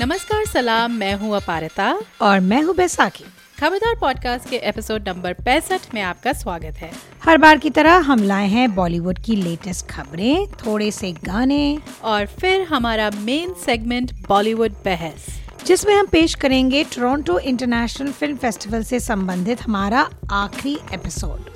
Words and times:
नमस्कार 0.00 0.44
सलाम। 0.44 0.92
मैं 0.92 1.14
हूँ 1.14 1.36
अपारता। 1.36 2.00
और 2.20 2.40
मैं 2.40 2.62
हूँ 2.62 2.74
बैसाखी। 2.76 3.24
खबरदार 3.60 3.94
पॉडकास्ट 4.00 4.50
के 4.50 4.56
एपिसोड 4.56 5.08
नंबर 5.08 5.32
पैंसठ 5.32 5.94
में 5.94 6.02
आपका 6.02 6.32
स्वागत 6.32 6.74
है। 6.76 6.90
हर 7.24 7.38
बार 7.38 7.58
की 7.58 7.70
तरह 7.70 7.94
हम 7.94 8.22
लाए 8.22 8.48
हैं 8.48 8.74
बॉलीवुड 8.74 9.18
की 9.18 9.36
लेटेस्ट 9.36 9.86
खबरें 9.86 10.46
थोड़े 10.46 10.90
से 10.90 11.12
गाने। 11.12 11.78
और 12.02 12.26
फिर 12.26 12.62
हमारा 12.62 13.10
मेन 13.10 13.54
सेगमेंट 13.54 14.12
बॉलीवुड 14.28 14.72
बहस। 14.72 15.26
जिसमें 15.66 15.94
हम 15.94 16.06
पेश 16.06 16.34
करेंगे 16.34 16.84
टोरंटो 16.84 17.38
इंटरनेशनल 17.38 18.12
फ़िल्म 18.12 18.36
फेस्टिवल 18.36 18.82
से 18.82 19.00
संबंधित 19.00 19.62
हमारा 19.62 20.10
आखिरी 20.32 20.78
एपिसोड 20.92 21.55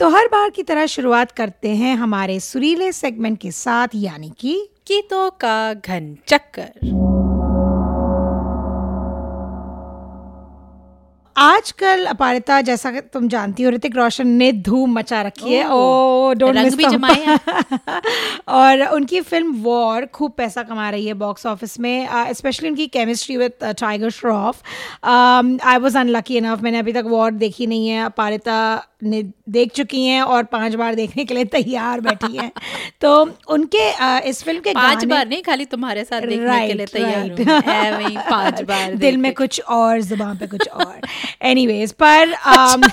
तो 0.00 0.08
हर 0.08 0.26
बार 0.26 0.50
की 0.50 0.62
तरह 0.62 0.86
शुरुआत 0.86 1.32
करते 1.32 1.68
हैं 1.68 1.94
हमारे 1.96 2.40
सुरीले 2.40 2.92
सेगमेंट 2.92 3.38
के 3.38 3.50
साथ, 3.50 3.88
यानी 3.94 4.32
कि 4.38 4.68
गीतों 4.88 5.30
का 5.30 5.74
घन 5.74 6.16
चक्कर। 6.28 6.72
आजकल 11.36 12.04
अपारिता 12.06 12.60
जैसा 12.60 12.90
कि 12.90 13.00
तुम 13.00 13.28
जानती 13.28 13.62
हो 13.62 13.70
ऋतिक 13.70 13.96
रोशन 13.96 14.28
ने 14.28 14.52
धूम 14.52 14.92
मचा 14.98 15.22
रखी 15.22 15.52
है। 15.54 15.68
ओ 15.68 16.32
डोंट 16.32 16.56
मिस 16.56 16.74
भी 16.74 16.84
और 18.48 18.82
उनकी 18.82 19.20
फ़िल्म 19.20 19.62
वॉर 19.62 20.06
खूब 20.06 20.32
पैसा 20.32 20.62
कमा 20.62 20.90
रही 20.90 21.06
है 21.06 21.14
बॉक्स 21.14 21.46
ऑफ़िस 21.46 21.78
में 21.80 22.08
स्पेशली 22.32 22.68
उनकी 22.68 22.86
chemistry 22.86 23.36
with 23.36 23.52
Tiger 23.80 24.10
Shroff 24.10 24.62
I 25.04 25.78
was 25.78 25.96
unlucky 25.96 26.36
enough 26.36 26.62
मैंने 26.62 26.78
अभी 26.78 26.92
तक 26.92 27.04
वॉर 27.06 27.30
देखी 27.30 27.66
नहीं 27.66 27.88
है 27.88 28.04
अपारिता 28.04 28.86
ने 29.02 29.22
देख 29.48 29.72
चुकी 29.72 30.04
हैं 30.06 30.22
और 30.22 30.44
पाँच 30.44 30.74
बार 30.74 30.94
देखने 30.94 31.24
के 31.24 31.34
लिए 31.34 31.44
तैयार 31.44 32.00
बैठी 32.00 32.36
हैं। 32.36 32.50
तो 33.00 33.30
उनके 33.48 33.92
uh, 33.92 34.20
इस 34.20 34.42
फ़िल्म 34.42 34.60
के 34.60 34.74
पाँच 34.74 35.04
बार 35.04 35.28
नहीं 35.28 35.42
खाली 35.42 35.64
तुम्हारे 35.64 36.04
साथ 36.04 36.20
देखने 36.20 36.46
Right, 36.46 36.66
के 36.66 36.74
लिए 36.74 36.86
तैयार 36.86 37.28
right. 37.28 38.30
पाँच 38.30 38.60
बार 38.62 38.94
दिल 39.04 39.16
में 39.16 39.32
कुछ 39.34 39.60
और 39.60 40.00
ज़ुबान 40.00 40.36
पे 40.36 40.46
कुछ 40.46 40.68
और। 40.68 41.00
एनीवेज 41.42 41.92
पर 41.92 42.32
um, 42.32 42.90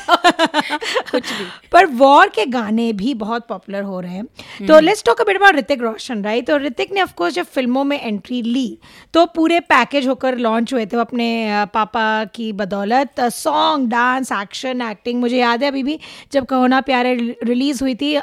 कुछ 1.12 1.24
भी 1.40 1.46
पर 1.72 1.86
वॉर 1.86 2.28
के 2.28 2.46
गाने 2.46 2.94
भी 2.94 3.14
बहुत 3.14 3.48
पॉपुलर 3.48 3.84
हो 3.84 4.00
रहे 4.00 4.12
हैं। 4.12 4.26
तो 4.68 4.80
let's 4.80 5.04
talk 5.04 5.22
about 5.22 5.56
Hrithik 5.56 5.82
Roshan 5.82 6.24
right 6.24 6.48
तो 6.48 6.58
ऋतिक 6.58 6.92
ने 6.92 7.02
ऑफकोर्स 7.02 7.34
जब 7.34 7.46
फ़िल्मों 7.46 7.84
में 7.84 8.00
एंट्री 8.02 8.42
ली 8.42 8.78
तो 9.14 9.26
पूरे 9.26 9.60
पैकेज 9.60 10.08
होकर 10.08 10.38
लॉन्च 10.38 10.74
हुए 10.74 10.86
थे 10.86 10.96
वो 10.96 11.02
अपने 11.02 11.48
पापा 11.74 12.24
की 12.26 12.54
बदौलत 12.54 13.22
सॉन्ग 13.22 13.90
डांस 13.90 14.32
एक्शन 14.32 14.82
एक्टिंग 14.82 15.20
मुझे 15.20 15.38
याद 15.38 15.64
है 15.64 15.70
अभी 15.70 15.84
भी 15.84 16.00
जब 16.32 16.46
कहो 16.46 16.68
ना 16.68 16.82
प्यारे 16.82 17.36
रिलीज़ 17.44 17.84
हुई 17.84 17.96
थी 17.96 18.20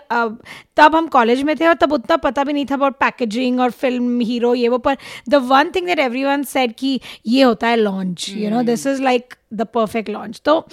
तब 0.77 0.97
हम 0.97 1.06
कॉलेज 1.06 1.43
में 1.43 1.56
थे 1.56 1.67
और 1.67 1.75
तब 1.75 1.93
उतना 1.93 2.17
पता 2.17 2.45
भी 2.45 2.53
नहीं 2.53 2.67
था 2.67 2.75
अबाउट 2.75 2.95
पैकेजिंग 2.95 3.61
और 3.61 3.71
फ़िल्म 3.71 4.21
हीरो 4.21 4.55
ये 4.55 4.69
वो। 4.69 4.78
पर 4.78 4.97
the 5.28 5.34
one 5.34 5.71
thing 5.75 5.87
that 5.87 5.99
everyone 5.99 6.43
said 6.43 6.75
कि 6.78 7.01
ये 7.27 7.43
होता 7.43 7.69
है 7.69 7.77
launch 7.77 8.31
you 8.31 8.51
know 8.51 8.62
this 8.62 8.87
is 8.87 9.03
like 9.03 9.34
the 9.53 9.62
perfect 9.62 10.11
launch 10.11 10.41
तो 10.45 10.69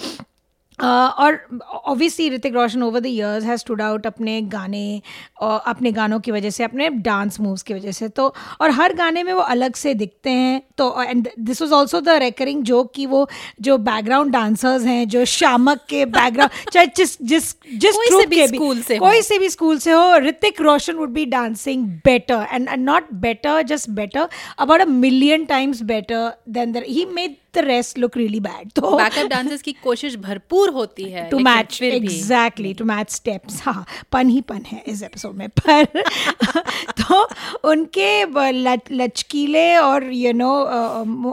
Uh, 0.78 0.84
और 0.84 1.60
obviously 1.84 2.28
Hrithik 2.30 2.54
Roshan 2.54 2.82
over 2.82 3.00
the 3.00 3.06
years 3.06 3.44
has 3.44 3.60
stood 3.60 3.82
out 3.82 4.06
अपने 4.06 4.40
गाने 4.42 5.02
और 5.40 5.60
अपने 5.66 5.92
गानों 5.92 6.20
की 6.20 6.30
वजह 6.30 6.50
से 6.50 6.64
अपने 6.64 6.88
डांस 6.88 7.40
मूव्स 7.40 7.62
की 7.62 7.74
वजह 7.74 7.92
से। 7.92 8.08
तो 8.08 8.34
और 8.60 8.70
हर 8.70 8.94
गाने 8.94 9.22
में 9.22 9.32
वो 9.32 9.40
अलग 9.40 9.74
से 9.74 9.94
दिखते 9.94 10.30
हैं। 10.30 10.62
तो 10.78 11.02
and 11.02 11.28
this 11.38 11.62
was 11.62 11.72
also 11.72 12.00
the 12.00 12.08
recurring 12.08 12.62
joke 12.62 12.92
कि 12.94 13.06
वो 13.06 13.28
जो 13.60 13.78
बैकग्राउंड 13.78 14.32
डांसर्स 14.32 14.84
हैं 14.84 15.08
जो 15.08 15.24
शामक 15.24 15.84
के 15.88 16.04
बैकग्राउंड 16.06 16.70
चाहे 16.72 16.86
जिस 16.86 17.16
जिस 17.22 17.54
जिस 17.74 17.96
कोई 17.96 18.20
से 18.20 18.26
भी 18.26 18.36
के 18.36 18.46
स्कूल 18.46 18.80
से 18.80 18.96
हो। 18.96 19.06
कोई 19.06 19.22
से 19.22 19.38
भी 19.38 19.48
स्कूल 19.48 19.78
से 19.78 19.92
हो 19.92 20.16
Hrithik 20.18 20.60
Roshan 20.60 20.94
would 20.94 21.10
be 21.10 21.26
dancing 21.26 21.86
better 22.04 22.46
and 22.52 22.68
not 22.78 23.12
better 23.12 23.62
just 23.62 23.90
better 23.90 24.28
about 24.58 24.80
a 24.80 24.84
million 24.84 25.44
times 25.44 25.82
better 25.82 26.32
than 26.48 26.72
the 26.72 26.82
he 26.86 27.04
made 27.04 27.36
the 27.54 27.64
rest 27.64 27.98
look 27.98 28.16
really 28.16 28.40
bad 28.40 28.70
तो 28.76 28.96
बैकअप 28.96 29.26
डांसर्स 29.26 29.62
की 29.62 29.72
कोशिश 29.82 30.16
भरपूर 30.18 30.70
होती 30.70 31.04
है 31.04 31.28
to 31.30 31.38
match 31.40 31.80
exactly 31.82 32.72
to 32.74 32.84
match 32.84 33.10
steps 33.10 33.60
हाँ 33.64 33.84
पन 34.12 34.28
ही 34.28 34.40
पन 34.40 34.62
है 34.66 34.82
इस 34.86 35.02
एपिसोड 35.02 35.34
में 35.36 35.48
पर 35.58 36.02
तो 37.00 37.22
उनके 37.64 38.10
लचकीले 38.92 39.76
और 39.76 40.04
यू 40.12 40.32
नो 40.32 40.52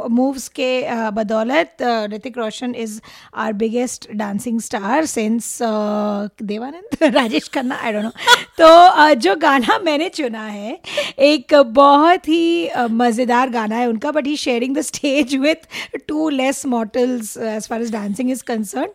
मूव्स 0.10 0.48
के 0.50 0.72
बदौलत 1.12 1.78
Hrithik 2.14 2.38
Roshan 2.38 2.76
is 2.76 3.00
our 3.36 3.54
biggest 3.54 4.12
dancing 4.14 4.60
star 4.62 5.06
since 5.06 5.58
Dev Anand 5.62 7.04
Rajesh 7.16 7.48
Khanna 7.54 7.76
I 7.76 7.94
don't 7.94 8.04
know 8.04 8.12
तो 8.60 9.14
जो 9.16 9.36
गाना 9.36 9.78
मैंने 9.80 10.10
चुना 10.12 10.44
है 10.44 10.80
एक 11.24 11.54
बहुत 11.74 12.28
ही 12.28 12.70
मज़ेदार 12.92 13.50
गाना 13.50 13.76
है 13.76 13.88
उनका 13.88 14.12
but 14.12 14.28
he 14.28 14.36
sharing 14.38 14.76
the 14.76 14.82
stage 14.82 15.36
with 15.36 15.68
two 16.10 16.30
less 16.32 16.66
models 16.68 17.36
as 17.38 17.68
far 17.70 17.82
as 17.82 17.92
dancing 17.92 18.32
is 18.32 18.44
concern 18.48 18.90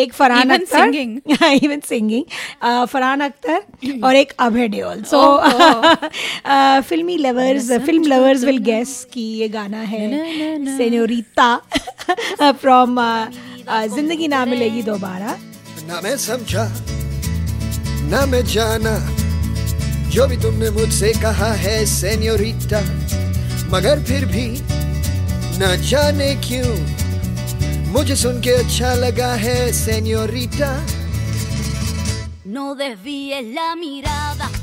एक 0.00 0.12
Farhan 0.14 0.48
Even 0.48 0.60
Akhtar. 0.60 0.78
singing. 0.80 1.12
Even 1.64 1.80
singing 1.88 2.24
Farhan 2.88 3.20
Akhtar 3.20 3.62
और 4.04 4.16
एक 4.16 4.32
अभय 4.40 4.68
देओल। 4.68 5.02
सो 5.10 5.18
Oh, 5.20 6.10
फिल्मी 6.88 7.16
lovers 7.18 7.70
film 7.86 8.04
lovers 8.06 8.44
will 8.44 8.58
guess 8.64 9.06
कि 9.12 9.20
ये 9.40 9.48
गाना 9.48 9.80
है 9.92 10.08
सेन्योरिता 10.76 11.54
फ्रॉम 12.60 12.98
ज़िंदगी 13.94 14.28
ना 14.28 14.44
मिलेगी 14.46 14.82
दोबारा। 14.82 15.36
ना 15.88 16.00
मैं 16.04 16.16
समझा 16.18 16.64
ना 18.10 18.24
मैं 18.26 18.44
जाना 18.52 18.94
जो 20.10 20.26
भी 20.26 20.36
तुमने 20.42 20.70
मुझसे 20.70 21.12
कहा 21.22 21.52
है 21.64 21.84
सेन्योरिटा 21.86 22.80
मगर 23.72 24.02
फिर 24.04 24.24
भी 24.26 24.46
न 25.60 25.76
जाने 25.88 26.34
क्यों 26.46 26.72
मुझे 27.92 28.16
सुन 28.16 28.40
के 28.40 28.50
अच्छा 28.62 28.94
लगा 29.04 29.32
है 29.44 29.58
senorita 29.84 30.72
No 32.52 32.74
desvíes 32.74 33.44
la 33.54 33.76
mirada. 33.76 34.59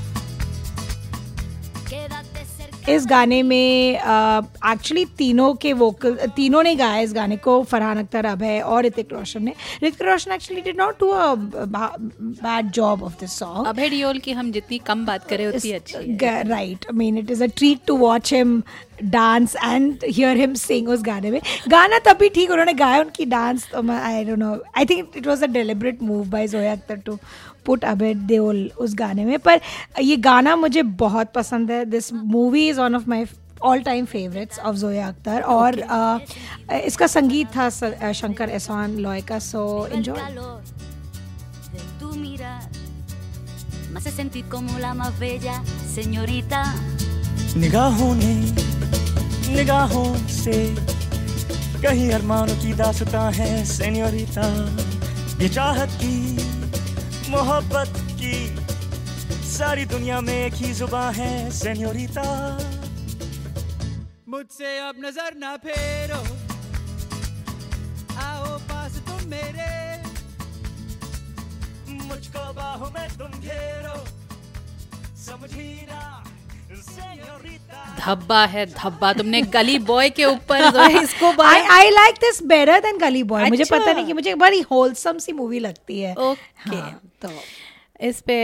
इस 2.89 3.05
गाने 3.07 3.41
में 3.43 3.95
एक्चुअली 3.95 5.03
तीनों 5.17 5.53
के 5.61 5.71
वोकल 5.73 6.15
तीनों 6.35 6.61
ने 6.63 6.75
गाया 6.75 6.99
इस 7.01 7.13
गाने 7.13 7.37
को 7.37 7.61
फरहान 7.63 7.97
अख्तर 7.99 8.25
अभय 8.25 8.59
और 8.59 8.83
ऋतिक 8.85 9.13
रोशन 9.13 9.43
ने। 9.43 9.53
Hrithik 9.83 10.01
Roshan 10.01 10.31
actually 10.31 10.61
did 10.61 10.79
not 10.79 10.99
do 10.99 11.09
a 11.09 11.33
bad 11.35 12.71
job 12.71 13.03
of 13.03 13.19
this 13.19 13.37
song 13.39 13.67
Abhay 13.67 13.89
Deol 13.89 14.19
की 14.19 14.31
हम 14.31 14.51
जितनी 14.51 14.77
कम 14.87 15.05
बात 15.05 15.27
करें 15.29 15.47
उतनी 15.47 15.71
अच्छी 15.71 16.17
right 16.23 16.85
I 16.85 16.97
mean 16.97 17.17
it 17.17 17.31
is 17.31 17.43
a 17.43 17.47
treat 17.57 17.79
to 17.87 17.97
watch 17.97 18.33
him 18.33 18.61
dance 19.03 19.55
and 19.55 20.05
hear 20.05 20.37
him 20.37 20.53
sing 20.55 20.87
उस 20.89 21.01
गाने 21.03 21.31
में। 21.31 21.39
गाना 21.69 21.99
तब 22.05 22.17
भी 22.19 22.29
ठीक 22.29 22.51
उन्होंने 22.51 22.73
गाया 22.73 22.99
उनकी 22.99 23.25
dance 23.25 23.69
I 23.75 24.23
don't 24.25 24.39
know 24.39 24.55
I 24.77 24.85
think 24.85 25.17
it 25.17 25.27
was 25.27 25.43
a 25.43 25.47
deliberate 25.47 26.01
move 26.03 26.23
by 26.29 26.47
Zoya 26.47 26.71
Akhtar 26.71 26.95
to 27.05 27.17
put 27.67 27.85
abate 27.85 28.17
Deol 28.31 28.69
उस 28.77 28.95
गाने 28.95 29.25
में। 29.25 29.37
पर 29.39 29.59
ये 30.01 30.15
गाना 30.29 30.55
मुझे 30.55 30.81
बहुत 31.03 31.31
पसंद 31.35 31.71
है। 31.71 31.83
This 31.85 32.13
movie 32.13 32.67
is 32.69 32.79
one 32.81 32.95
of 32.95 33.09
my 33.09 33.25
all 33.63 33.79
time 33.81 34.05
favourites 34.05 34.59
of 34.59 34.75
Zoya 34.75 35.07
Akhtar 35.07 35.41
और 35.41 35.79
इसका 36.83 37.07
संगीत 37.07 37.47
था 37.55 37.69
शंकर 38.13 38.49
एहसान 38.49 38.97
लॉय 38.97 39.21
का 39.21 39.39
so 39.39 39.63
enjoy 39.87 40.17
calor 40.17 40.57
de 41.71 41.81
tu 42.01 42.09
mirar 42.17 42.59
me 43.93 43.97
hace 43.97 44.11
sentir 44.11 44.43
como 44.51 44.79
la 44.79 44.91
más 44.99 45.19
bella 45.21 45.55
señorita. 45.95 46.61
निगाहों 47.57 48.13
ने 48.15 48.33
निगाहों 49.55 50.15
से 50.27 50.57
कहीं 51.83 52.09
अरमानों 52.11 52.55
की 52.55 52.73
दासता 52.73 53.21
है 53.29 53.49
सेन्योरिटा 53.65 54.47
ये 55.41 55.49
चाहत 55.49 55.89
की 56.03 56.15
मोहब्बत 57.29 57.93
की। 58.19 58.35
सारी 59.47 59.85
दुनिया 59.85 60.19
में 60.21 60.33
एक 60.33 60.53
ही 60.53 60.73
जुबा 60.73 61.09
है, 61.09 61.51
सेन्योरिता। 61.51 62.23
मुझसे 64.29 64.77
अब 64.79 64.95
नज़र 65.05 65.35
ना 65.37 65.55
फेरो। 65.57 66.21
आओ 68.23 68.57
पास 68.59 68.97
तुम 69.07 69.29
मेरे। 69.29 69.71
मुझको 72.07 72.53
बाहों 72.53 72.89
में 72.91 73.07
तुम 73.17 73.39
घेरो। 73.41 73.97
समझी 75.17 75.71
ना 75.91 76.03
धब्बा 77.99 78.43
है 78.45 78.65
धब्बा 78.65 79.11
तुमने 79.13 79.41
गली 79.53 79.77
बॉय 79.85 80.09
के 80.09 80.25
ऊपर 80.25 80.89
इसको 81.03 81.31
I 81.43 81.61
I 81.77 81.89
like 81.89 82.15
this 82.21 82.41
better 82.47 82.79
than 82.79 82.97
Gully 82.97 83.23
Boy 83.31 83.49
मुझे 83.49 83.63
अच्छा। 83.63 83.77
पता 83.77 83.93
नहीं 83.93 84.05
कि 84.05 84.13
मुझे 84.13 84.35
बड़ी 84.35 84.61
होलसम 84.71 85.17
सी 85.17 85.31
मूवी 85.33 85.59
लगती 85.59 85.99
है 85.99 86.13
ओके 86.13 86.69
okay. 86.69 86.81
हाँ, 86.81 86.99
तो 87.21 87.29
इस 88.01 88.21
पे 88.21 88.35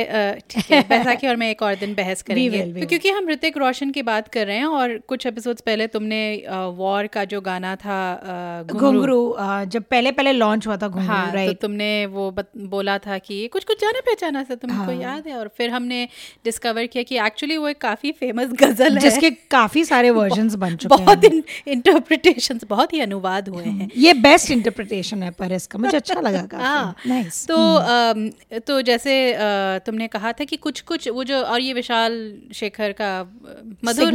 ठीक 0.50 0.72
है 0.72 0.82
बैसाखी 0.90 1.28
और 1.28 1.36
मैं 1.36 1.52
एक 1.52 1.62
और 1.62 1.76
दिन 1.76 1.94
बहस 1.94 2.22
करेंगे। 2.22 2.64
will, 2.64 2.82
तो 2.82 2.88
क्योंकि 2.88 3.10
हम 3.10 3.30
ऋतिक 3.30 3.58
रोशन 3.58 3.92
की 3.92 4.02
बात 4.02 4.28
कर 4.28 4.48
रहे 4.48 4.58
हैं 4.58 4.66
और 4.66 4.98
कुछ 4.98 5.26
एपिसोड्स 5.26 5.62
पहले 5.62 5.88
तुमने 5.88 6.44
वॉर 6.50 7.08
का 7.08 7.26
जो 7.26 7.42
गाना 7.42 7.76
था 7.76 8.14
अ, 8.14 9.64
जब 9.66 9.84
पहले 9.84 10.12
पहले 10.12 10.32
लॉन्च 10.32 10.68
हुआ 10.68 10.78
था 10.78 10.88
हाँ 10.88 11.46
तो 11.48 11.54
तुमने 11.54 12.06
वो 12.06 12.32
बत, 12.32 12.52
बोला 12.58 12.98
था 12.98 13.18
कि 13.18 13.48
कुछ 13.48 13.64
कुछ 13.64 13.82
जाना 13.82 14.00
पहचाना 14.00 14.44
सा 14.44 14.56
तुमको 14.56 14.84
हाँ। 14.84 14.94
याद 14.94 15.28
है 15.28 15.38
और 15.38 15.48
फिर 15.58 15.70
हमने 15.70 16.08
डिस्कवर 16.46 16.86
किया 16.86 17.04
कि 17.04 17.18
एक्चुअली 17.18 17.58
वो 17.58 17.68
एक 17.68 17.78
काफ़ी 17.78 18.12
फ़ेमस 18.12 18.48
गज़ल 18.64 18.94
है। 18.94 19.00
जिसके 19.00 19.32
काफ़ी 19.32 19.84
सारे 19.86 20.10
वर्जन 20.20 20.50
बन 20.50 20.76
चुके 20.76 20.96
बहुत 20.96 21.26
इंटरप्रिटेशन 21.68 22.60
बहुत 22.70 22.94
ही 22.94 23.00
अनुवाद 23.00 23.50
हुए 23.50 23.64
हैं। 23.64 23.90
ये 23.98 24.14
बेस्ट 24.14 24.52
इंटरप्रिटेशन 24.52 25.24
है 25.24 25.32
पर 25.32 25.52
इसका 25.52 25.80
मुझे 25.80 25.98
अच्छा 25.98 26.20
लगा 26.22 26.48
हाँ। 26.54 26.94
काफ़ी 26.94 27.10
नाइस 27.10 27.48
तो 27.48 28.60
तो 28.60 28.82
जैसे 28.82 29.43
तुमने 29.86 30.08
कहा 30.08 30.32
था 30.32 30.44
कि 30.44 30.58
कुछ 30.58 30.82
कुछ 30.82 31.08
वो 31.10 31.24
जो 31.24 31.42
और 31.44 31.62
ये 31.62 31.74
विशाल 31.74 32.14
शेखर 32.54 32.92
का 32.92 33.10
मधुर 33.86 34.12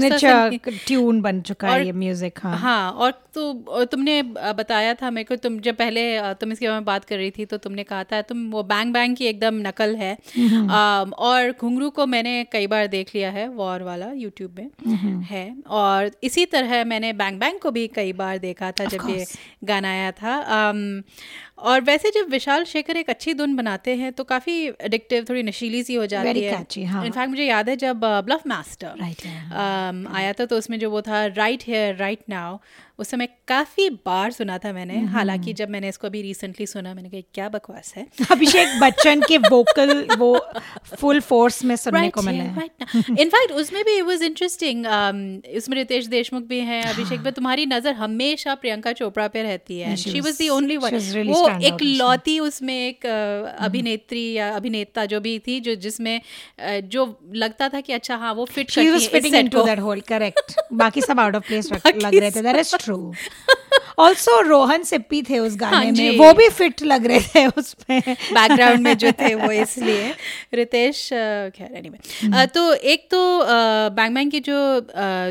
ट्यून 0.86 1.20
बन 1.22 1.40
चुका 1.40 1.68
है 1.68 1.84
ये 1.86 1.92
म्यूज़िक 1.92 2.38
हाँ। 2.42 2.56
हाँ 2.58 2.90
और 2.92 3.10
तो 3.34 3.52
और 3.68 3.84
तुमने 3.84 4.22
बताया 4.22 4.94
था 4.94 5.10
मेरे 5.10 5.24
को 5.24 5.36
तुम 5.36 5.58
जब 5.60 5.76
पहले 5.76 6.34
तुम 6.34 6.52
इसके 6.52 6.66
बारे 6.66 6.76
में 6.76 6.84
बात 6.84 7.04
कर 7.04 7.16
रही 7.16 7.30
थी 7.30 7.44
तो 7.44 7.56
तुमने 7.56 7.84
कहा 7.84 8.04
था 8.04 8.20
तुम 8.22 8.50
वो 8.50 8.62
बैंग 8.62 8.92
बैंग 8.92 9.16
की 9.16 9.26
एकदम 9.26 9.60
नकल 9.66 9.94
है। 9.96 10.12
अम, 10.14 11.12
और 11.18 11.50
घुंघरू 11.52 11.90
को 11.90 12.06
मैंने 12.06 12.44
कई 12.52 12.66
बार 12.66 12.86
देख 12.86 13.14
लिया 13.14 13.30
है 13.30 13.48
वॉर 13.48 13.82
वाला 13.82 14.10
यूट्यूब 14.12 14.58
में 14.58 15.22
है। 15.24 15.44
और 15.66 16.10
इसी 16.22 16.44
तरह 16.46 16.84
मैंने 16.84 17.12
बैंग 17.12 17.38
बैंग 17.40 17.58
को 17.58 17.70
भी 17.70 17.86
कई 17.94 18.12
बार 18.12 18.38
देखा 18.38 18.70
था 18.70 18.84
जब 18.86 19.08
ये 19.10 19.24
गाना 19.64 19.90
आया 19.90 20.10
था। 20.12 20.36
और 21.60 21.80
वैसे 21.80 22.10
जब 22.10 22.28
विशाल 22.30 22.64
शेखर 22.64 22.96
एक 22.96 23.08
अच्छी 23.10 23.32
धुन 23.34 23.54
बनाते 23.56 23.94
हैं 23.96 24.12
तो 24.12 24.24
काफ़ी 24.24 24.52
एडिक्टिव 24.68 25.17
थोड़ी 25.24 25.42
नशीली 25.42 25.82
सी 25.82 25.94
हो 25.94 26.06
जाती 26.06 26.40
है। 26.40 26.58
catchy, 26.58 26.86
हाँ। 26.86 27.06
इनफैक्ट 27.06 27.30
मुझे 27.30 27.44
याद 27.44 27.68
है 27.68 27.76
जब 27.76 28.00
bulb 28.00 28.46
master 28.46 28.86
Right, 28.88 29.20
yeah. 29.20 29.46
um, 29.52 30.16
आया 30.16 30.32
था 30.32 30.44
तो 30.44 30.58
उसमें 30.58 30.78
जो 30.78 30.90
वो 30.90 31.02
था 31.02 31.26
राइट 31.26 31.62
हेयर 31.66 31.96
राइट 31.96 32.18
नाउ 32.28 32.58
उस 32.98 33.08
समय 33.08 33.28
काफ़ी 33.48 33.90
बार 33.90 34.32
सुना 34.32 34.58
था 34.58 34.72
मैंने। 34.72 34.96
हम्म, 34.96 35.08
हालाँकि 35.08 35.52
जब 35.52 35.70
मैंने 35.70 35.88
इसको 35.88 36.06
अभी 36.06 36.22
रिसेंटली 36.22 36.66
सुना 36.66 36.94
मैंने 36.94 37.08
कहा 37.08 37.20
क्या 37.34 37.48
बकवास 37.48 37.94
है? 37.96 38.06
अभिषेक 38.32 38.68
बच्चन 38.80 39.20
के 39.20 39.38
वोकल 39.38 40.06
वो 40.18 40.46
फुल 40.96 41.20
फोर्स 41.20 41.64
में 41.64 41.76
सुनने 41.76 42.00
right, 42.00 42.14
को 42.14 42.22
मिले 42.22 42.38
हैं। 42.38 42.70
इनफैक्ट 43.20 43.52
उसमें 43.52 43.84
भी 43.84 44.02
वाज 44.02 44.22
इंटरेस्टिंग 44.22 44.86
उसमें 45.56 45.76
रितेश 45.76 46.06
देशमुख 46.06 46.42
भी 46.42 46.58
हैं 46.60 46.82
अभिषेक 46.82 47.20
भी 47.20 47.30
तुम्हारी 47.30 47.66
नज़र 47.66 47.92
हमेशा 47.92 48.54
प्रियंका 48.54 48.92
चोपड़ा 48.92 49.28
पे 49.28 49.42
रहती 49.42 49.78
है। 49.78 49.96
She 49.96 50.20
was 50.20 50.38
the 50.42 50.48
only 50.48 50.76
one 50.76 50.96
वो 51.28 51.48
एक। 51.48 51.82
लौती 51.82 52.38
उसमें 52.40 52.88
एक 52.88 53.06
अभिनेत्री 53.58 54.32
या 54.32 54.56
अभिनेता 54.56 55.06
जो 55.08 55.20
भी 55.20 55.38
थी 55.38 55.60
जो 55.60 55.74
जिसमें 55.74 56.20
जो 56.88 57.04
लगता 57.34 57.68
था 57.68 57.80
कि 57.80 57.92
अच्छा 57.92 58.16
हाँ 58.16 58.32
वो 58.34 58.44
फिट 58.44 58.70
करती 58.70 58.86
है 58.86 58.96
इस 58.96 59.10
fitting 59.10 59.34
set 59.34 59.42
into 59.42 59.54
को। 59.54 59.66
that 59.66 59.80
hole, 59.84 60.04
correct. 60.12 60.54
बाकी 60.72 61.00
सब 61.00 61.20
आउट 61.20 61.36
ऑफ़ 61.36 61.46
प्लेस 61.46 61.72
लग 61.72 62.14
रहे 62.14 62.30
थे 62.30 62.42
that 62.42 62.56
is 62.56 62.76
true 62.76 63.14
also 63.98 64.40
Rohan 64.40 64.82
Sippy 64.82 65.22
थे 65.22 65.38
उस 65.38 65.56
गाने 65.56 65.76
हाँ 65.76 65.84
में 65.84 66.18
वो 66.18 66.32
भी 66.32 66.48
फिट 66.48 66.82
लग 66.82 67.06
रहे 67.06 67.20
थे 67.20 67.46
उसमें। 67.46 68.02
बैकग्राउंड 68.08 68.80
में 68.80 68.96
जो 68.98 69.12
थे 69.12 69.34
वो 69.34 69.50
इसलिए। 69.62 70.14
रितेश 70.54 71.08
खैर 71.56 71.72
एनीवे 71.76 72.46
तो 72.46 72.74
एक 72.74 73.08
तो 73.10 73.20
बैंग 73.96 74.14
बैंग 74.14 74.30
की 74.30 74.40
जो 74.40 74.56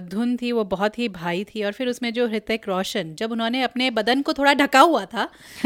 धुन 0.09 0.37
थी 0.41 0.51
वो 0.51 0.63
बहुत 0.63 0.99
ही 0.99 1.07
भाई 1.09 1.43
थी 1.43 1.63
और 1.63 1.71
फिर 1.71 1.87
उसमें 1.87 2.13
जो 2.13 2.27
हृतिक 2.27 2.67
रोशन 2.67 3.15
जब 3.19 3.31
उन्होंने 3.31 3.61
अपने 3.63 3.89
बदन 3.91 4.21
को 4.21 4.33
थोड़ा 4.33 4.53
ढका 4.53 4.79
हुआ 4.79 5.05
था 5.05 5.29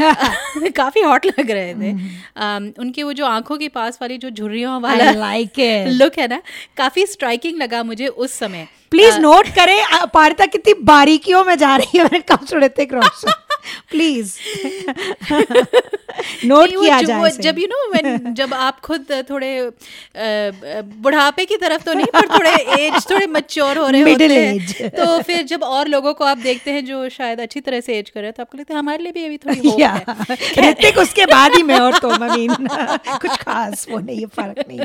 काफ़ी 0.76 1.00
हॉट 1.00 1.26
लग 1.26 1.50
रहे 1.50 1.74
थे। 1.74 1.90
अम, 2.36 2.72
उनकी 2.78 3.02
वो 3.02 3.12
जो 3.12 3.26
आँखों 3.26 3.58
के 3.58 3.68
पास 3.68 3.96
वाली 4.02 4.18
जो 4.18 4.30
झुर्रियों 4.30 4.80
वाला 4.82 5.10
लाइक 5.12 5.58
है 5.58 5.90
लुक 5.92 6.18
है 6.18 6.28
ना 6.28 6.40
काफ़ी 6.76 7.06
स्ट्राइकिंग 7.06 7.58
लगा 7.58 7.82
मुझे 7.82 8.06
उस 8.06 8.38
समय। 8.38 8.66
प्लीज़ 8.90 9.18
नोट 9.20 9.48
करें 9.54 10.06
पारिता 10.14 10.46
कितनी 10.46 10.74
बारीकियों 10.84 11.44
में 11.44 11.56
जा 11.58 11.76
रही 11.76 11.98
है 11.98 12.04
मैंने 12.04 12.20
कब 12.30 12.46
छोड़े 12.48 12.68
थे 12.68 12.84
रोशन 12.86 13.32
प्लीज़ 13.90 14.38
नोट 16.44 16.70
किया 16.70 17.00
जो- 17.00 17.08
जाए 17.08 17.30
जब 17.40 17.58
यू 17.58 17.66
नो 17.66 17.90
व्हेन 17.90 18.34
जब 18.34 18.54
आप 18.54 18.80
खुद 18.80 19.24
थोड़े 19.30 19.70
बुढ़ापे 21.02 21.44
की 21.44 21.56
तरफ़ 21.56 21.82
तो 21.82 21.92
नहीं 21.92 22.06
पर 22.06 22.28
थोड़े 22.28 22.50
एज 22.78 23.10
थोड़े 23.10 23.26
मैच्योर 23.26 23.78
हो 23.78 23.88
रहे 23.88 24.02
होते 24.02 24.28
हैं 24.28 24.90
तो 24.90 25.22
फिर 25.22 25.42
जब 25.42 25.62
और 25.62 25.88
लोगों 25.88 26.14
को 26.14 26.24
आप 26.24 26.38
देखते 26.38 26.70
हैं 26.70 26.84
जो 26.84 27.08
शायद 27.08 27.40
अच्छी 27.40 27.60
तरह 27.60 27.80
से 27.80 27.98
एज 27.98 28.10
कर 28.10 28.20
रहे 28.20 28.26
हैं 28.26 28.34
तो 28.36 28.42
आपको 28.42 28.58
लगता 28.58 28.74
है 28.74 28.78
हमारे 28.78 29.02
लिए 29.02 29.12
भी 29.12 29.24
अभी 29.24 29.36
थोड़ी 29.36 29.68
होप 29.68 29.80
है। 29.80 30.70
ऋतिक 30.70 30.98
उसके 30.98 31.26
बाद 31.26 31.54
ही 31.54 31.62
मैं 31.62 31.78
और 31.78 32.22
आई 32.22 32.48
मीन 32.48 32.54
कुछ 33.22 33.30
खास 33.30 33.86
वो 33.90 33.98
नहीं 33.98 34.26
फ़र्क 34.26 34.64
नहीं। 34.68 34.80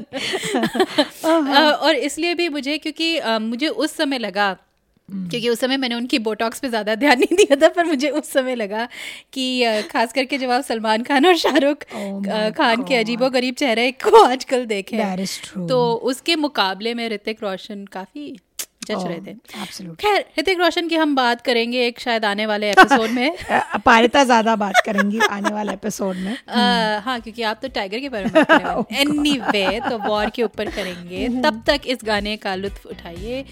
और 1.71 1.95
इसलिए 1.95 2.33
भी 2.33 2.49
मुझे 2.49 2.77
क्योंकि 2.77 3.19
मुझे 3.41 3.67
उस 3.67 3.97
समय 3.97 4.17
लगा 4.17 4.57
क्योंकि 5.11 5.49
उस 5.49 5.59
समय 5.59 5.77
मैंने 5.77 5.95
उनकी 5.95 6.19
बोटॉक्स 6.19 6.59
पे 6.59 6.69
ज़्यादा 6.69 6.95
ध्यान 6.95 7.19
नहीं 7.19 7.35
दिया 7.35 7.55
था 7.55 7.67
पर 7.67 7.85
मुझे 7.85 8.09
उस 8.09 8.31
समय 8.31 8.55
लगा 8.55 8.87
कि 9.33 9.65
खास 9.91 10.13
करके 10.13 10.37
जब 10.37 10.51
आप 10.51 10.61
सलमान 10.61 11.03
खान 11.03 11.25
और 11.25 11.35
शाहरुख 11.35 11.77
Oh 11.77 12.53
खान 12.57 12.77
God. 12.77 12.87
के 12.87 12.95
अजीबो 12.95 13.29
गरीब 13.29 13.55
चेहरे 13.55 13.91
को 13.91 14.23
आजकल 14.23 14.65
देखें. 14.65 14.97
तो 15.67 15.93
उसके 15.93 16.35
मुकाबले 16.35 16.93
में 16.93 17.09
ऋतिक 17.09 17.43
रोशन 17.43 17.85
काफ़ी 17.85 18.39
जच 18.87 18.95
Oh, 18.95 19.07
रहे 19.07 19.19
थे 19.21 19.33
खैर 20.01 20.25
ऋतिक 20.39 20.59
रोशन 20.59 20.87
की 20.87 20.95
हम 20.95 21.15
बात 21.15 21.41
करेंगे 21.41 21.85
एक 21.87 21.99
शायद 21.99 22.25
आने 22.25 22.45
वाले 22.45 22.69
एपिसोड 22.71 23.09
में। 23.09 23.35
पारिता 23.85 24.23
ज़्यादा 24.23 24.55
बात 24.55 24.81
करेंगी 24.85 25.19
आने 25.29 25.49
वाले 25.53 25.73
एपिसोड 25.73 26.15
में। 26.15 26.35
अ, 26.47 26.99
हाँ 27.05 27.19
क्योंकि 27.21 27.43
आप 27.43 27.59
तो 27.61 27.67
टाइगर 27.67 27.99
के 27.99 28.09
बारे 28.09 28.25
में 28.25 28.97
एनी 28.99 29.37
वे 29.51 29.79
तो 29.89 29.97
वॉर 29.97 30.29
के 30.29 30.43
ऊपर 30.43 30.69
करेंगे। 30.71 31.27
तब 31.41 31.63
तक 31.67 31.87
इस 31.87 31.99
गाने 32.05 32.35
का 32.37 32.55
लुत्फ 32.55 32.85
उठाइए। 32.85 33.43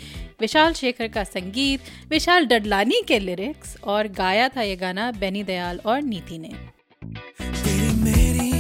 विशाल 0.42 0.74
शेखर 0.74 1.08
का 1.08 1.24
संगीत 1.24 1.82
विशाल 2.10 2.46
डडलानी 2.46 3.02
के 3.08 3.20
लिरिक्स 3.20 3.76
और 3.84 4.08
गाया 4.18 4.48
था 4.50 4.62
ये 4.62 4.76
गाना 4.76 5.12
बेनी 5.20 5.44
दयाल 5.44 5.80
और 5.86 6.02
नीति 6.02 6.38
ने। 6.38 6.54
तेरी 7.42 7.94
मेरी 8.04 8.52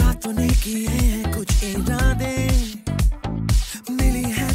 रातों 0.00 0.32
ने 0.32 0.48
किए 0.64 0.88
हैं 0.88 1.36
कुछ 1.36 1.64
इरादे। 1.64 2.36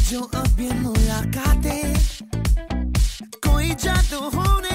जो 0.08 0.20
अब 0.38 0.60
ये 0.60 0.72
मुलाकातें 0.80 1.94
कोई 3.46 3.74
जादू 3.84 4.20
होने 4.34 4.65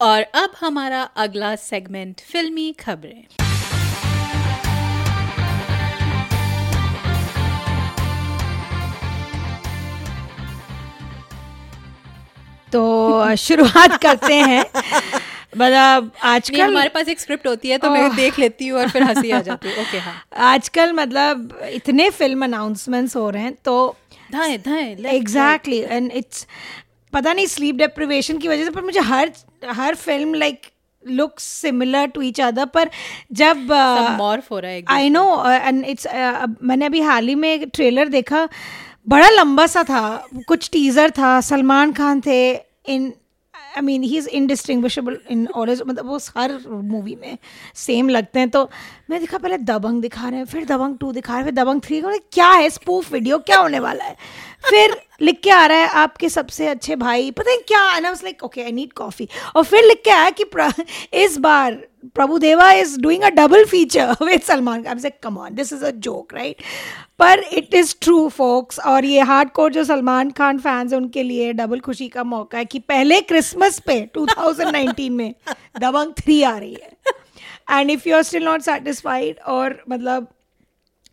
और 0.00 0.22
अब 0.22 0.50
हमारा 0.60 1.02
अगला 1.16 1.54
सेगमेंट 1.56 2.20
फिल्मी 2.22 2.72
खबरें। 2.80 3.24
तो 12.72 13.36
शुरुआत 13.36 13.96
करते 14.02 14.34
हैं। 14.34 14.64
मतलब 15.56 16.10
आजकल 16.22 16.60
हमारे 16.60 16.88
पास 16.88 17.08
एक 17.08 17.20
स्क्रिप्ट 17.20 17.46
होती 17.46 17.68
है 17.68 17.78
तो 17.78 17.90
मैं 17.90 18.14
देख 18.16 18.38
लेती 18.38 18.66
हूँ 18.68 18.78
और 18.80 18.88
फिर 18.88 19.02
हँसी 19.02 19.30
आ 19.30 19.40
जाती 19.42 19.68
है। 19.68 19.82
ओके 19.82 19.98
हाँ। 19.98 20.14
आजकल 20.52 20.92
मतलब 20.92 21.58
इतने 21.72 22.08
फ़िल्म 22.10 22.44
अनाउंसमेंट्स 22.44 23.16
हो 23.16 23.28
रहे 23.30 23.42
हैं 23.42 23.54
तो 23.64 23.96
एग्जैक्टली 24.34 25.80
एंड 25.80 26.10
इट्स 26.12 26.46
पता 27.18 27.32
नहीं 27.32 27.46
स्लीप 27.48 27.76
डिप्रिवेशन 27.76 28.38
की 28.38 28.48
वजह 28.48 28.64
से 28.64 28.70
पर 28.70 28.82
मुझे 28.84 29.00
हर 29.02 29.32
हर 29.72 29.94
film 29.96 30.34
like 30.36 30.66
look 31.04 31.40
similar 31.40 32.06
to 32.08 32.22
each 32.22 32.40
other 32.40 32.64
पर 32.74 32.90
जब 33.32 33.70
मॉर्फ 34.18 34.50
हो 34.50 34.58
रहा 34.58 34.70
है 34.70 34.82
आई 34.88 35.10
नो 35.10 35.24
एंड 35.46 35.84
इट्स 35.86 36.06
मैंने 36.62 36.86
अभी 36.86 37.00
हाल 37.02 37.28
ही 37.28 37.34
में 37.34 37.52
एक 37.52 37.70
ट्रेलर 37.74 38.08
देखा 38.08 38.48
बड़ा 39.06 39.28
लंबा 39.30 39.66
सा 39.66 39.82
था 39.84 40.02
कुछ 40.48 40.68
टीजर 40.70 41.10
था 41.10 41.40
सलमान 41.42 41.92
खान 41.92 42.20
थे 42.26 42.40
in 42.88 43.12
I 43.54 43.82
mean 43.82 44.02
he 44.02 44.16
is 44.18 44.28
indistinguishable 44.30 45.18
in 45.30 45.46
all 45.54 45.70
मतलब 45.70 46.06
वो 46.06 46.18
हर 46.36 46.58
मूवी 46.66 47.14
में 47.20 47.36
सेम 47.76 48.08
लगते 48.08 48.40
हैं 48.40 48.50
तो 48.50 48.68
मैं 49.10 49.20
देखा 49.20 49.38
पहले 49.38 49.58
दबंग 49.58 50.02
दिखा 50.02 50.28
रहे 50.28 50.38
हैं 50.38 50.46
फिर 50.46 50.64
दबंग 50.64 50.98
टू 50.98 51.12
दिखा 51.12 51.32
रहे 51.32 51.42
हैं 51.42 51.44
फिर 51.44 51.54
दबंग 51.54 51.80
थ्री 51.80 52.00
क्या 52.32 52.50
है 52.50 52.70
स्पूफ 52.70 53.12
वीडियो 53.12 53.38
क्या 53.38 53.58
होने 53.58 53.78
वाला 53.78 54.04
है? 54.04 54.16
फिर 54.70 54.96
लिख 55.22 55.40
के 55.44 55.50
आ 55.50 55.66
रहा 55.66 55.78
है 55.78 55.88
आपके 55.88 56.28
सबसे 56.28 56.66
अच्छे 56.66 56.96
भाई 56.96 57.30
पता 57.30 57.50
है 57.50 57.56
क्या 57.56 57.96
and 57.96 58.06
I 58.06 58.12
like 58.12 58.44
okay 58.44 58.62
I 58.62 58.72
need 58.72 58.92
coffee 58.92 59.28
और 59.56 59.64
फिर 59.64 59.84
लिख 59.84 60.02
के 60.04 60.10
आया 60.10 60.30
कि 60.30 60.44
इस 61.24 61.38
बार 61.38 61.84
Prabhu 62.14 62.38
Deva 62.38 62.72
is 62.72 63.00
doing 63.00 63.22
a 63.22 63.28
double 63.28 63.64
feature 63.64 64.12
with 64.22 64.40
Salman 64.40 64.82
Khan 64.82 64.98
से 64.98 65.10
come 65.10 65.38
on 65.38 65.54
this 65.54 65.72
is 65.72 65.84
a 65.84 65.90
joke 65.90 66.34
right 66.34 66.56
पर 67.18 67.38
इट 67.38 67.74
इज़ 67.74 67.94
ट्रू 68.00 68.28
फोक्स 68.28 68.78
और 68.78 69.04
ये 69.04 69.20
हार्ड 69.20 69.50
कोर 69.50 69.72
जो 69.72 69.84
सलमान 69.84 70.30
खान 70.30 70.58
फैंस 70.58 70.92
हैं 70.92 71.00
उनके 71.00 71.22
लिए 71.22 71.52
डबल 71.52 71.80
खुशी 71.80 72.08
का 72.08 72.24
मौका 72.24 72.58
है 72.58 72.64
कि 72.64 72.78
पहले 72.78 73.20
क्रिसमस 73.20 73.78
पे 73.78 74.10
2019 74.18 75.10
में 75.10 75.34
दबंग 75.80 76.12
थ्री 76.18 76.42
आ 76.42 76.56
रही 76.58 76.74
है। 76.74 76.97
And 77.70 77.90
if 77.90 78.08
you 78.08 78.16
are 78.16 78.22
still 78.22 78.44
not 78.44 78.62
satisfied 78.62 79.38
और 79.46 79.82
मतलब 79.90 80.26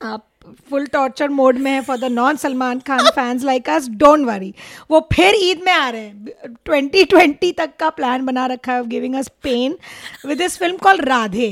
आप 0.03 0.27
फुल 0.69 0.85
टॉर्चर 0.85 1.29
मोड 1.29 1.57
में 1.57 1.71
है 1.71 1.81
for 1.81 1.97
the 1.97 2.05
non 2.11 2.35
Salman 2.37 2.79
Khan 2.79 3.07
fans 3.09 3.43
like 3.43 3.69
us 3.69 3.87
don't 3.89 4.25
worry 4.25 4.53
वो 4.91 4.99
फिर 5.13 5.35
ईद 5.37 5.61
में 5.65 5.71
आ 5.71 5.89
रहे 5.89 6.01
हैं. 6.01 6.53
ट्वेंटी 6.65 7.03
ट्वेंटी 7.03 7.51
तक 7.51 7.75
का 7.79 7.89
प्लान 7.89 8.25
बना 8.25 8.45
रखा 8.45 8.73
है 8.73 8.83
giving 8.87 9.15
us 9.15 9.27
pain 9.43 9.77
with 10.25 10.37
this 10.37 10.57
film 10.57 10.77
call 10.77 10.99
Radhe 11.01 11.49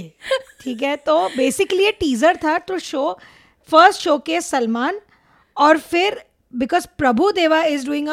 ठीक 0.62 0.84
है? 0.84 0.96
तो 0.96 1.28
बेसिकली 1.38 1.84
ये 1.84 1.92
टीजर 1.92 2.38
था 2.44 2.58
टू 2.58 2.80
शो 2.80 3.18
फ़र्स्ट 3.70 4.02
शो 4.02 4.18
के 4.18 4.42
सलमान 4.42 5.00
और 5.58 5.78
फिर 5.78 6.24
because 6.54 6.88
Prabhu 6.98 7.32
Deva 7.32 7.64
is 7.64 7.86
doing 7.86 8.10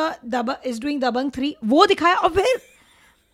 is 0.67 0.81
doing 0.81 1.01
Dabangg 1.01 1.31
three 1.31 1.55
वो 1.65 1.87
दिखाया 1.87 2.17
और 2.17 2.31
फिर 2.31 2.57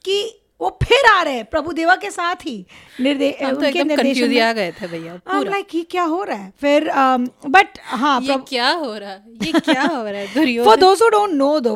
कि 0.04 0.18
वो 0.60 0.78
फिर 0.82 1.10
आ 1.10 1.22
रहे 1.22 1.34
हैं 1.34 1.44
प्रभु 1.44 1.72
देवा 1.72 1.96
के 1.96 2.10
साथ 2.10 2.34
ही। 2.34 2.66
निर्देश 3.00 3.42
हाँ, 3.42 3.54
तो 3.54 3.84
निर्देशन 3.84 4.40
आ 4.40 4.52
भैया 4.86 5.20
हाँ, 5.26 5.44
क्या 5.84 6.02
हो 6.02 6.24
रहा 6.24 6.36
है? 6.36 6.52
फिर 6.60 6.90
um, 6.90 7.28
बट 7.46 7.66
हाँ 7.84 8.38
क्या 8.38 8.70
हो 8.70 8.96
रहा 8.96 9.10
है? 9.10 9.24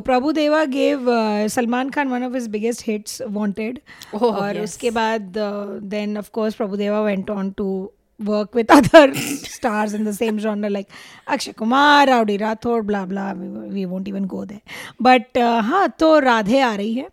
Prabhu 0.00 0.32
Deva 0.32 0.64
gave 0.64 1.06
Salman 1.49 1.90
Khan 1.90 2.08
one 2.08 2.25
of 2.25 2.34
his 2.34 2.46
biggest 2.46 2.82
hits 2.87 3.22
Wanted 3.22 3.80
और 4.22 4.60
उसके 4.60 4.90
बाद 4.90 5.22
uh, 5.22 5.82
then 5.82 6.18
of course 6.18 6.54
Prabhu 6.54 6.76
Deva 6.76 7.00
went 7.00 7.30
on 7.30 7.50
to 7.50 7.92
work 8.20 8.56
with 8.56 8.70
other 8.70 9.12
stars 9.54 9.94
in 9.94 10.04
the 10.04 10.12
same 10.12 10.38
genre 10.38 10.68
like 10.68 10.87
Akshay 11.28 11.52
Kumar 11.52 12.06
Rowdy 12.06 12.37
Rathore 12.37 12.82
blah 12.82 13.04
blah 13.04 13.32
we 13.32 13.84
won't 13.84 14.08
even 14.08 14.25
go 14.25 14.44
there 14.44 14.60
but 15.02 15.38
हाँ 15.38 15.94
तो 15.99 16.18
राधे 16.18 16.60
आ 16.60 16.75
रही 16.75 16.94
है। 16.94 17.08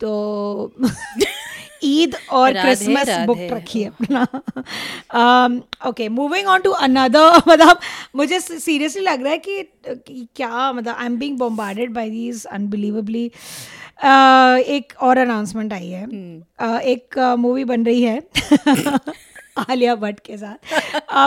तो 0.00 0.72
ईद 1.84 2.14
और 2.30 2.52
Christmas 2.52 3.08
book 3.26 3.38
रखी 3.40 3.82
है 3.82 3.88
अपना। 3.88 5.60
Okay 5.88 6.08
moving 6.08 6.46
on 6.46 6.60
to 6.60 6.70
another 6.70 7.42
मतलब 7.48 7.80
मुझे 8.16 8.40
सीरियसली 8.40 9.02
लग 9.02 9.22
रहा 9.22 9.32
है 9.32 9.38
कि, 9.38 9.62
कि 9.88 10.28
क्या 10.36 10.72
मतलब 10.72 10.96
I 10.98 11.06
am 11.06 11.16
being 11.16 11.38
bombarded 11.38 11.90
by 11.90 12.10
these 12.10 12.44
unbelievably 12.44 13.30
एक 14.76 14.92
और 15.00 15.18
अनाउंसमेंट 15.18 15.72
आई 15.72 15.88
है। 15.88 16.06
uh, 16.06 16.80
एक 16.80 17.18
मूवी 17.18 17.64
बन 17.64 17.84
रही 17.84 18.02
है। 18.02 18.22
आलिया 19.58 19.94
भट्ट 19.96 20.20
के 20.26 20.36
साथ। 20.36 20.56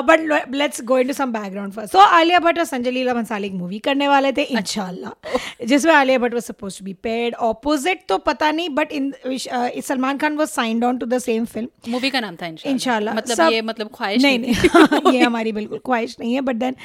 But 0.07 0.19
let's 0.55 0.81
go 0.85 0.97
into 0.99 1.13
some 1.13 1.31
background 1.33 1.73
first 1.73 1.91
so 1.93 1.99
Alia 1.99 2.39
Bhatt 2.39 2.59
और 2.59 2.65
संजय 2.65 2.91
लीला 2.91 3.13
भंसाली 3.13 3.47
एक 3.47 3.53
मूवी 3.53 3.79
करने 3.79 4.07
वाले 4.07 4.31
थे 4.31 4.43
इंशाल्लाह। 4.43 5.65
जिसमें 5.65 5.93
Alia 5.93 6.17
Bhatt 6.19 6.33
was 6.33 6.43
suppose 6.43 6.79
to 6.79 6.85
be 6.85 6.93
paired 7.03 7.35
opposite 7.49 8.05
तो 8.09 8.17
पता 8.29 8.51
नहीं 8.51 8.69
but 8.75 8.91
in 8.91 9.13
Salman 9.25 10.17
Khan 10.17 10.37
was 10.37 10.47
signed 10.49 10.83
on 10.83 10.97
to 10.97 11.05
the 11.05 11.19
same 11.19 11.45
film 11.45 11.91
movie 11.91 12.09
का 12.09 12.19
नाम 12.19 12.35
था 12.35 12.45
इंशाल्लाह। 12.47 12.73
इंशाल्लाह। 12.73 13.15
मतलब 13.15 13.51
ये 13.51 13.61
मतलब 13.61 13.89
ख्वाहिश 13.95 14.23
नहीं 14.23 14.39
नहीं 14.39 14.53
नहीं। 14.53 15.13
ये 15.13 15.21
हमारी 15.21 15.51
बिल्कुल 15.51 15.79
ख्वाहिश 15.85 16.15
नहीं 16.19 16.33
है 16.33 16.41
बट 16.41 16.55
देन 16.55 16.75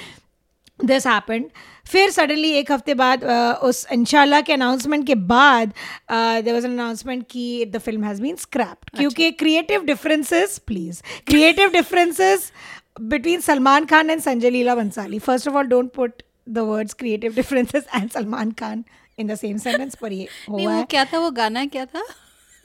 दिस 0.81 1.07
हैपेंड 1.07 1.45
फिर 1.87 2.11
सडनली 2.11 2.51
एक 2.51 2.73
हफ़्ते 2.73 2.95
बाद 2.95 3.25
उस 3.65 3.87
इंशाल्लाह 3.93 4.41
के 4.41 4.53
अनाउंसमेंट 4.53 5.07
के 5.07 5.15
बाद 5.15 5.73
देर 6.11 6.55
वॉज़ 6.55 6.67
एन 6.67 6.73
अनाउंसमेंट 6.73 7.25
कि 7.31 7.65
the 7.65 7.79
film 7.79 8.05
has 8.05 8.23
been 8.23 8.37
scrapped 8.37 8.99
क्योंकि 8.99 9.31
creative 9.31 9.85
differences 9.85 10.59
please 10.59 11.03
creative 11.27 11.71
differences 11.71 12.53
between 13.01 13.41
Salman 13.41 13.85
Khan 13.85 14.11
and 14.11 14.21
Sanjay 14.21 14.51
Leela 14.51 14.75
Bhansali 14.75 15.19
first 15.19 15.49
of 15.49 15.55
all 15.55 15.67
don't 15.67 15.93
put 15.93 16.23
the 16.49 16.59
words 16.59 16.95
creative 16.95 17.35
differences 17.35 17.87
and 17.95 18.11
Salman 18.11 18.51
Khan 18.53 18.85
in 19.19 19.27
the 19.27 19.35
same 19.35 19.57
sentence 19.57 19.95
पर 19.95 20.13
ये 20.13 20.29
नहीं 20.51 20.67
वो 20.69 20.85
क्या 20.85 21.05
था? 21.05 21.19
वो 21.19 21.31
गाना 21.31 21.65
क्या 21.67 21.87
था? 21.87 22.03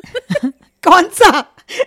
कौन 0.84 1.10
सा? 1.14 1.44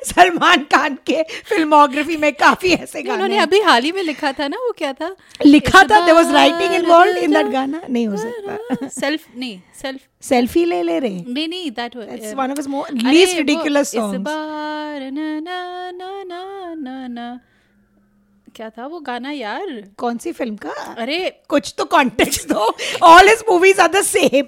सलमान 0.07 0.65
खान 0.73 0.95
के 1.07 1.23
फिल्मोग्राफी 1.49 2.17
में 2.17 2.33
काफ़ी 2.35 2.73
ऐसे 2.73 3.03
गाने 3.03 3.15
उन्होंने 3.15 3.39
अभी 3.39 3.61
हाल 3.61 3.83
ही 3.85 3.93
में 3.93 4.03
लिखा 4.03 4.33
था 4.33 4.49
ना 4.49 4.59
वो 4.65 4.73
क्या 4.79 4.93
था? 4.93 5.15
लिखा 5.47 5.83
था 5.83 6.01
there 6.05 6.15
was 6.17 6.33
writing 6.35 6.75
involved 6.75 7.17
in 7.19 7.33
that 7.35 7.47
गाना? 7.53 7.81
नहीं 7.89 8.07
हो 8.09 8.17
सकता। 8.17 8.89
सेल्फ 8.89 9.27
नहीं 9.37 9.61
सेल्फ 9.83 10.01
सेल्फी 10.29 10.65
ले 10.65 10.83
ले 10.83 10.99
रहे 10.99 11.23
नहीं 11.29 11.49
नहीं 11.49 11.71
that 11.71 11.95
That's 11.95 12.35
one 12.35 12.51
of 12.53 12.59
his 12.59 12.69
more 12.75 12.87
least 12.91 13.39
ridiculous 13.39 13.89
इस 13.89 13.95
songs. 13.95 14.19
बार 14.19 15.11
ना 15.11 15.41
ना 15.41 15.91
ना 15.91 16.23
ना 16.25 16.75
ना 16.75 17.07
ना. 17.09 17.41
क्या 18.55 18.69
था 18.71 18.87
वो 18.87 18.99
गाना 19.01 19.31
यार? 19.31 19.67
कौन 19.99 20.19
सी 20.19 20.33
फ़िल्म 20.33 20.57
का? 20.57 20.71
अरे 20.99 21.19
कुछ 21.49 21.75
तो 21.79 21.85
कॉन्टेक्स्ट 21.95 22.49
दो। 22.49 22.75
All 23.03 23.29
his 23.29 23.45
movies 23.51 23.81
are 23.81 23.89
the 23.93 24.03
same 24.05 24.45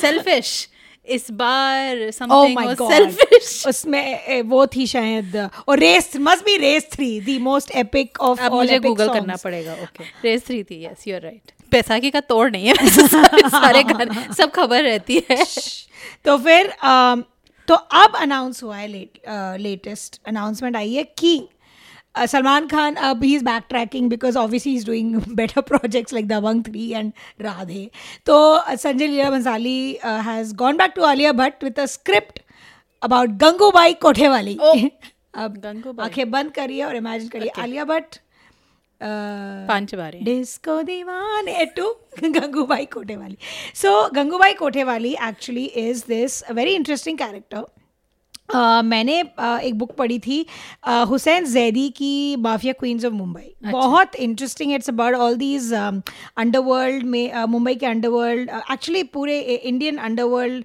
selfish 0.00 0.68
इस 1.08 1.30
बार 1.30 2.10
समथिंग 2.10 2.58
वाज 2.58 2.76
सेल्फिश 2.76 3.66
उसमें 3.66 4.42
वो 4.42 4.66
थी 4.66 4.86
शायद 4.86 5.50
और 5.68 5.78
race 5.78 6.12
must 6.16 6.44
be 6.44 6.56
race 6.56 6.88
three 6.92 7.20
the 7.20 7.40
most 7.40 7.70
epic 7.70 8.20
of 8.20 8.40
अब 8.40 8.52
ऑल 8.52 8.58
मुझे 8.58 8.78
गूगल 8.78 9.08
करना 9.08 9.36
पड़ेगा 9.36 9.72
ओके 9.72 10.04
रेस 10.24 10.46
थ्री 10.46 10.62
थी 10.64 10.84
yes 10.84 11.08
you 11.08 11.14
are 11.14 11.22
right 11.22 11.52
Baisakhi 11.70 12.10
का 12.10 12.20
तोड़ 12.20 12.50
नहीं 12.50 12.68
है 12.68 12.88
सारे 13.48 13.82
गाने 13.82 14.34
सब 14.34 14.50
खबर 14.50 14.82
रहती 14.82 15.22
है। 15.30 15.44
तो 16.24 16.38
फिर 16.38 16.72
तो 17.68 17.74
अब 17.74 18.12
अनाउंस 18.16 18.62
हुआ 18.62 18.76
है 18.76 18.88
लेटेस्ट 19.58 20.20
अनाउंसमेंट 20.26 20.76
आई 20.76 20.92
है 20.92 21.02
कि 21.02 21.48
uh, 22.16 22.26
सलमान 22.26 22.66
खान 22.68 22.94
अब 23.10 23.22
he 23.24 23.34
is 23.34 23.44
back 23.44 23.64
tracking 23.68 24.08
because 24.10 24.38
obviously 24.38 24.74
is 24.76 24.86
doing 24.86 25.14
better 25.34 25.60
projects 25.62 26.12
like 26.12 26.28
Dabangg 26.28 26.64
three 26.64 26.90
and 26.92 27.12
Radhe 27.40 27.88
तो 28.26 28.38
uh, 28.58 28.76
Sanjay 28.76 29.06
Leela 29.06 29.30
Bhansali 29.30 29.78
has 30.02 30.54
gone 30.54 30.76
back 30.76 30.92
to 30.96 31.02
Alia 31.04 31.32
Bhatt 31.42 31.64
with 31.64 31.80
a 31.80 31.86
script 31.94 32.40
about 33.02 33.30
Gangubai 33.42 33.94
Kothewali 34.02 34.58
Oh, 34.62 34.90
अब। 35.34 35.96
आँखें 36.00 36.30
बंद 36.30 36.50
करिए 36.52 36.82
और 36.82 36.96
imagine 36.96 37.28
करिए 37.28 37.48
Alia 37.58 37.84
Bhatt 37.84 38.14
uh, 38.14 39.68
पाँच 39.68 39.94
बारी 39.94 40.20
disco 40.24 40.80
Deewane 40.82 41.64
to 41.76 41.88
Gangubai 42.22 42.86
Kothewali 42.86 43.36
so 43.74 43.90
Gangubai 44.10 44.54
Kothewali 44.54 45.12
actually 45.28 45.64
is 45.64 46.04
this 46.08 46.42
very 46.50 46.74
interesting 46.74 47.18
character 47.18 47.64
मैंने 48.54 49.22
uh, 49.22 49.60
एक 49.60 49.78
बुक 49.78 49.94
पढ़ी 49.96 50.18
थी 50.18 50.44
uh, 50.88 51.08
हुसैन 51.08 51.44
जैदी 51.44 51.88
की 51.88 52.36
माफिया 52.36 52.72
क्वींस 52.72 53.04
ऑफ़ 53.04 53.12
मुंबई। 53.12 53.70
बहुत 53.70 54.14
interesting 54.16 54.72
it's 54.74 54.90
about 54.90 55.14
all 55.14 55.34
these 55.36 55.72
underworld 55.72 57.04
में 57.06 57.32
uh, 57.32 57.48
मुंबई 57.48 57.74
के 57.74 57.86
अंडरवर्ल्ड 57.86 58.50
एक्चुअली 58.72 59.02
पूरे 59.02 59.40
इंडियन 59.40 59.96
अंडरवर्ल्ड 59.96 60.64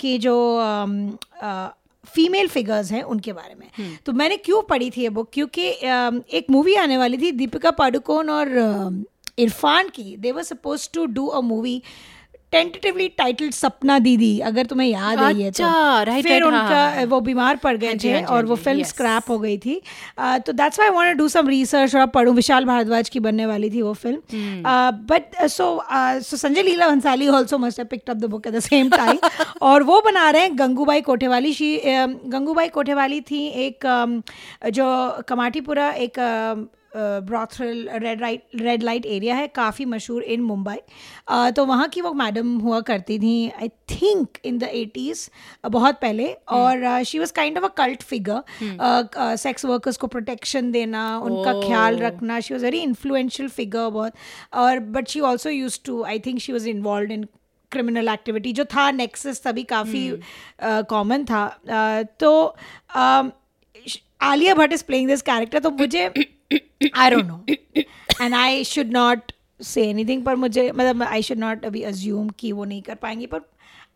के 0.00 0.18
जो 0.18 0.36
um, 0.64 1.00
uh, 1.44 1.68
फीमेल 2.04 2.48
फिगर्स 2.48 2.90
हैं 2.92 3.02
उनके 3.02 3.32
बारे 3.32 3.54
में। 3.54 3.96
तो 4.06 4.12
मैंने 4.12 4.36
क्यों 4.36 4.60
पढ़ी 4.62 4.90
थी 4.90 5.02
ये 5.02 5.08
बुक 5.08 5.28
क्योंकि 5.32 5.70
अम, 5.72 6.20
एक 6.32 6.50
मूवी 6.50 6.74
आने 6.74 6.96
वाली 6.98 7.18
थी 7.18 7.30
दीपिका 7.32 7.70
पाडुकोन 7.70 8.30
और 8.30 8.56
अम, 8.56 9.04
इरफान 9.38 9.88
की। 9.88 10.16
They 10.16 10.32
were 10.32 10.42
suppose 10.42 10.88
to 10.94 11.06
do 11.06 11.26
a 11.26 11.40
movie 11.40 11.82
tentatively 12.54 13.08
titled 13.18 13.52
Sapna 13.54 13.98
Didi 13.98 14.38
अगर 14.50 14.66
तुम्हें 14.66 14.88
याद 14.88 15.18
है 15.18 15.32
ये 15.36 15.50
तो। 15.50 15.64
अच्छा, 15.64 16.04
right, 16.04 16.22
फिर 16.22 16.32
right, 16.32 16.52
हाँ, 16.52 16.62
उनका 16.62 16.76
हाँ, 16.76 16.94
हाँ। 16.96 17.04
वो 17.06 17.20
बीमार 17.20 17.56
पड़ 17.64 17.76
गए 17.76 17.86
हाँ 17.86 17.96
थे 18.04 18.12
हाँ 18.12 18.22
और 18.22 18.34
हाँ 18.34 18.48
वो 18.48 18.56
फ़िल्म 18.56 18.82
स्क्रैप 18.84 19.30
हो 19.30 19.38
गई 19.38 19.56
थी। 19.58 19.80
तो 20.18 20.52
that's 20.52 20.78
why 20.78 20.90
I 20.90 20.94
want 20.96 21.12
to 21.12 21.22
do 21.22 21.28
some 21.28 21.48
research 21.48 21.94
और 21.96 22.06
पढ़ूं। 22.14 22.34
विशाल 22.34 22.64
भारद्वाज 22.64 23.08
की 23.08 23.20
बनने 23.20 23.46
वाली 23.46 23.70
थी 23.70 23.82
वो. 23.82 23.92
Film. 23.94 24.62
But 25.10 25.36
so 25.42 25.66
so 26.20 26.36
Sanjay 26.36 26.62
Leela 26.62 26.88
Bhansali 26.88 27.28
also 27.30 27.58
must 27.58 27.78
have 27.78 27.86
picked 27.90 28.10
up 28.10 28.16
the 28.16 28.30
book 28.30 28.46
at 28.46 28.54
the 28.54 28.60
same 28.60 28.90
time 28.90 29.18
और 29.62 29.82
वो 29.82 30.00
बना 30.06 30.28
रहे 30.30 30.42
हैं 30.42 30.58
गंगूबाई 30.58 31.00
कोठेवाली। 31.00 31.52
शी 31.54 31.76
गंगूबाई 31.84 32.68
कोठेवाली 32.68 33.20
थी 33.30 33.46
एक 33.66 33.86
जो 34.72 34.86
कमाटीपुरा 35.28 35.90
एक 36.06 36.18
brothel 36.96 37.88
red 37.94 38.20
light 38.20 38.42
red 38.60 38.82
light 38.82 39.06
area 39.06 39.34
है 39.34 39.46
काफ़ी 39.54 39.84
मशहूर 39.84 40.22
इन 40.24 40.42
मुंबई। 40.42 40.76
तो 41.52 41.64
वहाँ 41.66 41.88
की 41.88 42.00
वो 42.00 42.12
मैडम 42.14 42.56
हुआ 42.58 42.80
करती 42.82 43.18
थी 43.18 43.48
I 43.52 43.68
think 43.90 44.38
in 44.44 44.58
the 44.58 44.68
eighties 44.72 45.28
बहुत 45.68 46.00
पहले। 46.00 46.32
और 46.50 47.02
she 47.04 47.18
was 47.18 47.32
kind 47.32 47.58
of 47.58 47.64
a 47.64 47.68
cult 47.76 48.02
figure 48.02 49.36
sex 49.36 49.64
workers 49.64 49.96
को 49.96 50.06
प्रोटेक्शन 50.06 50.70
देना 50.72 51.06
उनका 51.20 51.52
ख्याल 51.60 51.98
रखना 51.98 52.40
she 52.40 52.54
was 52.54 52.64
very 52.64 52.78
influential 52.80 53.48
figure 53.50 53.88
बहुत। 53.90 54.12
और 54.54 54.78
but 54.78 55.08
she 55.08 55.20
also 55.22 55.50
use 55.50 55.78
to 55.84 56.02
I 56.04 56.18
think 56.26 56.40
she 56.40 56.52
was 56.52 56.68
involve 56.68 57.12
in 57.12 57.26
criminal 57.72 58.08
activity 58.08 58.52
जो 58.52 58.64
था 58.64 58.90
नेक्सस 58.92 59.42
तभी 59.44 59.62
काफ़ी 59.64 60.08
कॉमन 60.62 61.24
था। 61.24 61.44
अ, 61.46 62.02
तो 62.20 62.56
Alia 64.22 64.54
Bhatt 64.54 64.72
is 64.72 64.84
playing 64.84 65.08
this 65.08 65.22
character 65.22 65.58
तो 65.58 65.70
मुझे 65.72 66.08
I 66.52 67.10
don't 67.10 67.26
know 67.26 67.44
and 68.20 68.34
I 68.34 68.64
should 68.64 68.92
not 68.92 69.32
say 69.62 69.88
anything 69.90 70.24
पर 70.24 70.36
मुझे 70.36 70.70
मतलब 70.72 71.02
आई 71.02 71.22
शुड 71.22 71.38
नॉट 71.38 71.64
अभी 71.64 71.82
अज्यूम 71.82 72.28
कि 72.38 72.52
वो 72.52 72.64
नहीं 72.64 72.82
कर 72.82 72.94
पाएँगी 72.94 73.26
पर 73.26 73.40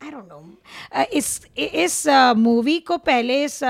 आई 0.02 0.10
डोंट 0.10 0.28
नो 0.28 1.04
इस 1.12 1.40
इस 1.58 2.02
मूवी 2.36 2.78
को 2.78 2.96
पहले 2.96 3.44
इस 3.44 3.60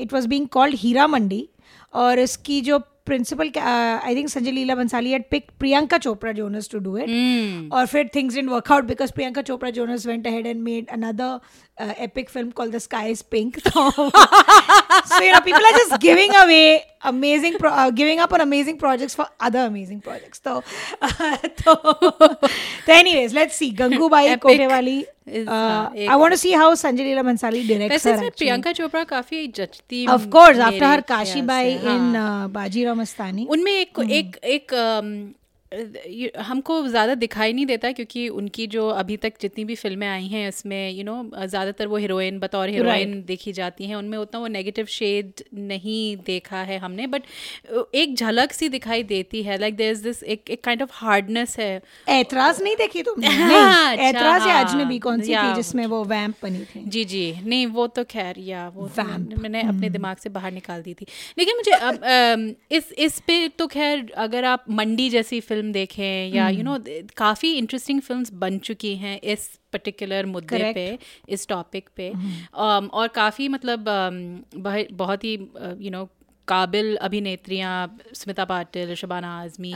it 0.00 0.12
was 0.12 0.26
being 0.26 0.48
called 0.48 0.74
Heera 0.78 1.06
Mandi 1.06 1.48
और 1.94 2.18
इसकी 2.18 2.60
जो 2.60 2.78
principal 3.06 3.50
I 3.58 4.14
think 4.16 4.28
Sanjay 4.28 4.50
Leela 4.50 4.74
Bhansali 4.74 5.12
had 5.12 5.24
picked 5.34 5.50
Priyanka 5.58 5.98
Chopra 5.98 6.32
Jonas 6.32 6.70
to 6.70 6.78
do 6.78 6.96
it 6.98 7.72
और 7.72 7.86
फिर 7.86 8.10
things 8.14 8.34
didn't 8.34 8.52
work 8.54 8.72
out 8.72 8.88
because 8.90 9.12
Priyanka 9.12 9.42
Chopra 9.42 9.70
Jonas 9.70 10.06
went 10.06 10.26
ahead 10.26 10.46
and 10.46 10.62
made 10.62 10.88
another 10.88 11.94
epic 12.02 12.30
film 12.30 12.50
film 12.50 12.68
the 12.68 12.72
The 12.72 12.80
Sky 12.80 13.04
is 13.10 13.22
Pink. 13.34 13.58
So, 15.05 15.15
so 15.17 15.23
you 15.23 15.31
know, 15.31 15.41
people 15.41 15.61
are 15.69 15.77
just 15.77 15.99
giving 15.99 16.35
away 16.35 16.83
amazing, 17.03 17.57
pro- 17.57 17.71
uh, 17.71 17.89
giving 17.91 18.19
up 18.19 18.33
on 18.33 18.41
amazing 18.41 18.77
projects 18.77 19.15
for 19.15 19.25
other 19.39 19.59
amazing 19.65 20.01
projects. 20.01 20.41
So, 20.43 20.63
uh, 21.01 21.37
so, 21.63 21.75
so 22.85 22.93
anyways, 22.93 23.33
let's 23.33 23.55
see. 23.55 23.71
Gangubai 23.73 24.27
Epic 24.27 24.41
Kotewali. 24.59 24.99
is, 25.27 25.47
Uh, 25.47 25.51
uh, 25.51 25.89
एक- 25.95 26.09
I 26.09 26.15
want 26.21 26.33
to 26.33 26.37
see 26.43 26.51
how 26.51 26.67
Sanjay 26.83 27.03
Leela 27.07 27.23
Bhansali 27.25 27.59
directs 27.67 27.91
वैसे 27.91 28.09
her. 28.09 28.15
इसमें 28.15 28.27
actually. 28.27 28.37
Priyanka 28.37 28.71
Chopra 28.79 29.03
काफी 29.11 29.47
जचती 29.59 30.05
Of 30.07 30.25
course, 30.35 30.57
मेरे 30.57 30.69
after 30.69 30.87
her 30.91 31.01
ख्याल 31.01 31.03
Kashi 31.11 31.33
से, 31.33 31.45
Bai 31.51 31.83
हाँ। 31.83 31.95
in 31.97 32.15
uh, 32.21 32.47
Bajirao 32.57 32.95
Mastani. 33.01 33.47
उनमें 33.49 33.71
एक 33.71 33.99
एक 34.19 34.37
एक 34.55 34.73
अम, 34.73 35.13
ये- 35.13 35.35
हमको 36.38 36.86
ज़्यादा 36.88 37.14
दिखाई 37.14 37.52
नहीं 37.52 37.66
देता 37.66 37.92
क्योंकि 37.92 38.28
उनकी 38.28 38.66
जो 38.66 38.88
अभी 38.88 39.16
तक 39.16 39.32
जितनी 39.40 39.64
भी 39.64 39.74
फ़िल्में 39.74 40.08
आई 40.08 40.26
हैं 40.26 40.48
उसमें 40.48 40.90
यू 40.90 41.04
नो 41.04 41.30
ज़्यादातर 41.46 41.86
वो 41.86 41.96
हीरोइन 41.96 42.38
बतौर 42.38 42.68
हीरोइन 42.68 43.22
देखी 43.26 43.52
जाती 43.52 43.86
हैं। 43.86 43.96
उनमें 43.96 44.18
उतना 44.18 44.40
वो 44.40 44.46
नेगेटिव 44.46 44.86
शेड 44.86 45.42
नहीं 45.54 46.16
देखा 46.16 46.62
है 46.62 46.78
हमने 46.78 47.06
बट 47.06 47.22
एक 47.94 48.14
झलक 48.16 48.52
सी 48.52 48.68
दिखाई 48.68 49.02
देती 49.02 49.42
है। 49.42 49.58
लाइक 49.58 49.76
देयर 49.76 49.92
इज़ 49.92 50.02
दिस 50.02 50.22
एक 50.22 50.50
एक 50.50 50.64
काइंड 50.64 50.82
ऑफ़ 50.82 50.90
हार्डनेस 50.92 51.58
है। 51.58 51.80
ऐतराज 52.08 52.62
नहीं 52.62 52.76
देखी 52.76 53.02
तुमने? 53.02 53.26
हाँ, 53.36 53.92
अच्छा, 53.92 54.02
ऐतराज 54.02 54.46
या 54.46 54.54
हाँ, 54.54 54.64
अजनबी 54.64 54.98
कौन 54.98 55.20
सी 55.20 55.34
थी 55.34 55.54
जिसमें 55.54 55.86
वो 55.86 56.04
वैम्प 56.04 56.36
बनी 56.42 56.64
थी? 56.64 56.84
जी 56.86 57.04
जी 57.04 57.40
नहीं 57.44 57.66
वो 57.66 57.86
तो 57.86 58.04
खैर 58.04 58.38
या 58.38 58.68
वो 58.68 58.88
तो 58.88 59.02
मैंने- 59.04 59.38
मैंने 59.38 59.62
अपने 59.62 59.90
दिमाग 59.90 60.16
से 60.16 60.28
बाहर 60.28 60.52
निकाल 60.52 60.82
दी 60.82 60.94
थी। 60.94 61.06
लेकिन 61.38 61.56
मुझे 61.56 61.72
अब 61.72 62.56
इस 62.70 62.92
इस 62.92 63.20
पे 63.20 63.48
तो 63.48 63.66
खैर 63.66 64.12
अगर 64.16 64.44
आप 64.44 64.64
मंडी 64.70 65.08
जैसी 65.10 65.40
फ़िल्म 65.40 65.65
देखें 65.72 66.34
या 66.34 66.48
यू 66.48 66.62
नो 66.62 66.78
काफ़ी 67.16 67.52
इंटरेस्टिंग 67.52 68.00
फिल्म्स 68.00 68.32
बन 68.32 68.58
चुकी 68.58 68.94
हैं 68.96 69.20
इस 69.20 69.48
पर्टिकुलर 69.72 70.26
मुद्दे 70.26 70.56
Correct. 70.58 70.74
पे 70.74 70.98
इस 71.28 71.48
टॉपिक 71.48 71.88
पे। 71.96 72.08
अम, 72.10 72.86
और 72.92 73.08
काफ़ी 73.08 73.48
मतलब 73.48 73.84
बह- 74.56 74.92
बहुत 74.92 75.24
ही 75.24 75.34
यू 75.80 75.90
नो 75.90 76.08
काबिल 76.48 76.96
अभिनेत्रियाँ 76.96 77.98
स्मिता 78.14 78.44
पाटिल 78.44 78.94
शबाना 78.94 79.28
आजमी 79.40 79.72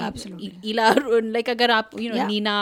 ईला 0.64 0.90
लाइक 1.08 1.50
अगर 1.50 1.70
आप 1.70 1.90
you 2.00 2.10
know 2.10 2.16
Yeah. 2.16 2.26
Neena 2.26 2.54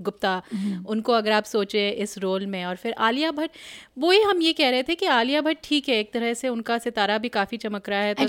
Gupta 0.00 0.42
उनको 0.88 1.12
अगर 1.12 1.32
आप 1.32 1.44
सोचे 1.44 1.88
इस 1.90 2.18
रोल 2.18 2.46
में 2.46 2.64
और 2.64 2.76
फिर 2.76 2.92
आलिया 2.98 3.30
भट्ट 3.30 3.50
वही 3.98 4.20
हम 4.22 4.42
ये 4.42 4.52
कह 4.52 4.70
रहे 4.70 4.82
थे 4.82 4.94
कि 4.94 5.06
आलिया 5.06 5.40
भट्ट 5.40 5.58
ठीक 5.64 5.88
है 5.88 5.98
एक 6.00 6.12
तरह 6.12 6.34
से 6.34 6.48
उनका 6.48 6.78
सितारा 6.78 7.18
भी 7.18 7.28
काफ़ी 7.28 7.56
चमक 7.56 7.88
रहा 7.88 8.00
है 8.00 8.14
तो 8.14 8.22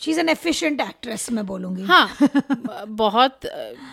she 0.00 0.10
is 0.10 0.20
an 0.20 0.28
efficient 0.28 0.80
actress 0.80 1.30
मैं 1.32 1.46
बोलूँगी 1.46 1.82
हाँ 1.82 2.08
बहुत 2.88 3.40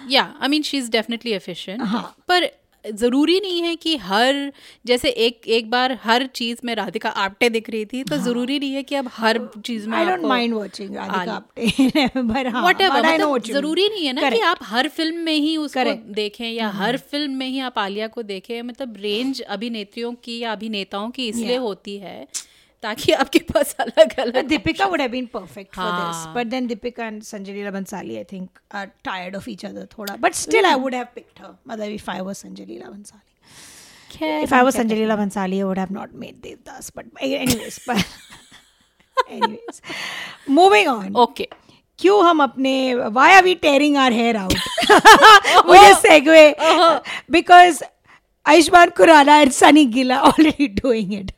या 0.10 0.34
I 0.42 0.48
mean 0.48 0.62
she 0.62 0.78
is 0.78 0.92
definitely 0.92 1.32
efficient. 1.32 1.82
पर 2.28 2.50
ज़रूरी 2.86 3.40
नहीं 3.40 3.62
है 3.62 3.76
कि 3.76 3.96
हर 3.98 4.52
जैसे 4.86 5.10
एक 5.26 5.48
एक 5.48 5.70
बार 5.70 5.92
हर 6.04 6.26
चीज़ 6.36 6.58
में 6.66 6.74
राधिका 6.76 7.10
आप्टे 7.10 7.50
दिख 7.50 7.70
रही 7.70 7.86
थी 7.86 8.04
तो 8.04 8.16
हाँ. 8.16 8.26
ज़रूरी 8.26 8.58
नहीं 8.60 8.74
है 8.74 8.84
कि 8.84 8.96
अब 8.96 9.10
हर 9.14 9.40
चीज़ 9.66 9.88
में 9.90 9.98
I 9.98 10.06
don't 10.06 10.26
mind 10.26 10.54
watching 10.54 10.96
Radhika 10.96 11.34
Apte 11.34 12.08
but 12.22 12.48
हाँ 12.48 12.64
Whatever, 12.64 12.98
but 12.98 13.06
I 13.06 13.18
know 13.18 13.30
मतलब 13.30 13.30
what 13.30 13.40
you 13.40 13.48
mean. 13.48 13.54
ज़रूरी 13.54 13.88
नहीं 13.90 14.06
है 14.08 14.14
ना 14.14 14.22
Correct. 14.22 14.36
कि 14.36 14.42
आप 14.42 14.60
हर 14.64 14.88
फ़िल्म 14.88 15.18
में 15.18 15.34
ही 15.36 15.56
उसको 15.58 15.80
Correct. 15.80 16.14
देखें 16.16 16.50
या 16.52 16.70
हर 16.70 16.98
फ़िल्म 17.12 17.32
में 17.32 17.48
ही 17.48 17.60
आप 17.60 17.80
आलिया 17.80 18.08
को 18.08 18.24
देखें 18.24 18.62
मतलब 18.62 18.98
रेंज 19.00 19.42
अभिनेत्रियों 19.42 20.14
की 20.24 20.40
या 20.40 20.52
अभिनेताओं 20.52 21.10
की 21.10 21.28
इसलिए 21.28 21.48
Yeah. 21.50 21.62
होती 21.62 21.98
है 21.98 22.28
ताकि 22.84 23.12
आपके 23.24 23.40
पास 23.52 23.76
अलग 23.80 24.14
अलग 24.20 24.50
Deepika 24.50 24.90
would 24.94 25.02
have 25.02 25.12
been 25.12 25.28
perfect 25.36 25.76
for 25.76 25.90
this. 26.00 26.22
हाँ. 26.22 26.34
But 26.38 26.50
then 26.54 26.68
Deepika 26.72 27.08
and 27.08 27.22
Sanjay 27.22 27.56
Leela 27.58 27.72
Bhansali, 27.76 28.20
I 28.20 28.24
think, 28.32 28.60
are 28.72 28.88
tired 29.10 29.36
of 29.42 29.48
each 29.48 29.64
other 29.70 29.86
thoda. 29.86 30.18
But 30.26 30.36
still, 30.36 30.66
I 30.66 30.76
would 30.76 30.94
have 30.94 31.14
picked 31.16 31.40
her. 31.40 31.56
Matlab, 31.68 31.96
if 31.96 32.10
I 32.10 32.22
was 32.30 32.44
Sanjay 32.44 32.68
Leela 32.72 32.92
Bhansali. 32.96 33.22
खैर, 34.18 34.44
If 34.44 34.54
I 34.54 34.62
was 34.64 34.76
Sanjay 34.76 34.98
Leela 35.02 35.18
Bhansali, 35.24 35.62
I 35.62 35.64
would 35.72 35.78
have 35.78 35.92
not 35.92 36.14
made 36.14 36.42
Devdas. 36.42 36.92
But 36.94 37.06
anyways, 37.20 37.80
but 37.88 38.06
anyways, 39.30 39.82
moving 40.48 40.88
on. 40.88 41.14
Okay 41.26 41.48
क्यों 42.00 42.22
हम 42.26 42.44
अपने 42.44 42.76
why 43.16 43.32
are 43.38 43.44
we 43.44 43.56
tearing 43.64 43.98
our 44.04 44.12
hair 44.12 44.36
out 44.36 44.54
मुझे 45.66 45.92
segue 46.06 47.02
because 47.36 47.82
Ayushmann 48.46 48.90
Khurrana 48.98 49.36
and 49.40 49.52
Sunny 49.52 49.86
गिला 49.94 50.18
already 50.22 50.68
doing 50.80 51.14
it 51.14 51.32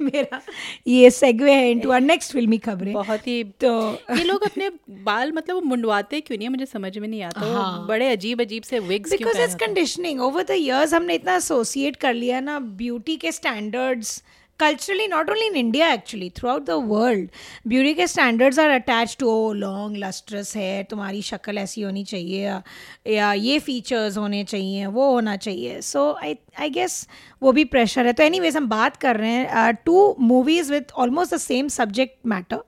मेरा 0.00 0.40
ये 0.86 1.10
segue 1.10 1.52
है 1.52 1.70
into 1.70 1.90
our 1.90 2.00
next 2.00 2.32
फिल्मी 2.32 2.58
खबरें। 2.58 2.92
बहुत 2.94 3.26
ही 3.26 3.42
तो 3.60 3.70
ये 4.10 4.24
लोग 4.24 4.44
अपने 4.44 4.70
बाल 5.04 5.32
मतलब 5.32 5.54
वो 5.54 5.60
मुंडवाते 5.62 6.20
क्यों 6.20 6.38
नहीं 6.38 6.46
है? 6.46 6.50
मुझे 6.50 6.66
समझ 6.66 6.96
में 6.98 7.06
नहीं 7.08 7.22
आता। 7.22 7.52
हाँ. 7.52 7.86
बड़े 7.88 8.08
अजीब 8.08 8.40
अजीब 8.40 8.62
से 8.62 8.78
विग्स 8.80 9.12
क्यों 9.12 9.28
because 9.28 9.42
it's 9.42 9.54
conditioning 9.60 10.20
over 10.20 10.42
the 10.42 10.56
years 10.58 10.94
हमने 10.94 11.14
इतना 11.14 11.36
एसोसिएट 11.36 11.96
कर 11.96 12.14
लिया 12.14 12.40
ना 12.40 12.58
ब्यूटी 12.82 13.16
के 13.16 13.32
standards 13.32 14.22
not 14.62 15.30
only 15.30 15.46
in 15.46 15.56
India 15.56 15.88
actually 15.92 16.30
throughout 16.48 16.64
the 16.66 16.70
world 16.86 17.28
beauty 17.68 17.94
के 17.94 18.06
standards 18.06 18.58
are 18.58 18.70
attach 18.70 19.16
to 19.20 19.28
oh 19.28 19.52
long 19.52 19.96
lustrous 19.96 20.54
है 20.56 20.82
तुम्हारी 20.84 21.22
शक्ल 21.22 21.58
ऐसी 21.58 21.82
होनी 21.82 22.04
चाहिए 22.04 22.44
या, 22.44 22.62
या 23.06 23.32
ये 23.32 23.58
फीचर्स 23.58 24.18
होने 24.18 24.42
चाहिए 24.44 24.86
वो 24.86 25.10
होना 25.10 25.36
चाहिए 25.36 25.80
सो 25.80 26.12
आई 26.22 26.36
आई 26.60 26.70
गेस 26.70 27.06
वो 27.42 27.52
भी 27.52 27.64
प्रेशर 27.66 28.06
है 28.06 28.12
तो 28.12 28.22
एनी 28.22 28.48
हम 28.48 28.68
बात 28.68 28.96
कर 28.96 29.16
रहे 29.16 29.30
हैं 29.30 29.74
two 29.84 30.16
movies 30.20 30.72
with 30.72 30.92
almost 30.96 31.34
the 31.34 31.38
same 31.38 31.68
subject 31.68 32.26
matter 32.26 32.62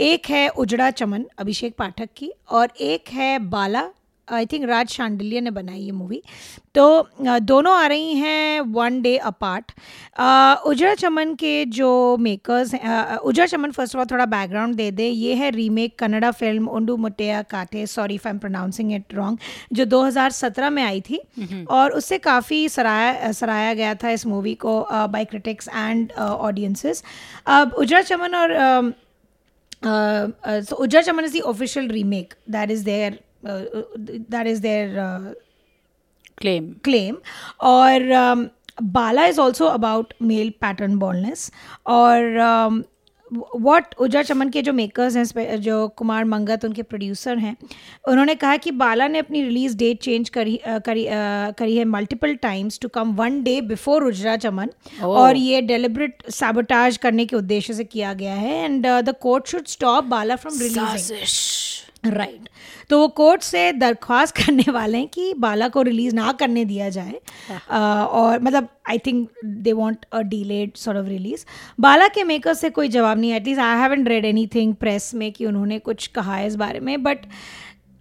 एक 0.00 0.26
है 0.26 0.48
उजड़ा 0.48 0.90
चमन 0.90 1.24
अभिषेक 1.38 1.74
पाठक 1.78 2.08
की 2.16 2.32
और 2.50 2.72
एक 2.80 3.08
है 3.12 3.38
बाला 3.48 3.88
आई 4.32 4.46
थिंक 4.52 4.64
राज 4.68 4.88
शांडिल्य 4.88 5.40
ने 5.40 5.50
बनाई 5.50 5.80
ये 5.80 5.92
मूवी 5.92 6.22
तो 6.74 7.08
दोनों 7.20 7.72
आ 7.78 7.86
रही 7.86 8.14
हैं 8.14 8.60
वन 8.74 9.00
डे 9.02 9.16
अपार्ट 9.30 9.72
उजरा 10.66 10.94
चमन 10.94 11.34
के 11.40 11.64
जो 11.78 11.90
मेकर्स 12.20 12.72
हैं 12.74 13.16
Ujda 13.16 13.46
Chaman 13.46 13.70
first 13.70 13.96
of 13.96 14.00
all 14.02 14.06
थोड़ा 14.10 14.26
बैकग्राउंड 14.26 14.74
दे 14.76 14.90
दे. 14.90 15.08
ये 15.08 15.34
है 15.34 15.50
remake 15.50 15.98
Kannada 15.98 16.30
film 16.30 16.68
Ondu 16.68 16.96
Motteya 16.96 17.42
Kathe. 17.50 17.86
Sorry 17.86 18.14
if 18.14 18.28
I 18.28 18.34
am 18.34 18.38
pronouncing 18.38 18.92
it 18.94 19.14
wrong 19.14 19.38
जो 19.72 19.84
2017 19.86 20.70
में 20.70 20.82
आई 20.82 21.00
थी. 21.10 21.20
और 21.70 21.92
उससे 21.92 22.18
काफ़ी 22.18 22.68
सराया 22.68 23.32
सराहाया 23.32 23.74
गया 23.74 23.94
था 23.94 24.10
इस 24.10 24.26
मूवी 24.26 24.54
को 24.66 24.80
बाई 24.90 25.24
क्रिटिक्स 25.24 25.68
एंड 25.68 26.12
ऑडियंसेस 26.18 27.04
अब 27.46 27.74
उजरा 27.78 28.00
चमन 28.02 28.34
और 28.34 28.58
uh, 29.84 30.28
uh, 30.44 30.62
so 30.62 30.76
Ujjar 30.76 31.04
Chaman 31.04 31.24
is 31.24 31.32
the 31.32 31.42
official 31.46 31.88
remake. 31.88 32.34
That 32.46 32.70
is 32.70 32.86
uh, 32.86 33.16
that 33.42 34.46
is 34.46 34.60
their 34.60 34.98
uh, 35.00 35.34
claim. 36.36 36.80
claim. 36.82 37.20
और 37.60 38.10
um, 38.14 38.50
Bala 38.80 39.26
is 39.26 39.38
also 39.38 39.68
about 39.68 40.14
male 40.20 40.50
pattern 40.52 40.98
baldness. 40.98 41.50
और 41.86 42.38
um, 42.40 42.84
what 43.30 43.94
Ujda 44.00 44.24
Chaman 44.24 44.48
के 44.50 44.62
जो 44.62 44.72
makers 44.72 45.16
हैं 45.16 45.60
जो 45.60 45.86
कुमार 45.96 46.24
मंगत 46.24 46.64
उनके 46.64 46.82
प्रोड्यूसर 46.82 47.38
हैं 47.38 47.56
उन्होंने 48.08 48.34
कहा 48.34 48.56
कि 48.56 48.70
बाला 48.82 49.06
ने 49.08 49.18
अपनी 49.18 49.42
रिलीज़ 49.42 49.76
डेट 49.76 50.00
चेंज 50.02 50.28
करी 50.28 50.58
करी 50.66 51.06
करी 51.58 51.76
है 51.76 51.84
multiple 51.84 52.34
times 52.42 52.78
to 52.82 52.88
come 52.88 53.14
one 53.16 53.42
day 53.42 53.60
before 53.60 54.04
Ujda 54.04 54.36
Chaman 54.36 54.70
और 55.02 55.36
ये 55.36 55.60
डेलिबरेट 55.62 56.22
सैबोटाज 56.30 56.96
करने 56.96 57.26
के 57.26 57.36
उद्देश्य 57.36 57.74
से 57.74 57.84
किया 57.84 58.12
गया 58.14 58.34
है 58.34 58.64
and 58.64 58.86
the 58.86 59.14
court 59.22 59.46
should 59.46 59.66
stop 59.68 60.04
Bala 60.04 60.36
from 60.36 60.58
releasing 60.60 61.71
right 62.04 62.30
right. 62.30 62.48
तो 62.90 62.98
वो 62.98 63.08
कोर्ट 63.08 63.42
से 63.42 63.72
दरख्वास्त 63.72 64.36
करने 64.44 64.70
वाले 64.72 64.98
हैं 64.98 65.08
कि 65.08 65.34
बाला 65.34 65.68
को 65.68 65.82
रिलीज़ 65.82 66.14
ना 66.14 66.32
करने 66.32 66.64
दिया 66.64 66.88
जाए। 66.88 67.20
अ, 67.70 67.78
और 68.10 68.42
मतलब 68.42 68.68
I 68.90 68.98
think 68.98 69.28
they 69.44 69.72
want 69.72 70.06
a 70.12 70.20
delayed 70.20 70.76
sort 70.76 70.98
of 70.98 71.06
release 71.06 71.44
Bala 71.80 72.08
के 72.08 72.24
मेकर 72.24 72.54
से 72.54 72.70
कोई 72.70 72.88
जवाब 72.88 73.18
नहीं 73.18 73.32
at least 73.32 73.60
I 73.60 73.78
haven't 73.78 74.06
read 74.06 74.24
anything 74.24 74.74
press 74.74 75.14
में 75.14 75.32
कि 75.32 75.46
उन्होंने 75.46 75.78
कुछ 75.78 76.06
कहा 76.06 76.34
है 76.36 76.46
इस 76.46 76.56
बारे 76.56 76.80
में 76.80 77.02
बट 77.02 77.18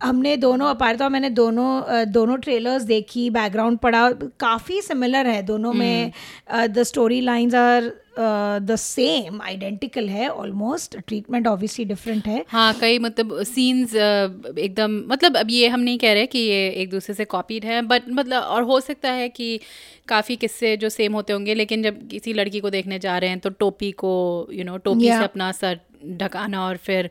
हमने 0.03 0.37
दोनों 0.37 0.67
अपारता 0.67 1.09
मैंने 1.09 1.29
दोनों 1.29 1.81
दोनों 2.11 2.37
ट्रेलर्स 2.37 2.83
देखी 2.83 3.29
बैकग्राउंड 3.29 3.77
पढ़ा 3.77 4.11
काफ़ी 4.39 4.81
सिमिलर 4.81 5.27
है 5.27 5.41
दोनों 5.43 5.73
में 5.73 6.11
the 6.53 6.83
story 6.83 7.21
lines 7.21 7.55
are 7.55 7.91
the 8.15 8.75
same 8.75 9.41
identical 9.41 10.07
है 10.09 10.27
ऑलमोस्ट 10.29 10.97
ट्रीटमेंट 10.97 11.47
ऑब्वियसली 11.47 11.85
डिफरेंट 11.85 12.27
है 12.27 12.43
हाँ 12.47 12.73
कई 12.81 12.97
मतलब 12.99 13.41
सीन्स 13.43 13.95
एकदम 13.95 15.01
मतलब 15.07 15.37
अब 15.37 15.49
ये 15.49 15.67
हम 15.67 15.79
नहीं 15.79 15.97
कह 15.97 16.13
रहे 16.13 16.25
कि 16.25 16.39
ये 16.39 16.67
एक 16.71 16.89
दूसरे 16.89 17.15
से 17.15 17.25
कॉपीड 17.25 17.65
है 17.65 17.81
बट 17.83 18.09
मतलब 18.09 18.43
और 18.43 18.63
हो 18.63 18.79
सकता 18.79 19.11
है 19.11 19.29
कि 19.29 19.59
काफ़ी 20.07 20.35
किस्से 20.35 20.75
जो 20.77 20.89
सेम 20.89 21.13
होते 21.13 21.33
होंगे 21.33 21.53
लेकिन 21.53 21.83
जब 21.83 22.07
किसी 22.07 22.33
लड़की 22.33 22.59
को 22.59 22.69
देखने 22.69 22.99
जा 22.99 23.17
रहे 23.17 23.29
हैं 23.29 23.39
तो 23.39 23.49
टोपी 23.59 23.91
को 24.03 24.13
यू 24.51 24.63
नो 24.63 24.77
टोपी 24.77 25.05
Yeah. 25.05 25.19
से 25.19 25.23
अपना 25.23 25.51
सर 25.51 25.79
ढकाना 26.17 26.65
और 26.65 26.77
फिर 26.77 27.09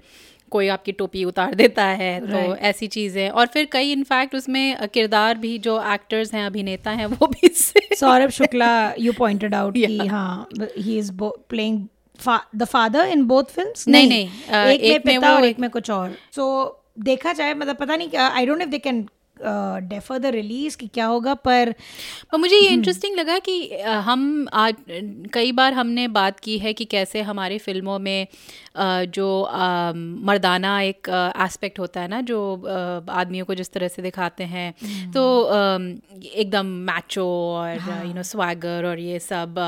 कोई 0.50 0.68
आपकी 0.68 0.92
टोपी 0.92 1.24
उतार 1.24 1.54
देता 1.54 1.84
है 1.84 2.20
तो 2.20 2.56
ऐसी 2.56 2.86
चीज़ें। 2.86 3.30
और 3.30 3.46
फिर 3.46 3.68
कई 3.72 3.92
इनफैक्ट 3.92 4.34
उसमें 4.34 4.88
किरदार 4.88 5.38
भी 5.38 5.58
जो 5.58 5.82
एक्टर्स 5.92 6.34
हैं 6.34 6.46
अभिनेता 6.46 6.90
हैं 6.90 7.06
वो 7.06 7.26
भी 7.26 7.48
Saurabh 7.94 8.30
Shukla 8.30 8.94
you 8.98 9.12
pointed 9.12 9.54
out 9.54 9.74
कि 9.76 10.06
हाँ 10.06 10.48
he 10.78 10.98
is 10.98 11.12
playing 11.22 11.86
the 12.56 12.64
father 12.64 13.04
in 13.04 13.24
both 13.24 13.44
film 13.44 13.72
नहीं, 13.88 14.08
नहीं, 14.08 14.28
uh, 14.48 14.54
एक, 14.54 14.80
एक 14.80 15.06
में 15.06 15.16
पिता 15.16 15.32
और 15.32 15.40
एक- 15.40 15.50
एक 15.50 15.58
में 15.58 15.70
कुछ 15.70 15.90
और. 15.90 16.14
सो 16.32 16.76
देखा 16.98 17.32
जाए 17.32 17.54
मतलब 17.54 17.76
पता 17.76 17.96
नहीं 17.96 18.16
I 18.16 18.46
don't 18.46 18.58
know 18.58 18.62
if 18.62 18.70
they 18.70 18.78
can 18.78 19.08
defer 19.42 20.18
the 20.18 20.26
release 20.26 20.76
कि 20.76 20.86
क्या 20.86 21.06
होगा 21.06 21.34
पर 21.34 21.74
पर 22.32 22.38
मुझे 22.38 22.56
ये 22.56 22.68
इंटरेस्टिंग 22.68 23.16
लगा 23.16 23.38
कि 23.38 23.56
हम 23.82 24.48
आज 24.52 24.74
कई 25.32 25.52
बार 25.52 25.72
हमने 25.72 26.08
बात 26.08 26.40
की 26.40 26.58
है 26.58 26.72
कि 26.72 26.84
कैसे 26.84 27.22
हमारी 27.22 27.58
फ़िल्मों 27.58 27.98
में 27.98 28.26
जो 29.08 29.28
मर्दाना 30.24 30.80
एक 30.80 31.08
एस्पेक्ट 31.44 31.78
होता 31.78 32.00
है 32.00 32.08
ना 32.08 32.20
जो 32.20 32.40
आदमियों 33.10 33.44
को 33.44 33.54
जिस 33.54 33.72
तरह 33.72 33.88
से 33.88 34.02
दिखाते 34.02 34.44
हैं 34.44 34.72
तो 35.12 35.24
एकदम 36.24 36.66
मैचो 36.66 37.26
और 37.56 38.06
यू 38.06 38.14
नो 38.14 38.22
स्वैगर 38.22 38.86
और 38.86 38.98
ये 38.98 39.18
सब 39.18 39.58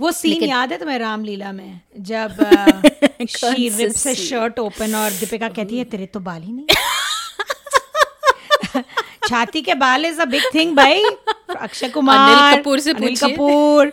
वो 0.00 0.12
सीन 0.12 0.42
याद 0.42 0.72
है 0.72 0.78
तुम्हें 0.78 0.98
रामलीला 0.98 1.52
में 1.52 1.80
जब 1.98 2.36
शी 3.28 3.68
रिप्स 3.68 4.08
शर्ट 4.08 4.58
ओपन 4.58 4.94
और 4.94 5.10
दीपिका 5.10 5.48
कहती 5.48 5.78
है 5.78 5.84
तेरे 5.84 6.06
तो 6.06 6.20
बाल 6.20 6.42
ही 6.42 6.52
नहीं। 6.52 6.66
छाती 9.28 9.60
के 9.62 9.74
बाल 9.74 10.04
इज़ 10.06 10.20
अ 10.20 10.24
बिग 10.24 10.42
थिंग 10.54 10.74
भाई। 10.76 11.02
अक्षय 11.56 11.88
कुमार 11.88 12.56
कपूर 12.56 12.80
से 12.80 12.92
अनिल 12.92 13.16
कपूर। 13.16 13.92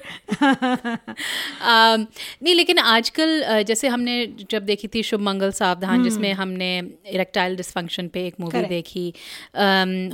नहीं 1.63 2.55
लेकिन 2.55 2.79
आजकल 2.79 3.63
जैसे 3.67 3.87
हमने 3.87 4.15
जब 4.51 4.65
देखी 4.65 4.87
थी 4.95 5.03
शुभ 5.03 5.21
मंगल 5.21 5.51
सावधान 5.59 6.03
जिसमें 6.03 6.31
हमने 6.33 6.71
इरेक्टाइल 7.13 7.55
डिसफंक्शन 7.55 8.07
पे 8.13 8.25
एक 8.27 8.35
मूवी 8.39 8.63
देखी 8.69 9.07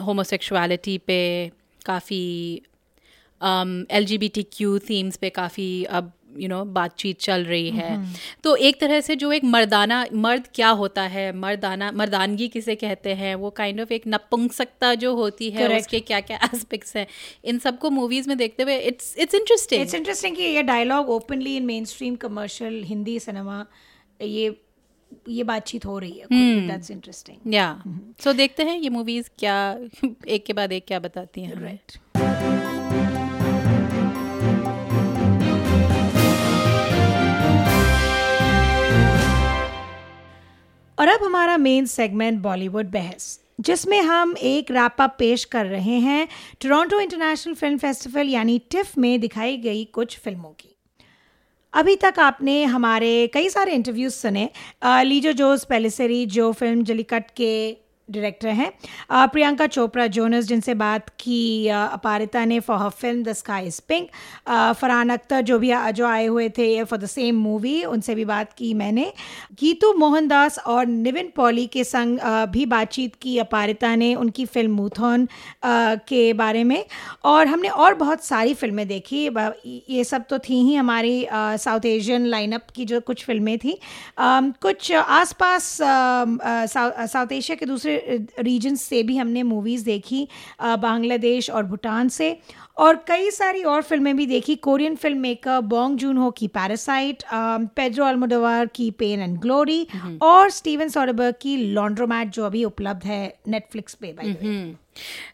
होमोसेक्सुअलिटी 0.08 0.98
पे 1.08 1.22
काफ़ी 1.86 2.24
L 3.42 4.06
G 4.06 4.18
B 4.18 4.28
T 4.36 4.44
Q 4.54 4.78
themes 4.90 5.18
पे 5.18 5.30
काफ़ी 5.32 5.70
अब 6.00 6.12
यू 6.38 6.48
नो 6.48 6.64
बातचीत 6.66 7.20
चल 7.20 7.44
रही 7.44 7.70
है। 7.70 7.90
तो 8.44 8.56
एक 8.56 8.80
तरह 8.82 9.02
से 9.02 9.16
जो 9.16 9.32
एक 9.32 9.44
मर्दाना 9.44 10.06
मर्द 10.14 10.48
क्या 10.56 10.70
होता 10.70 11.02
है? 11.02 11.32
मर्दाना 11.36 11.92
मर्दानगी 11.92 12.48
किसे 12.48 12.76
कहते 12.76 13.14
हैं? 13.14 13.34
वो 13.36 13.50
काइंड 13.50 13.82
ऑफ़ 13.82 13.94
एक 13.94 14.04
नपुंसकता 14.08 14.94
जो 14.96 15.16
होती 15.16 15.50
है 15.50 15.62
Correct. 15.62 15.82
उसके 15.82 16.00
क्या 16.00 16.20
क्या 16.22 16.40
एस्पेक्ट्स 16.54 16.96
हैं? 16.96 17.08
इन 17.46 17.60
सबको 17.60 17.90
मूवीज़ 17.90 18.30
में 18.30 18.38
देखते 18.38 18.64
हुए 18.64 18.78
it's 18.78 19.16
it's 19.18 19.36
interesting 19.36 19.82
it's 19.82 19.94
interesting 19.94 20.36
कि 20.36 20.44
ये 20.44 20.64
dialogue 20.64 21.10
openly 21.10 21.58
in 21.58 21.66
mainstream 21.86 22.16
commercial 22.16 22.84
Hindi 22.84 23.20
cinema 23.20 23.66
ये 24.22 24.56
ये 25.30 25.44
बातचीत 25.44 25.86
हो 25.86 25.98
रही 26.00 26.20
है 26.20 26.68
दैट्स 26.68 26.92
इंटरेस्टिंग 26.92 27.54
या 27.54 27.84
सो 28.24 28.34
देखते 28.34 28.64
हैं 28.64 28.78
ये 28.78 28.90
मूवीज़ 28.90 29.30
क्या 29.40 29.56
एक 30.28 30.46
के 30.46 30.54
बाद 30.54 30.72
एक 30.72 30.86
क्या 30.88 31.00
बताती 31.00 31.42
हैं। 31.42 31.62
राइट 31.62 32.77
और 40.98 41.08
अब 41.08 41.24
हमारा 41.24 41.58
मेन 41.58 41.86
सेगमेंट 41.86 42.40
बॉलीवुड 42.42 42.92
बहस, 42.92 43.40
जिसमें 43.60 44.02
हम 44.02 44.36
एक 44.40 44.72
रैप 44.72 45.02
अप 45.02 45.16
पेश 45.20 45.44
कर 45.46 45.66
रहे 45.66 46.00
हैं 46.00 46.28
टोरंटो 46.62 47.00
इंटरनेशनल 47.00 47.54
फ़िल्म 47.54 47.78
फेस्टिवल 47.78 48.30
यानी 48.30 48.58
टिफ 48.72 48.98
में 48.98 49.20
दिखाई 49.20 49.58
गई 49.58 49.84
कुछ 49.94 50.18
फ़िल्मों 50.20 50.50
की। 50.52 50.74
अभी 51.74 51.96
तक 51.96 52.20
आपने 52.20 52.64
हमारे 52.66 53.28
कई 53.28 53.50
सारे 53.50 53.72
इंटरव्यूज़ 53.72 54.14
सुने 54.14 54.50
लीजो 55.04 55.32
जोस 55.34 55.64
पेलिसरी, 55.66 56.26
जो 56.26 56.52
फ़िल्म 56.52 56.84
जलीकट 56.84 57.32
के 57.38 57.78
डायरेक्टर 58.10 58.48
हैं। 58.50 58.72
प्रियंका 59.12 59.68
चोपड़ा, 59.68 60.06
जोनस, 60.10 60.46
जिनसे 60.48 60.74
बात 60.76 61.10
की 61.20 61.68
अपारिता 61.70 62.44
ने 62.46 62.60
for 62.60 62.78
her 62.78 62.90
film 62.92 63.24
the 63.24 63.34
sky 63.34 63.66
is 63.68 63.82
pink 63.88 64.10
Farhan 64.76 65.10
Akhtar, 65.10 65.42
जो 65.42 65.60
भी 65.60 65.72
जो 65.94 66.06
आए 66.08 66.26
हुए 66.26 66.48
थे 66.58 66.84
फॉर 66.84 67.00
द 67.00 67.06
सेम 67.08 67.36
मूवी 67.40 67.84
उनसे 67.86 68.16
भी 68.16 68.26
बात 68.26 68.54
की 68.54 68.74
मैंने। 68.76 69.12
गीतू 69.60 69.94
मोहनदास 69.96 70.60
और 70.60 70.86
निविन 70.88 71.32
पॉली 71.36 71.66
के 71.68 71.84
संग 71.84 72.20
भी 72.52 72.66
बातचीत 72.68 73.16
की 73.22 73.38
अपारिता 73.40 73.96
ने 73.96 74.14
उनकी 74.16 74.46
फ़िल्म 74.48 74.72
मूथॉन 74.74 75.28
के 75.66 76.32
बारे 76.36 76.64
में। 76.64 76.84
और 77.26 77.48
हमने 77.48 77.68
और 77.70 77.94
बहुत 77.96 78.24
सारी 78.24 78.54
फ़िल्में 78.54 78.88
देखी 78.88 79.26
ये 79.90 80.04
सब 80.04 80.26
तो 80.30 80.40
थी 80.40 80.62
ही 80.62 80.76
हमारी 80.76 81.26
साउथ 81.32 81.86
एशियन 81.86 82.26
लाइनअप 82.28 82.68
की 82.76 82.86
जो 82.86 83.00
कुछ 83.02 83.26
फ़िल्में 83.26 83.58
थी। 83.60 83.78
कुछ 84.20 84.92
आसपास 84.92 85.78
साउथ 85.82 87.32
एशिया 87.32 87.56
के 87.56 87.66
दूसरे 87.66 87.97
रीजन 88.40 88.76
से 88.76 89.02
भी 89.04 89.18
हमने 89.18 89.44
मूवीज़ 89.44 89.86
देखी 89.86 90.28
बांग्लादेश 90.62 91.50
और 91.50 91.64
भूटान 91.66 92.10
से। 92.10 92.32
और 92.78 92.96
कई 93.08 93.32
सारी 93.32 93.64
और 93.64 93.82
फ़िल्में 93.82 94.18
भी 94.18 94.26
देखी। 94.26 94.56
Korean 94.56 94.96
film 94.96 95.18
maker 95.18 95.60
Bong 95.60 95.98
Joon 95.98 96.18
Ho 96.18 96.32
की 96.32 96.48
पैरासाइट 96.48 97.24
पेड्रो 97.76 98.06
अल्मोडोवार 98.06 98.66
की 98.66 98.92
पेन 98.92 99.20
एंड 99.20 99.38
ग्लोरी 99.40 99.88
और 100.22 100.50
स्टीवन 100.50 100.88
सॉडबर्ग 100.88 101.36
की 101.42 101.58
लॉन्ड्रोमैट 101.58 102.28
जो 102.28 102.46
अभी 102.46 102.64
उपलब्ध 102.64 103.04
है 103.04 103.38
नेटफ्लिक्स 103.48 103.94
पे 103.94 104.14
way. 104.14 104.44
हम्म। 104.44 104.76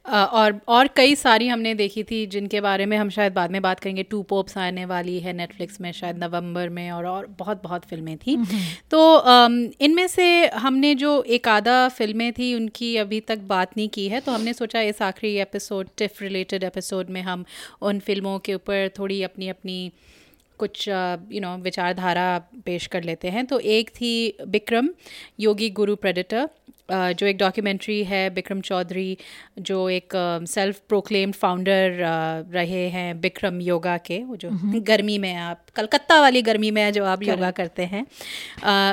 अ, 0.06 0.30
और 0.34 0.62
और 0.68 0.88
कई 0.88 1.16
सारी 1.16 1.48
हमने 1.48 1.74
देखी 1.74 2.04
थी 2.04 2.26
जिनके 2.26 2.62
बारे 2.62 2.86
में 2.86 2.98
हम 2.98 3.10
शायद 3.10 3.34
बाद 3.34 3.52
में 3.52 3.62
बात 3.62 3.80
करेंगे। 3.80 4.04
टू 4.04 4.22
पोप्स 4.24 4.58
आने 4.58 4.86
वाली 4.86 5.20
है 5.20 5.34
नेटफ्लिक्स 5.34 5.82
में 5.82 5.92
शायद 5.92 6.24
नवंबर 6.24 6.70
में 6.70 6.92
और 6.92 7.06
और 7.06 7.26
बहुत 7.40 7.64
बहुत 7.64 7.86
फ़िल्में 7.86 8.18
थी। 8.18 8.36
तो 8.92 9.16
अम, 9.16 9.68
इनमें 9.82 10.08
से 10.08 10.48
हमने 10.48 10.96
जो 10.96 11.24
एक 11.24 11.48
आधा 11.48 11.88
फ़िल्में 11.88 12.34
थी 12.34 12.56
उनकी 12.56 12.98
अभी 12.98 13.20
तक 13.20 13.38
बात 13.38 13.72
नहीं 13.78 13.90
की 13.90 14.08
है। 14.08 14.20
तो 14.20 14.32
हमने 14.32 14.54
सोचा 14.54 14.82
इस 14.82 15.02
आखिरी 15.02 15.36
एपिसोड 15.36 15.88
टिफ 15.98 16.22
रिलेटेड 16.22 16.64
एपिसोड 16.64 17.10
में 17.10 17.22
हम 17.22 17.33
उन 17.82 18.00
फ़िल्मों 18.00 18.40
के 18.40 18.54
ऊपर 18.54 18.90
थोड़ी 19.00 19.24
अपनी 19.24 19.50
अपनी 19.50 19.92
कुछ 20.60 20.88
यू 20.88 21.40
नो 21.42 21.56
विचारधारा 21.58 22.28
पेश 22.66 22.88
कर 22.88 23.04
लेते 23.04 23.30
हैं। 23.30 23.46
तो 23.46 23.60
एक 23.60 23.90
थी 23.90 24.38
बिक्रम 24.48 24.90
योगी 25.40 25.70
गुरु 25.70 25.96
प्रेडिटर 25.96 26.50
जो 26.92 27.26
एक 27.26 27.38
डॉक्यूमेंट्री 27.38 28.04
है 28.04 28.30
बिक्रम 28.30 28.62
चौधरी 28.62 29.18
जो 29.60 29.90
एक 29.90 30.10
सेल्फ 30.50 30.82
प्रोक्लेम्ड 30.90 31.36
फाउंडर 31.36 31.92
रहे 32.54 32.90
हैं 32.90 33.22
बिक्रम 33.22 33.62
योगा 33.62 33.98
के 33.98 34.24
वो 34.24 34.36
जो 34.36 34.50
गर्मी 34.88 35.18
में 35.18 35.36
आप 35.36 35.66
कलकत्ता 35.76 36.22
वाली 36.22 36.42
गर्मी 36.42 36.72
में 36.72 36.94
जो 36.94 37.06
आप 37.06 37.24
योगा 37.24 37.52
करते 37.52 37.86
हैं। 37.86 38.06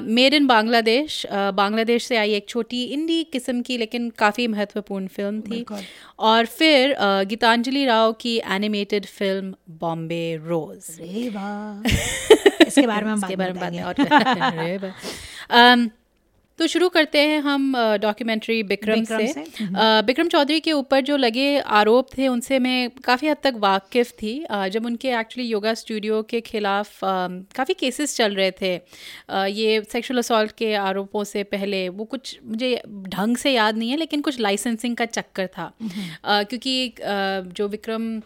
मेड 0.08 0.34
इन 0.34 0.46
बांग्लादेश 0.46 1.26
बांग्लादेश 1.32 2.04
से 2.04 2.16
आई 2.16 2.32
एक 2.32 2.48
छोटी 2.48 2.84
इंडी 2.84 3.24
किस्म 3.24 3.62
की 3.62 3.78
लेकिन 3.78 4.10
काफ़ी 4.18 4.46
महत्वपूर्ण 4.46 5.06
फ़िल्म 5.06 5.40
थी। 5.40 5.64
और 6.18 6.46
फिर 6.46 6.96
गीतांजलि 7.00 7.86
राव 7.86 8.12
की 8.12 8.40
एनिमेटेड 8.50 9.06
फ़िल्म 9.06 9.54
बॉम्बे 9.80 10.40
रोज़ 10.46 11.02
इसके 12.66 12.86
बारे 12.86 13.04
में 13.04 13.12
हम 13.12 13.20
बात। 13.52 13.72
तो 16.60 16.66
शुरू 16.66 16.88
करते 16.88 17.18
हैं 17.18 17.40
हम 17.40 17.74
डॉक्यूमेंट्री 17.76 18.62
बिक्रम, 18.62 18.94
विक्रम 18.94 19.18
से। 19.18 19.32
से, 19.32 19.40
अ, 19.40 20.02
विक्रम 20.06 20.28
चौधरी 20.28 20.60
के 20.60 20.72
ऊपर 20.72 21.00
जो 21.00 21.16
लगे 21.16 21.58
आरोप 21.58 22.08
थे 22.18 22.28
उनसे 22.28 22.58
मैं 22.58 22.90
काफ़ी 22.90 23.28
हद 23.28 23.36
तक 23.42 23.54
वाकिफ़ 23.56 24.12
थी। 24.12 24.46
जब 24.68 24.86
उनके 24.86 25.10
एक्चुअली 25.10 25.50
योगा 25.50 25.74
स्टूडियो 25.74 26.22
के 26.22 26.40
खिलाफ 26.40 27.00
काफ़ी 27.56 27.74
केसेस 27.74 28.16
चल 28.16 28.34
रहे 28.34 28.50
थे 28.50 28.74
ये 29.32 29.82
सेक्सुअल 29.92 30.18
असॉल्ट 30.18 30.52
के 30.52 30.74
आरोपों 30.74 31.24
से 31.24 31.42
पहले 31.42 31.88
वो 31.88 32.04
कुछ 32.04 32.40
मुझे 32.44 32.82
ढंग 32.88 33.36
से 33.36 33.52
याद 33.52 33.76
नहीं 33.76 33.90
है 33.90 33.96
लेकिन 33.96 34.20
कुछ 34.20 34.40
लाइसेंसिंग 34.40 34.96
का 34.96 35.04
चक्कर 35.04 35.46
था। 35.46 35.72
क्योंकि 36.26 36.94
जो 37.46 37.68
विक्रम 37.68 38.22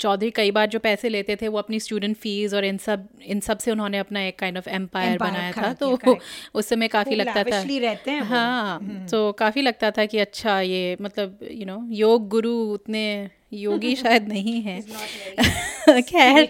चौधरी 0.00 0.30
कई 0.30 0.50
बार 0.50 0.66
जो 0.66 0.78
पैसे 0.78 1.08
लेते 1.08 1.36
थे 1.36 1.48
वो 1.48 1.58
अपनी 1.58 1.80
स्टूडेंट 1.80 2.16
फ़ीस 2.16 2.54
और 2.54 2.64
इन 2.64 2.78
सब 2.78 3.08
इन 3.26 3.40
सबसे 3.40 3.70
उन्होंने 3.70 3.98
अपना 3.98 4.20
एक 4.22 4.38
काइंड 4.38 4.58
ऑफ़ 4.58 4.68
एम्पायर 4.68 5.18
बनाया 5.18 5.52
था। 5.52 5.72
तो. 5.72 6.18
उस 6.54 6.68
समय 6.68 6.88
काफ़ी 6.88 7.14
लगता 7.14 7.44
था। 7.44 7.62
रहते 7.78 8.10
हैं 8.10 8.20
हाँ 8.20 8.78
तो 9.10 9.32
काफ़ी 9.32 9.62
लगता 9.62 9.90
था 9.90 10.06
कि 10.06 10.18
अच्छा 10.18 10.60
ये 10.60 10.96
मतलब 11.02 11.38
यू 11.50 11.66
नो 11.66 11.86
योग 11.90 12.28
गुरु 12.28 12.54
उतने 12.54 13.30
योगी 13.52 13.96
शायद 14.04 14.28
नहीं 14.28 14.62
है। 14.62 14.80
खैर 16.02 16.48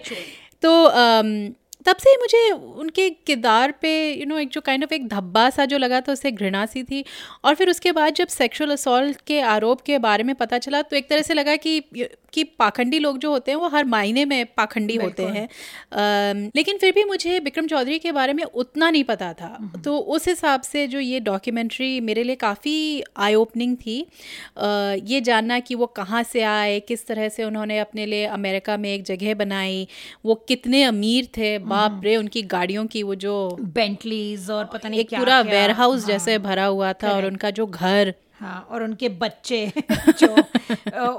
तो 0.61 0.83
अम, 0.83 1.53
तब 1.89 1.97
से 1.97 2.09
ही 2.09 2.17
मुझे 2.17 2.51
उनके 2.51 3.09
किरदार 3.09 3.71
पे 3.71 4.11
यू 4.11 4.17
you 4.17 4.27
नो 4.27 4.35
know, 4.35 4.43
एक 4.43 4.49
जो 4.49 4.61
काइंड 4.61 4.83
kind 4.83 4.93
ऑफ़ 4.93 5.01
of 5.01 5.01
एक 5.01 5.07
धब्बा 5.07 5.49
सा 5.49 5.65
जो 5.65 5.77
लगा 5.77 6.01
था 6.01 6.11
उससे 6.11 6.31
घृणा 6.31 6.65
सी 6.65 6.83
थी। 6.83 7.05
और 7.43 7.55
फिर 7.55 7.69
उसके 7.69 7.91
बाद 7.91 8.13
जब 8.13 8.27
सेक्सुअल 8.27 8.71
असॉल्ट 8.71 9.21
के 9.27 9.39
आरोप 9.39 9.81
के 9.81 9.97
बारे 9.97 10.23
में 10.23 10.35
पता 10.35 10.57
चला 10.57 10.81
तो 10.81 10.95
एक 10.95 11.09
तरह 11.09 11.21
से 11.21 11.33
लगा 11.33 11.55
कि 11.55 11.79
कि 12.33 12.43
पाखंडी 12.43 12.99
लोग 12.99 13.17
जो 13.17 13.31
होते 13.31 13.51
हैं 13.51 13.57
वो 13.57 13.67
हर 13.67 13.85
मायने 13.85 14.25
में 14.25 14.45
पाखंडी 14.45 14.95
होते 14.95 15.23
हैं। 15.23 15.47
अम, 15.91 16.51
लेकिन 16.55 16.77
फिर 16.77 16.91
भी 16.91 17.03
मुझे 17.03 17.39
विक्रम 17.39 17.67
चौधरी 17.67 17.99
के 17.99 18.11
बारे 18.11 18.33
में 18.33 18.43
उतना 18.43 18.89
नहीं 18.89 19.03
पता 19.03 19.33
था। 19.33 19.71
तो 19.85 19.97
उस 19.97 20.27
हिसाब 20.27 20.61
से 20.61 20.87
जो 20.87 20.99
ये 20.99 21.19
डॉक्यूमेंट्री 21.19 21.99
मेरे 21.99 22.23
लिए 22.23 22.35
काफ़ी 22.35 23.03
आई 23.17 23.35
ओपनिंग 23.35 23.75
थी। 23.75 24.01
अ, 24.57 24.95
ये 25.03 25.21
जानना 25.21 25.59
कि 25.59 25.75
वो 25.75 25.85
कहाँ 25.85 26.23
से 26.23 26.41
आए 26.41 26.79
किस 26.79 27.07
तरह 27.07 27.29
से 27.29 27.43
उन्होंने 27.43 27.79
अपने 27.79 28.05
लिए 28.05 28.25
अमेरिका 28.25 28.77
में 28.77 28.93
एक 28.93 29.03
जगह 29.03 29.33
बनाई 29.33 29.87
वो 30.25 30.35
कितने 30.35 30.83
अमीर 30.83 31.25
थे 31.25 31.57
बाप 31.79 32.01
रे 32.03 32.15
उनकी 32.17 32.41
गाड़ियों 32.53 32.85
की 32.93 33.03
वो 33.03 33.15
जो 33.25 33.33
बेंटलीज 33.75 34.49
और 34.51 34.65
पता 34.73 34.89
नहीं 34.89 34.99
एक 34.99 35.13
पूरा 35.15 35.39
वेयर 35.41 35.71
हाउस 35.71 36.01
हाँ, 36.01 36.07
जैसे 36.07 36.37
भरा 36.39 36.65
हुआ 36.65 36.93
था 37.03 37.11
और 37.13 37.25
उनका 37.25 37.49
जो 37.59 37.65
घर। 37.67 38.13
हाँ 38.39 38.67
और 38.71 38.83
उनके 38.83 39.09
बच्चे 39.09 39.71
जो 40.19 40.35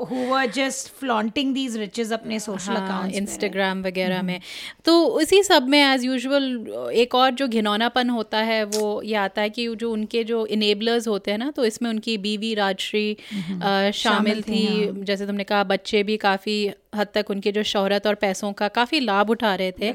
who 0.05 0.17
were 0.27 0.47
just 0.47 0.89
flaunting 0.89 1.55
these 1.55 1.77
riches 1.77 2.13
अपने 2.13 2.39
सोशल 2.41 2.73
हाँ, 2.73 2.85
अकाउंट्स 2.87 3.17
इंस्टाग्राम 3.19 3.83
वगैरह 3.83 4.23
में। 4.23 4.41
तो 4.85 5.05
उसी 5.05 5.43
सब 5.43 5.69
में 5.69 5.79
एज 5.79 6.05
यूजुअल 6.05 6.91
एक 6.95 7.15
और 7.15 7.31
जो 7.31 7.49
घिनौनापन 7.49 8.11
होता 8.11 8.39
है 8.39 8.65
वो 8.65 9.03
ये 9.03 9.15
आता 9.15 9.43
है 9.43 9.51
कि 9.51 9.75
जो 9.77 9.93
उनके 9.93 10.25
जो 10.25 10.47
इनेबलर्स 10.47 11.09
होते 11.09 11.31
हैं 11.31 11.39
ना 11.39 11.51
तो 11.51 11.65
इसमें 11.65 11.91
उनकी 11.91 12.19
बीवी 12.19 12.55
राजश्री 12.55 13.17
अ, 13.63 13.91
शामिल 13.91 14.43
थी 14.43 15.05
जैसे 15.05 15.27
तुमने 15.27 15.45
कहा 15.45 15.65
बच्चे 15.65 16.03
भी 16.03 16.17
काफ़ी 16.17 16.71
हद 16.97 17.07
तक 17.15 17.31
उनके 17.31 17.53
जो 17.53 17.63
शोहरत 17.63 18.07
और 18.07 18.15
पैसों 18.15 18.53
का 18.53 18.69
काफ़ी 18.69 19.01
लाभ 19.01 19.31
उठा 19.31 19.55
रहे 19.55 19.73
थे 19.73 19.91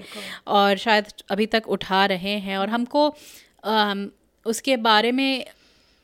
और 0.47 0.77
शायद 0.77 1.05
अभी 1.29 1.45
तक 1.45 1.67
उठा 1.67 2.05
रहे 2.05 2.38
हैं। 2.39 2.57
और 2.57 2.69
हमको 2.69 3.15
उसके 4.45 4.77
बारे 4.77 5.11
में 5.11 5.45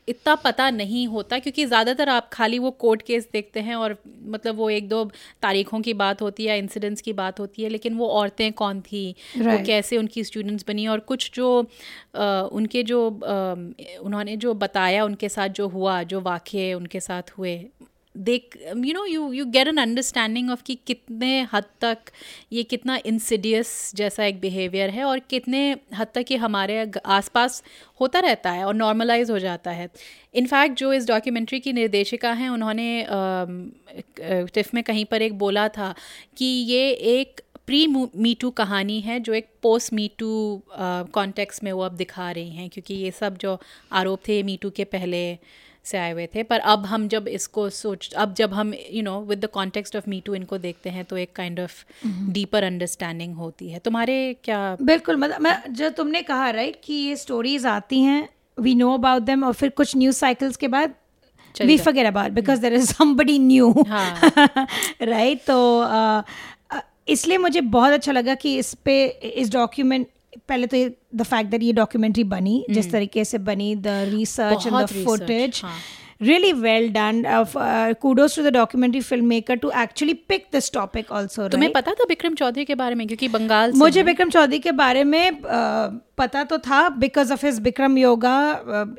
इतना 0.08 0.34
पता 0.34 0.68
नहीं 0.70 1.06
होता 1.06 1.38
क्योंकि 1.38 1.64
ज़्यादातर 1.66 2.08
आप 2.08 2.28
खाली 2.32 2.58
वो 2.58 2.70
कोर्ट 2.70 3.02
केस 3.02 3.28
देखते 3.32 3.60
हैं 3.60 3.74
और 3.74 3.96
मतलब 4.26 4.56
वो 4.56 4.70
एक 4.70 4.88
दो 4.88 5.04
तारीखों 5.42 5.80
की 5.80 5.94
बात 5.94 6.22
होती 6.22 6.46
है 6.46 6.58
इंसिडेंट्स 6.58 7.00
की 7.00 7.12
बात 7.12 7.40
होती 7.40 7.62
है 7.62 7.68
लेकिन 7.68 7.94
वो 7.94 8.08
औरतें 8.08 8.52
कौन 8.52 8.80
थी 8.80 9.04
right. 9.12 9.50
वो 9.50 9.64
कैसे 9.66 9.98
उनकी 9.98 10.24
स्टूडेंट्स 10.24 10.64
बनी 10.68 10.86
और 10.86 11.00
कुछ 11.00 11.30
जो 11.34 11.48
आ, 12.16 12.40
उनके 12.42 12.82
जो 12.82 13.06
आ, 13.10 14.00
उन्होंने 14.02 14.36
जो 14.36 14.54
बताया 14.56 15.04
उनके 15.04 15.28
साथ 15.28 15.48
जो 15.48 15.68
हुआ 15.68 16.02
जो 16.02 16.20
वाक्य 16.20 16.74
उनके 16.74 17.00
साथ 17.00 17.38
हुए 17.38 17.56
देख 18.14 18.56
you 18.76 18.92
know 18.94 19.04
you 19.06 19.32
you 19.32 19.44
get 19.46 19.68
an 19.68 19.76
understanding 19.76 20.50
of 20.50 20.62
कि 20.62 20.74
कितने 20.86 21.30
हद 21.52 21.64
तक 21.80 22.10
ये 22.52 22.62
कितना 22.62 22.98
इंसिडियस 23.06 23.92
जैसा 23.94 24.24
एक 24.24 24.40
बिहेवियर 24.40 24.90
है 24.90 25.04
और 25.04 25.18
कितने 25.30 25.60
हद 25.94 26.08
तक 26.14 26.30
ये 26.30 26.36
हमारे 26.36 26.90
आसपास 27.06 27.62
होता 28.00 28.20
रहता 28.20 28.50
है 28.50 28.64
और 28.64 28.74
नॉर्मलाइज 28.74 29.30
हो 29.30 29.38
जाता 29.38 29.70
है। 29.70 29.88
इनफैक्ट 30.34 30.76
जो 30.78 30.92
इस 30.92 31.06
डॉक्यूमेंट्री 31.08 31.60
की 31.60 31.72
निर्देशिका 31.72 32.32
हैं, 32.32 32.48
उन्होंने 32.48 33.06
टिफ 34.54 34.74
में 34.74 34.82
कहीं 34.84 35.04
पर 35.04 35.22
एक 35.22 35.38
बोला 35.38 35.68
था 35.68 35.94
कि 36.36 36.44
ये 36.44 36.90
एक 36.90 37.40
प्री 37.66 37.86
मी 37.86 38.34
टू 38.40 38.50
कहानी 38.50 39.00
है 39.00 39.18
जो 39.20 39.34
एक 39.34 39.48
पोस्ट 39.62 39.92
मी 39.92 40.10
टू 40.18 40.62
कॉन्टेक्स्ट 40.70 41.64
में 41.64 41.72
वो 41.72 41.82
अब 41.82 41.92
दिखा 41.96 42.30
रही 42.30 42.50
हैं, 42.50 42.68
क्योंकि 42.68 42.94
ये 42.94 43.10
सब 43.10 43.36
जो 43.38 43.58
आरोप 43.92 44.20
थे 44.28 44.42
मी 44.42 44.56
टू 44.62 44.70
के 44.70 44.84
पहले 44.84 45.38
से 45.84 45.98
आए 45.98 46.12
हुए 46.12 46.26
थे। 46.34 46.42
पर 46.42 46.58
अब 46.72 46.86
हम 46.86 47.06
जब 47.08 47.28
इसको 47.28 47.68
सोच 47.70 48.12
अब 48.14 48.34
जब 48.34 48.52
हम 48.54 48.72
you 48.90 49.02
know 49.02 49.20
with 49.20 49.44
the 49.44 49.48
context 49.52 49.96
of 49.96 50.08
me 50.08 50.20
too 50.26 50.34
इनको 50.34 50.58
देखते 50.58 50.90
हैं 50.90 51.04
तो 51.04 51.16
एक 51.16 51.32
काइंड 51.36 51.60
ऑफ़ 51.60 51.84
डीपर 52.30 52.64
अंडरस्टैंडिंग 52.64 53.34
होती 53.36 53.68
है। 53.70 53.78
तुम्हारे 53.78 54.16
क्या 54.44 54.76
बिल्कुल 54.82 55.16
मतलब 55.16 55.40
मैं 55.40 55.56
जो 55.70 55.90
तुमने 55.90 56.22
कहा 56.22 56.50
राइट 56.50 56.80
कि 56.84 56.94
ये 56.94 57.16
स्टोरीज 57.16 57.66
आती 57.66 58.00
हैं 58.00 58.28
वी 58.58 58.74
नो 58.74 58.92
अबाउट 58.94 59.22
देम 59.22 59.44
और 59.44 59.52
फिर 59.52 59.70
कुछ 59.70 59.96
न्यूज़ 59.96 60.16
साइकिल्स 60.16 60.56
के 60.56 60.68
बाद 60.68 60.94
we 61.54 61.76
forget 61.78 62.06
about 62.06 62.30
because 62.30 62.60
there 62.60 62.74
is 62.74 62.92
somebody 62.92 63.38
new. 63.38 63.74
Right 65.02 65.44
तो 65.46 65.58
अ, 65.80 66.22
अ, 66.70 66.80
इसलिए 67.08 67.38
मुझे 67.38 67.60
बहुत 67.60 67.92
अच्छा 67.92 68.12
लगा 68.12 68.34
कि 68.34 68.56
इस 68.58 68.74
पे 68.84 69.04
इस 69.06 69.52
डॉक्यूमेंट 69.52 70.06
पहले 70.48 70.66
तो 70.66 70.76
द 71.14 71.22
फैक्ट 71.22 71.50
दैट 71.50 71.62
ये 71.62 71.72
डॉक्यूमेंट्री 71.72 72.24
बनी 72.36 72.64
जिस 72.70 72.90
तरीके 72.92 73.24
से 73.24 73.38
बनी 73.50 73.74
the 73.76 73.98
research 74.12 74.66
and 74.66 74.76
the 74.76 74.86
footage 75.04 75.62
really 76.20 76.50
well 76.64 76.84
done. 76.94 77.16
Of 77.36 77.54
uh, 77.60 77.94
kudos 78.02 78.34
to 78.38 78.42
the 78.46 78.50
documentary 78.56 79.00
filmmaker 79.06 79.54
to 79.62 79.70
actually 79.78 80.14
pick 80.32 80.44
this 80.56 80.68
topic 80.76 81.08
also 81.20 81.46
तुम्हें 81.54 81.68
right? 81.68 81.74
पता 81.76 81.94
था 82.00 82.04
विक्रम 82.08 82.34
चौधरी 82.40 82.64
के 82.64 82.74
बारे 82.82 82.94
में? 82.94 83.06
क्योंकि 83.06 83.28
बंगाल 83.28 83.72
मुझे। 83.80 84.02
विक्रम 84.02 84.30
चौधरी 84.30 84.58
के 84.66 84.72
बारे 84.82 85.02
में 85.04 85.30
अ, 85.30 86.00
पता 86.18 86.42
तो 86.52 86.58
था 86.66 86.88
because 87.04 87.32
of 87.32 87.44
his 87.46 87.60
Vikram 87.62 87.98
yoga 87.98 88.36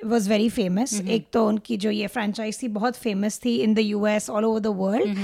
was 0.06 0.28
very 0.30 0.50
famous 0.50 1.00
एक 1.18 1.28
तो 1.34 1.48
उनकी 1.48 1.78
जो 1.86 1.92
ये 1.92 2.08
फ्रेंचाइज 2.18 2.62
थी 2.64 2.68
बहुत 2.80 2.96
फ़ेमस 3.04 3.40
थी 3.46 3.56
in 3.64 3.74
the 3.74 3.80
US 3.80 4.30
all 4.30 4.46
over 4.46 4.60
the 4.60 4.76
world 4.84 5.18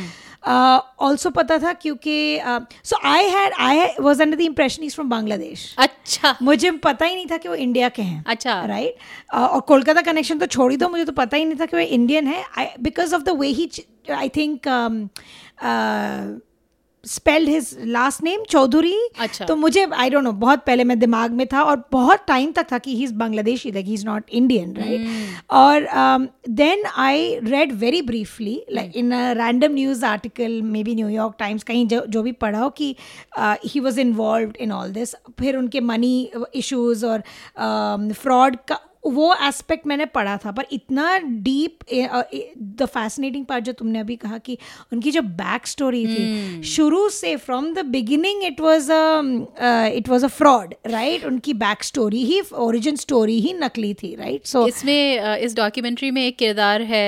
also 0.43 1.29
पता 1.29 1.57
था 1.57 1.73
क्योंकि 1.73 2.39
so 2.85 2.99
I 3.07 3.25
had 3.25 3.53
I 3.59 3.87
was 3.99 4.21
under 4.21 4.37
the 4.37 4.41
impression 4.41 4.83
is 4.83 4.95
from 4.95 5.09
Bangladesh 5.09 5.75
अच्छा। 5.77 6.35
मुझे 6.41 6.71
पता 6.71 7.05
ही 7.05 7.15
नहीं 7.15 7.25
था 7.31 7.37
कि 7.37 7.49
वो 7.49 7.55
इंडिया 7.55 7.89
के 7.89 8.01
हैं 8.01 8.23
अच्छा। 8.27 8.65
राइट 8.65 9.33
और 9.33 9.59
कोलकाता 9.61 10.01
कनेक्शन 10.01 10.39
तो 10.39 10.45
छोड़ 10.45 10.71
ही 10.71 10.77
दो 10.77 10.89
मुझे 10.89 11.05
तो 11.05 11.11
पता 11.11 11.37
ही 11.37 11.45
नहीं 11.45 11.59
था 11.59 11.65
कि 11.65 11.77
वो 11.77 11.81
इंडियन 11.83 12.27
है। 12.27 12.73
Because 12.79 13.15
of 13.15 13.23
the 13.23 13.37
way 13.39 13.47
he 13.47 13.69
I 14.11 14.29
think 14.29 14.67
spelled 17.03 17.49
his 17.49 17.75
last 17.87 18.23
name 18.23 18.43
Chaudhary 18.49 18.97
अच्छा। 19.19 19.45
तो 19.45 19.55
मुझे 19.55 19.85
आई 19.93 20.09
डोंट 20.09 20.23
नो 20.23 20.31
बहुत 20.39 20.63
पहले 20.65 20.83
मैं 20.83 20.97
दिमाग 20.99 21.31
में 21.31 21.45
था 21.53 21.61
और 21.63 21.83
बहुत 21.91 22.25
टाइम 22.27 22.51
तक 22.51 22.71
था 22.71 22.77
कि 22.77 22.95
he 22.95 23.03
is 23.03 23.13
Bangladeshi 23.13 23.71
like 23.71 23.85
he 23.85 23.93
is 23.93 24.05
not 24.05 24.29
Indian 24.31 24.73
right 24.75 25.51
और 25.51 25.87
then 26.51 26.83
I 26.97 27.33
read 27.45 27.71
very 27.75 28.01
briefly 28.01 28.61
like 28.71 28.95
in 28.95 29.13
random 29.37 29.73
news 29.73 30.05
article 30.05 30.61
maybe 30.83 30.95
New York 30.95 31.35
Times 31.39 31.63
कहीं 31.63 31.87
जो 31.87 32.05
जो 32.07 32.23
भी 32.23 32.31
पढ़ा 32.41 32.59
हो 32.59 32.69
कि 32.71 32.95
he 33.39 33.79
was 33.79 33.99
involved 33.99 34.53
in 34.59 34.71
all 34.71 34.91
this 34.91 35.15
फिर 35.39 35.57
उनके 35.57 35.81
मनी 35.83 36.31
इशूज़ 36.55 37.05
और 37.05 37.23
फ्रॉड 38.13 38.57
का 38.67 38.79
वो 39.03 39.33
एस्पेक्ट 39.43 39.87
मैंने 39.87 40.05
पढ़ा 40.07 40.35
था 40.37 40.51
पर 40.51 40.65
इतना 40.71 41.17
डीप 41.19 41.85
द 42.77 42.85
फैसिनेटिंग 42.85 43.45
पार्ट 43.45 43.65
जो 43.65 43.73
तुमने 43.73 43.99
अभी 43.99 44.15
कहा 44.15 44.37
कि 44.37 44.57
उनकी 44.93 45.11
जो 45.11 45.21
बैक 45.37 45.67
स्टोरी 45.67 46.05
थी 46.07 46.61
शुरू 46.69 47.07
से 47.09 47.35
from 47.37 47.73
the 47.73 47.85
beginning 47.87 48.43
it 48.43 48.59
was 48.61 48.89
it 49.95 50.09
was 50.09 50.23
a 50.23 50.27
fraud 50.29 50.73
right 50.87 51.25
उनकी 51.25 51.53
बैक 51.55 51.83
स्टोरी 51.83 52.23
ही 52.23 52.41
ओरिजिन 52.59 52.95
स्टोरी 52.95 53.39
ही 53.39 53.53
नकली 53.53 53.93
थी 53.93 54.13
राइट 54.15 54.45
सो 54.45 54.65
इसमें 54.67 55.37
इस 55.37 55.55
डॉक्यूमेंट्री 55.55 56.11
में 56.11 56.25
एक 56.25 56.37
किरदार 56.37 56.81
है 56.91 57.05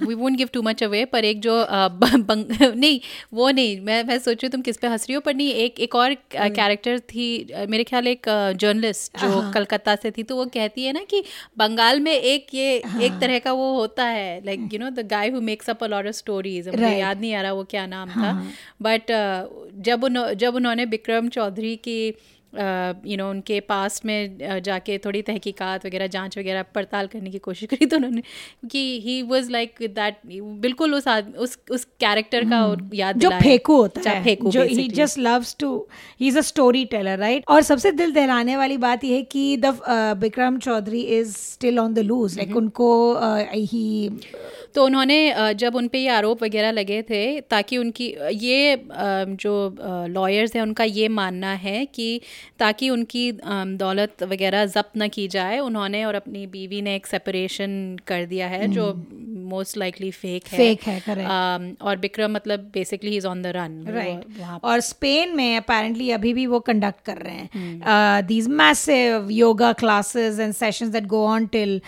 we 0.00 0.14
won't 0.14 0.36
give 0.36 0.48
too 0.52 0.62
much 0.62 0.82
away 0.82 1.04
पर 1.06 1.24
एक 1.24 1.40
जो 1.40 1.58
नहीं 2.30 3.00
वो 3.34 3.50
नहीं 3.50 3.80
मैं 3.80 4.02
मैं 4.04 4.18
सोच 4.18 4.34
रही 4.34 4.46
हूँ 4.46 4.50
तुम 4.50 4.62
किस 4.62 4.76
पे 4.76 4.88
हंस 4.88 5.06
रही 5.08 5.14
हो 5.14 5.20
पर 5.20 5.34
नहीं 5.34 5.52
एक 5.64 5.80
एक 5.80 5.94
और 5.94 6.14
कैरेक्टर 6.34 6.98
थी 7.06 7.26
मेरे 7.68 7.84
ख्याल 7.84 8.06
एक 8.06 8.28
जर्नलिस्ट 8.60 9.18
जो 9.18 9.40
कलकत्ता 9.52 9.96
से 9.96 10.10
थी 10.10 10.22
तो 10.22 10.36
वो 10.36 10.44
कहती 10.54 10.84
है 10.84 10.92
ना 10.92 11.04
कि 11.04 11.22
बंगाल 11.58 12.00
में 12.00 12.12
एक 12.12 12.46
ये 12.54 12.80
हाँ. 12.86 13.00
एक 13.02 13.20
तरह 13.20 13.38
का 13.38 13.52
वो 13.52 13.72
होता 13.74 14.04
है 14.06 14.40
like 14.46 14.68
you 14.72 14.78
know 14.78 14.90
the 14.90 15.06
guy 15.10 15.30
who 15.30 15.40
makes 15.40 15.70
up 15.70 15.84
a 15.84 15.86
lot 15.86 16.06
of 16.06 16.14
stories 16.14 16.68
मुझे 16.68 16.82
Right. 16.82 16.98
याद 17.00 17.20
नहीं 17.20 17.34
आ 17.34 17.42
रहा 17.42 17.52
वो 17.52 17.64
क्या 17.70 17.86
नाम 17.86 18.08
हाँ. 18.08 18.24
था 18.24 18.50
बट 18.82 19.10
uh, 19.12 19.82
जब 19.84 20.04
उन्होंने 20.04 20.34
जब 20.34 20.54
उन्होंने 20.54 20.86
बिक्रम 20.86 21.28
चौधरी 21.28 21.74
की 21.76 21.98
यू 22.54 23.16
नो 23.16 23.28
उनके 23.30 23.58
पास 23.60 24.00
में 24.04 24.60
जाके 24.62 24.96
थोड़ी 24.98 25.22
तहकीकात 25.22 25.86
वगैरह 25.86 26.06
जाँच 26.06 26.38
वगैरह 26.38 26.62
पड़ताल 26.74 27.06
करने 27.06 27.30
की 27.30 27.38
कोशिश 27.38 27.68
करी 27.68 27.86
तो 27.86 27.96
उन्होंने 27.96 28.22
कि 28.70 28.80
ही 29.00 29.22
वाज 29.22 29.50
लाइक 29.50 29.74
दैट 29.80 30.16
बिल्कुल 30.60 30.94
उस 30.94 31.08
उस 31.38 31.58
उस 31.70 31.84
कैरेक्टर 32.00 32.48
का 32.50 32.64
वो 32.66 32.76
याद 32.94 33.18
जो 33.20 33.30
फेकू 33.30 33.76
होता 33.76 34.10
है। 34.10 34.22
फेकू 34.24 34.50
जो 34.50 34.62
he 34.62 34.88
just 34.88 35.18
loves 35.18 35.56
to 35.60 35.74
he 36.20 36.28
is 36.28 36.38
a 36.38 36.42
story 36.42 36.84
teller 36.84 37.18
right 37.18 37.44
और 37.48 37.62
सबसे 37.62 37.92
दिल 37.92 38.12
दहलाने 38.12 38.56
वाली 38.56 38.76
बात 38.76 39.04
यह 39.04 39.16
है 39.16 39.22
कि 39.32 39.56
the 39.56 39.74
Vikram 40.18 40.58
Chaudhary 40.58 41.00
is 41.18 41.36
still 41.36 41.78
on 41.78 41.94
the 41.94 41.98
loose 41.98 42.36
like 42.36 42.56
उनको 42.56 42.90
ही 43.50 44.08
तो 44.74 44.84
उन्होंने 44.84 45.54
जब 45.54 45.74
उन 45.76 45.88
पर 45.88 45.98
ये 45.98 46.08
आरोप 46.10 46.42
वगैरह 46.42 46.70
लगे 46.70 47.00
थे, 47.02 47.40
ताकि 47.42 47.78
उनकी, 47.78 48.06
ये 48.32 48.84
जो 49.36 49.52
लॉयर्स 50.10 50.54
हैं, 50.56 50.62
उनका 50.62 50.84
ये 50.84 51.08
मानना 51.10 51.52
है 51.54 51.84
कि 51.86 52.20
ताकि 52.58 52.90
उनकी 52.90 53.30
दौलत 53.76 54.22
वगैरह 54.24 54.64
जब्त 54.68 54.92
न 54.96 55.08
की 55.08 55.26
जाए, 55.28 55.58
उन्होंने 55.60 56.04
और 56.04 56.14
अपनी 56.14 56.46
बीवी 56.48 56.82
ने 56.82 56.94
एक 56.96 57.06
सेपरेशन 57.06 57.96
कर 58.06 58.24
दिया 58.26 58.48
है, 58.48 58.66
जो 58.68 58.92
मोस्ट 59.50 59.76
लाइकली 59.76 60.10
फेक 60.10 60.46
है। 60.46 60.58
Fake 60.58 60.86
है, 60.86 61.00
correct. 61.02 61.30
अम, 61.30 61.70
और 61.86 61.96
बिक्रम 61.98 62.32
मतलब 62.32 62.60
basically 62.74 63.16
is 63.16 63.26
on 63.26 63.42
the 63.42 63.52
run 63.56 63.84
right 63.88 64.42
और 64.64 64.80
स्पेन 64.80 65.36
में 65.36 65.56
अपेरेंटली 65.56 66.10
अभी 66.10 66.32
भी 66.34 66.46
वो 66.46 66.60
कंडक्ट 66.60 67.04
कर 67.04 67.16
रहे 67.18 67.34
हैं। 67.34 68.26
These 68.26 68.48
massive 68.62 69.28
yoga 69.30 69.72
classes 69.82 70.38
and 70.40 70.52
sessions 70.54 70.88
that 70.88 71.06
go 71.06 71.24
on 71.26 71.46
till 71.54 71.80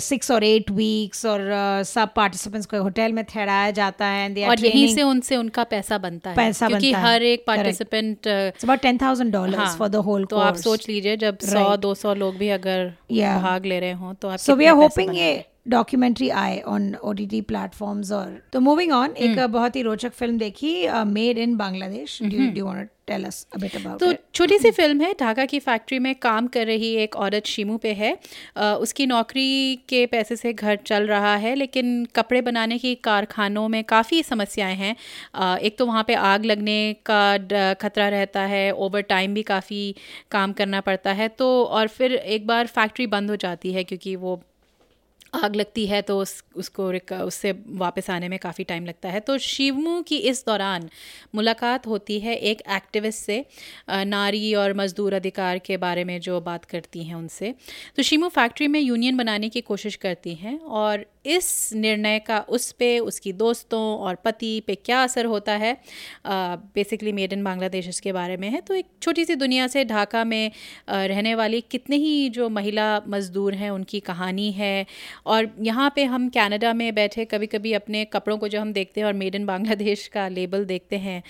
six 0.00 0.30
और 0.30 0.44
एट 0.44 0.70
वीक्स 0.70 1.24
और 1.26 1.48
सब 1.86 2.12
पार्टिसिपेंट्स 2.16 2.66
को 2.66 2.82
होटल 2.82 3.12
में 3.12 3.24
ठहराया 3.24 3.70
जाता 3.70 4.06
है 4.06 4.28
and 4.28 4.36
they 4.36 4.46
are 4.46 4.50
और 4.50 4.64
यहीं 4.66 4.94
से 4.94 5.02
उनसे 5.02 5.36
उनका 5.36 5.64
पैसा 5.64 5.98
बनता 5.98 6.30
है। 6.30 6.36
पैसा 6.36 6.68
क्योंकि 6.68 6.92
हर 6.92 7.22
एक 7.22 7.44
participant 7.46 8.28
It's 8.28 8.64
about 8.64 8.82
ten 8.82 8.98
thousand 8.98 9.34
dollars 9.34 9.76
for 9.80 9.88
the 9.94 10.02
whole 10.06 10.28
तो 10.30 10.38
आप 10.38 10.56
सोच 10.56 10.88
लीजिए 10.88 11.16
जब 11.16 11.38
सौ. 11.44 11.76
दो 11.76 11.94
सौ 11.94 12.14
लोग 12.14 12.36
भी 12.36 12.48
अगर. 12.48 12.92
भाग 13.42 13.66
ले 13.66 13.80
रहे 13.80 13.92
हो 13.92 14.12
तो 14.14 14.28
आप 14.28 14.38
So 14.38 14.52
we 14.52 14.58
कितना 14.58 14.72
are 14.72 14.80
पैसा 14.80 15.02
hoping 15.02 15.16
ये? 15.18 15.44
डॉक्यूमेंट्री 15.66 16.28
आए 16.28 16.60
on 16.60 16.94
O 16.94 17.12
T 17.12 17.26
T 17.26 17.40
platforms 17.40 18.12
और 18.12 18.40
तो 18.52 18.60
मूविंग 18.60 18.92
ऑन 18.92 19.10
एक 19.16 19.38
बहुत 19.50 19.76
ही 19.76 19.82
रोचक 19.82 20.12
फ़िल्म 20.12 20.38
देखी 20.38 20.88
made 21.06 21.38
in 21.38 21.56
Bangladesh 21.56 22.18
tell 23.06 23.24
us 23.24 23.46
a 23.54 23.58
bit 23.58 23.76
about 23.76 24.00
तो 24.00 24.12
छोटी 24.34 24.58
सी 24.58 24.70
फ़िल्म 24.70 25.00
है 25.00 25.12
ढाका 25.20 25.44
की 25.44 25.58
फैक्ट्री 25.58 25.98
में 25.98 26.14
काम 26.14 26.46
कर 26.46 26.66
रही 26.66 26.94
एक 26.94 27.16
औरत 27.16 27.46
शीमू 27.46 27.76
पे 27.76 27.92
है। 27.92 28.18
अ, 28.56 28.74
उसकी 28.74 29.06
नौकरी 29.06 29.76
के 29.88 30.06
पैसे 30.06 30.36
से 30.36 30.52
घर 30.52 30.76
चल 30.86 31.06
रहा 31.06 31.36
है 31.36 31.54
लेकिन 31.54 32.04
कपड़े 32.04 32.40
बनाने 32.40 32.78
की 32.78 32.94
कारखानों 32.94 33.68
में 33.68 33.84
काफ़ी 33.84 34.22
समस्याएँ 34.22 34.76
हैं। 34.76 34.96
अ, 35.34 35.56
एक 35.56 35.78
तो 35.78 35.86
वहाँ 35.86 36.04
पे 36.06 36.14
आग 36.14 36.44
लगने 36.44 36.96
का 37.10 37.74
खतरा 37.74 38.08
रहता 38.08 38.40
है 38.40 38.70
ओवर 38.72 39.00
टाइम 39.00 39.34
भी 39.34 39.42
काफ़ी 39.42 39.94
काम 40.30 40.52
करना 40.52 40.80
पड़ता 40.80 41.12
है। 41.12 41.28
तो 41.28 41.64
और 41.64 41.88
फिर 41.88 42.14
एक 42.14 42.46
बार 42.46 42.66
फैक्ट्री 42.66 43.06
बंद 43.06 43.30
हो 43.30 43.36
जाती 43.36 43.72
है 43.72 43.84
क्योंकि 43.84 44.16
वो 44.16 44.42
आग 45.32 45.56
लगती 45.56 45.86
है 45.86 46.00
तो 46.02 46.18
उस, 46.18 46.42
उसको 46.56 46.88
उससे 47.24 47.52
वापस 47.76 48.10
आने 48.10 48.28
में 48.28 48.38
काफ़ी 48.38 48.64
टाइम 48.64 48.86
लगता 48.86 49.08
है। 49.08 49.20
तो 49.20 49.36
शिवमू 49.38 50.00
की 50.02 50.16
इस 50.16 50.44
दौरान 50.46 50.88
मुलाकात 51.34 51.86
होती 51.86 52.18
है 52.20 52.34
एक 52.34 52.62
एक्टिविस्ट 52.70 53.18
से 53.18 53.44
नारी 53.90 54.54
और 54.54 54.74
मज़दूर 54.74 55.14
अधिकार 55.14 55.58
के 55.58 55.76
बारे 55.76 56.04
में 56.04 56.20
जो 56.20 56.40
बात 56.40 56.64
करती 56.64 57.04
हैं 57.04 57.14
उनसे। 57.14 57.54
तो 57.96 58.02
शिमू 58.02 58.28
फैक्ट्री 58.28 58.68
में 58.68 58.80
यूनियन 58.80 59.16
बनाने 59.16 59.48
की 59.48 59.60
कोशिश 59.62 59.96
करती 59.96 60.34
हैं 60.34 60.58
और 60.60 61.06
इस 61.24 61.72
निर्णय 61.74 62.18
का 62.18 62.38
उस 62.40 62.70
पे, 62.72 62.98
उसकी 63.00 63.32
दोस्तों 63.34 63.80
और 63.98 64.14
पति 64.24 64.62
पे 64.66 64.74
क्या 64.76 65.02
असर 65.02 65.24
होता 65.26 65.52
है? 65.54 65.76
बेसिकली 66.26 67.12
मेड 67.12 67.32
इन 67.32 67.44
बांग्लादेश 67.44 67.88
इसके 67.88 68.12
बारे 68.12 68.36
में 68.36 68.48
है। 68.50 68.60
तो 68.60 68.74
एक 68.74 68.86
छोटी 69.02 69.24
सी 69.24 69.34
दुनिया 69.36 69.66
से 69.66 69.84
ढाका 69.84 70.24
में 70.24 70.50
रहने 70.90 71.34
वाली 71.34 71.60
कितने 71.70 71.96
ही 71.96 72.28
जो 72.30 72.48
महिला 72.50 73.00
मज़दूर 73.08 73.54
हैं, 73.54 73.70
उनकी 73.70 74.00
कहानी 74.02 74.50
है। 74.52 74.86
और 75.26 75.50
यहाँ 75.62 75.92
पे 75.96 76.04
हम 76.06 76.28
कनाडा 76.30 76.72
में 76.74 76.94
बैठे 76.94 77.24
कभी 77.26 77.46
कभी 77.48 77.72
अपने 77.72 78.04
कपड़ों 78.06 78.38
को 78.38 78.48
जो 78.48 78.60
हम 78.60 78.72
देखते 78.72 79.00
हैं 79.00 79.06
और 79.06 79.12
मेड 79.14 79.34
इन 79.34 79.46
बांग्लादेश 79.46 80.06
का 80.08 80.28
लेबल 80.30 80.64
देखते 80.64 80.96
हैं 80.98 81.22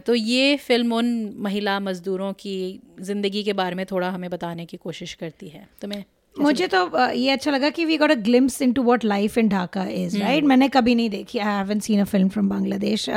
तो 0.00 0.14
ये 0.14 0.56
फ़िल्म 0.58 0.94
उन 0.94 1.34
महिला 1.38 1.78
मज़दूरों 1.80 2.32
की 2.34 2.80
ज़िंदगी 3.00 3.42
के 3.42 3.52
बारे 3.54 3.74
में 3.74 3.84
थोड़ा 3.86 4.10
हमें 4.10 4.30
बताने 4.30 4.66
की 4.66 4.76
कोशिश 4.78 5.14
करती 5.14 5.48
है। 5.48 5.66
तो 5.80 5.88
मैं 5.88 6.04
मुझे 6.40 6.66
तो 6.68 7.10
ये 7.10 7.30
अच्छा 7.30 7.50
लगा 7.50 7.70
कि 7.70 7.84
we 7.84 7.96
got 7.96 8.10
a 8.10 8.14
glimpse 8.22 8.60
into 8.62 8.82
what 8.82 9.04
life 9.04 9.38
in 9.38 9.48
Dhaka 9.48 9.84
is 9.94 10.18
right 10.18 10.44
मैंने 10.44 10.68
कभी 10.68 10.94
नहीं 10.94 11.10
देखी 11.10 11.38
I 11.38 11.54
haven't 11.54 11.78
seen 11.80 12.00
a 12.00 12.04
film 12.04 12.28
from 12.28 12.48
Bangladesh 12.48 13.08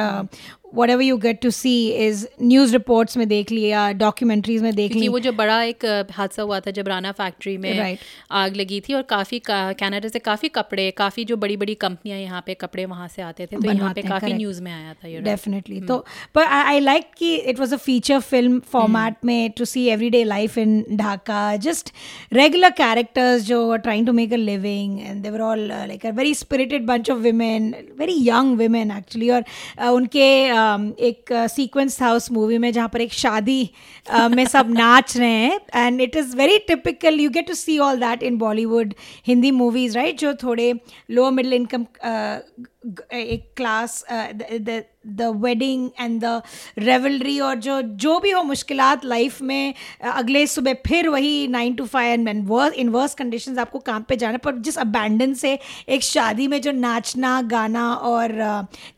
what 0.76 0.90
ever 0.90 1.04
you 1.04 1.18
get 1.18 1.42
to 1.42 1.50
see 1.50 1.74
is 2.08 2.26
news 2.42 2.72
reports 2.74 3.18
में 3.18 3.28
देख 3.28 3.52
लिया 3.52 3.92
डॉक्यूमेंट्रीज 3.92 4.62
में 4.62 4.74
देख 4.76 4.96
ली। 4.96 5.08
वो 5.08 5.20
जो 5.20 5.32
बड़ा 5.32 5.62
एक 5.64 5.86
हादसा 6.12 6.44
हुआ 6.44 6.60
था 6.60 6.72
जब 6.72 6.88
राना 6.88 7.12
फैक्ट्री 7.12 7.58
में 7.58 7.70
Right. 7.80 7.98
आग 8.32 8.56
लगी 8.56 8.80
थी 8.80 8.94
और 8.94 9.02
काफ़ी 9.02 9.40
कनाडा 9.50 10.08
से 10.08 10.20
काफ़ी 10.20 10.50
कपड़े 10.50 10.90
काफ़ी 10.98 11.26
जो 11.26 11.38
बड़ी 11.38 11.58
बड़ी 11.58 11.76
कंपनियाँ 11.76 12.20
यहाँ 12.20 12.44
पे 12.46 12.54
कपड़े 12.54 12.86
वहाँ 12.86 13.08
से 13.08 13.22
आते 13.22 13.46
थे 13.46 13.56
तो 13.56 13.72
यहाँ 13.72 13.94
पे 13.94 14.02
काफ़ी 14.02 14.34
न्यूज़ 14.34 14.62
में 14.62 14.72
आया 14.72 14.94
था 14.94 15.08
ये 15.08 15.20
डेफिनेटली 15.20 15.80
तो 15.82 15.98
पर 16.36 16.44
आई 16.44 16.80
लाइक 16.80 17.12
कि 17.18 17.36
it 17.36 17.60
was 17.60 17.74
a 17.74 17.78
feature 17.78 18.20
film 18.20 18.60
format 18.72 19.26
में 19.26 19.52
to 19.58 19.66
see 19.66 19.86
every 19.90 20.10
day 20.10 20.24
life 20.24 20.58
in 20.58 20.84
Dhaka 20.94 21.56
just 21.68 21.94
regular 22.34 22.70
characters 22.78 23.44
जो 23.44 23.76
trying 23.78 24.06
to 24.08 24.14
make 24.14 24.34
a 24.34 24.38
living 24.38 25.00
and 25.00 25.24
they're 25.24 25.42
all 25.42 25.68
like 25.68 26.06
a 26.06 26.12
very 26.12 26.34
spirited 26.36 26.86
bunch 26.86 27.12
of 27.12 27.20
women 27.20 27.74
very 28.00 28.18
young 28.30 28.58
women 28.60 28.92
actually 28.92 29.30
और 29.30 29.42
uh, 29.42 29.90
उनके 29.90 30.30
um, 30.50 30.59
एक 31.02 31.34
sequence 31.50 32.00
था 32.02 32.12
उस 32.14 32.32
movie 32.32 32.58
में 32.58 32.72
जहाँ 32.74 32.90
पर 32.94 33.02
एक 33.02 33.14
शादी 33.14 33.70
uh, 34.06 34.30
में 34.36 34.46
सब 34.46 34.70
नाच 34.78 35.18
रहे 35.18 35.30
हैं 35.30 35.60
and 35.76 36.02
it 36.02 36.16
is 36.16 36.36
very 36.38 36.58
typical 36.68 37.20
you 37.20 37.30
get 37.30 37.48
to 37.48 37.54
see 37.54 37.78
all 37.80 38.00
that 38.00 38.24
in 38.24 38.38
Bollywood 38.38 38.94
Hindi 39.28 39.52
movies 39.52 39.98
right 39.98 40.20
जो 40.20 40.34
थोड़े 40.44 40.74
लोअर 41.10 41.32
मिडिल 41.32 41.54
इनकम 41.54 41.86
एक 42.84 43.52
class 43.58 44.04
the 45.08 45.22
wedding 45.36 45.90
and 46.00 46.20
the 46.24 46.42
revelry 46.78 47.40
और 47.40 47.56
जो 47.56 47.82
जो 47.82 48.20
भी 48.20 48.32
हो 48.32 48.44
मुश्किलात 48.44 49.06
लाइफ 49.06 49.42
में 49.42 49.74
uh, 49.74 50.12
अगले 50.14 50.46
सुबह 50.48 50.74
फिर 50.88 51.10
वही 51.10 51.48
nine 51.48 51.74
to 51.76 51.86
five 51.86 52.28
and 52.28 52.48
worse 52.48 52.74
in 52.74 52.90
worse 52.90 53.16
conditions 53.16 53.58
आपको 53.58 53.80
काम 53.80 54.04
पे 54.04 54.16
जाना 54.16 54.38
पर 54.38 54.56
जिस 54.58 54.78
अबैंडन 54.78 55.34
से 55.34 55.58
एक 55.90 56.04
शादी 56.04 56.48
में 56.48 56.60
जो 56.62 56.72
नाचना 56.72 57.42
गाना 57.42 57.94
और 57.94 58.34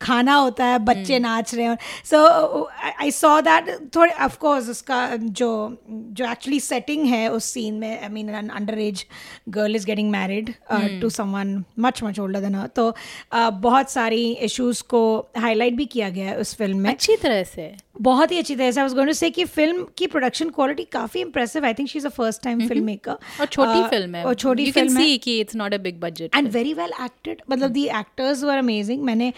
खाना 0.02 0.34
होता 0.34 0.66
है 0.66 0.78
बच्चे 0.84 1.18
नाच 1.18 1.54
रहे 1.54 1.66
हैं 1.66 1.78
सो 2.04 2.68
आई 3.00 3.10
सॉ 3.10 3.40
दैट 3.40 3.70
थोड़े 3.96 4.12
ऑफ़ 4.24 4.38
कोर्स 4.38 4.68
उसका 4.68 5.04
जो 5.16 5.50
जो 5.88 6.30
एक्चुअली 6.30 6.60
सेटिंग 6.60 7.06
है 7.06 7.28
उस 7.30 7.44
सीन 7.44 7.74
में 7.74 8.02
I 8.02 8.08
mean 8.08 8.30
an 8.30 8.48
under 8.50 8.78
age 8.78 9.04
girl 9.48 9.76
is 9.76 9.86
getting 9.86 10.10
married 10.10 10.54
to 11.00 11.10
someone 11.10 11.62
much 11.78 12.02
much 12.02 12.20
older 12.20 12.40
than 12.40 12.66
तो 12.66 12.90
uh, 13.30 13.50
बहुत 13.72 13.90
सारी 13.90 14.22
इश्यूज़ 14.44 14.82
को 14.88 15.02
हाईलाइट 15.38 15.74
भी 15.74 15.84
किया 15.92 16.08
गया 16.10 16.28
है 16.28 16.36
उस 16.38 16.54
फ़िल्म 16.56 16.78
में। 16.78 16.90
अच्छी 16.90 17.16
तरह 17.16 17.42
से। 17.44 17.70
बहुत 18.00 18.32
ही 18.32 18.38
अच्छी 18.38 18.54
तरह 18.54 18.70
से। 18.70 18.80
आई 18.80 18.84
वाज 18.84 18.94
गोइंग 18.94 19.08
टू 19.08 19.12
से 19.14 19.30
कि 19.30 19.44
फ़िल्म 19.46 19.86
की 19.98 20.06
प्रोडक्शन 20.06 20.48
क्वालिटी 20.50 20.84
काफ़ी 20.92 21.20
impressive 21.20 21.64
I 21.66 21.74
think 21.74 21.88
she 21.88 21.98
is 21.98 22.06
a 22.06 22.10
first 22.10 22.42
time 22.44 22.66
film 22.68 22.84
maker 22.84 23.12
और 23.40 23.46
छोटी 23.46 23.82
फ़िल्म 23.90 24.14
है। 24.14 24.24
और 24.24 24.34
छोटी 24.34 24.70
फ़िल्म 24.70 24.98
है। 24.98 25.16
कि 25.18 25.38
it's 25.40 25.56
not 25.56 25.74
a 25.74 25.78
big 25.78 26.00
budget 26.00 26.36
and 26.36 26.48
very 26.52 26.74
well 26.74 26.92
acted 27.04 27.42
मतलब 27.50 27.70
दी 27.70 27.84
एक्टर्स 28.00 28.42
वर 28.44 28.58
अमेजिंग 28.58 29.02
मैंने 29.04 29.32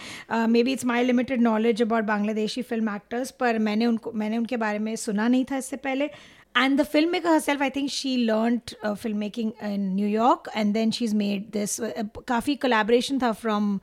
maybe 0.63 0.73
it's 0.73 0.85
my 0.85 1.05
limited 1.05 1.43
knowledge 1.43 1.83
about 1.83 2.05
Bangladeshi 2.05 2.63
film 2.63 2.95
actors 2.97 3.31
पर 3.41 3.59
मैंने 3.69 3.87
उनको 3.87 4.13
मैंने 4.15 4.39
उनके 4.39 4.57
बारे 4.57 4.79
में 4.79 4.95
सुना 4.99 5.29
नहीं 5.29 5.45
था 5.45 5.57
इससे 5.57 5.77
पहले। 5.79 6.11
And 6.57 6.81
the 6.81 6.83
film 6.85 7.11
maker 7.11 7.29
herself 7.31 7.63
I 7.63 7.71
think 7.71 7.91
she 7.91 8.17
learn 8.17 8.59
film 8.95 9.17
making 9.19 9.53
in 9.65 9.81
New York 9.95 10.51
and 10.57 10.73
then 10.75 10.91
she 10.91 11.05
is 11.05 11.15
made 11.17 11.45
this 11.53 11.77
काफ़ी 12.29 12.55
कोलेबोरेशन 12.57 13.19
था 13.19 13.33
फ्रॉम 13.33 13.79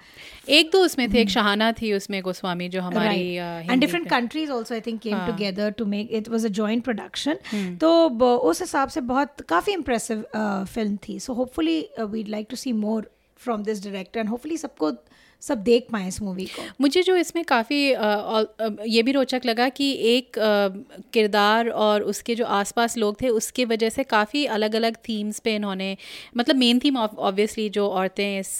एक 0.50 0.70
दो 0.72 0.84
उसमें 0.86 1.08
थे 1.14 1.20
एक 1.22 1.30
शहाना 1.30 1.72
थी 1.72 1.94
उसमें 1.94 2.22
गोस्वामी 2.22 2.70
जो 2.70 2.82
हमारी 2.82 3.20
uh, 3.38 3.38
एंड 3.38 3.70
हिंदी 3.70 3.86
डिफरेंट 3.86 4.06
पे- 4.06 4.12
countries 4.12 4.52
also 4.52 4.76
I 4.76 4.82
think 4.82 5.02
came 5.02 5.20
together 5.28 5.72
to 5.72 5.86
make 5.86 6.12
it 6.12 6.30
was 6.30 6.46
a 6.46 6.50
joint 6.50 6.84
production 6.84 7.38
तो 7.82 8.10
ब- 8.10 8.24
उस 8.24 8.62
हिसाब 8.62 8.90
से 8.90 9.02
बहुत 9.02 9.42
काफ़ी 9.50 9.74
इंप्रेसिव 9.74 10.26
फ़िल्म 10.74 10.98
थी. 11.08 11.20
So 11.20 11.34
hopefully 11.34 11.80
we'd 12.00 12.28
like 12.28 12.48
to 12.50 12.56
see 12.56 12.74
more 12.74 13.12
from 13.38 13.64
this 13.64 13.84
director 13.84 14.20
and 14.20 14.30
hopefully 14.30 14.58
सबको 14.58 14.92
सब 15.42 15.64
देख 15.64 15.88
पाए 15.92 16.08
इस 16.08 16.22
मूवी 16.22 16.46
को? 16.46 16.64
मुझे 16.82 17.02
जो 17.04 17.16
इसमें 17.16 17.44
काफ़ी 17.46 17.80
ये 18.90 19.04
भी 19.04 19.12
रोचक 19.12 19.46
लगा 19.46 19.68
कि 19.70 19.92
एक 20.08 20.38
किरदार 21.14 21.70
और 21.70 22.04
उसके 22.04 22.36
जो 22.36 22.46
आसपास 22.46 22.98
लोग 22.98 23.22
थे 23.22 23.30
उसके 23.30 23.66
वजह 23.66 23.90
से 23.90 24.04
काफ़ी 24.04 24.46
अलग 24.46 24.76
अलग 24.76 24.96
थीम्स 25.10 25.40
पे 25.40 25.56
इन्होंने 25.56 25.96
मतलब 26.38 26.56
मेन 26.56 26.80
थीम 26.80 26.98
ऑब्वियसली 26.98 27.70
जो 27.70 27.88
औरतें 27.90 28.40
इस 28.40 28.60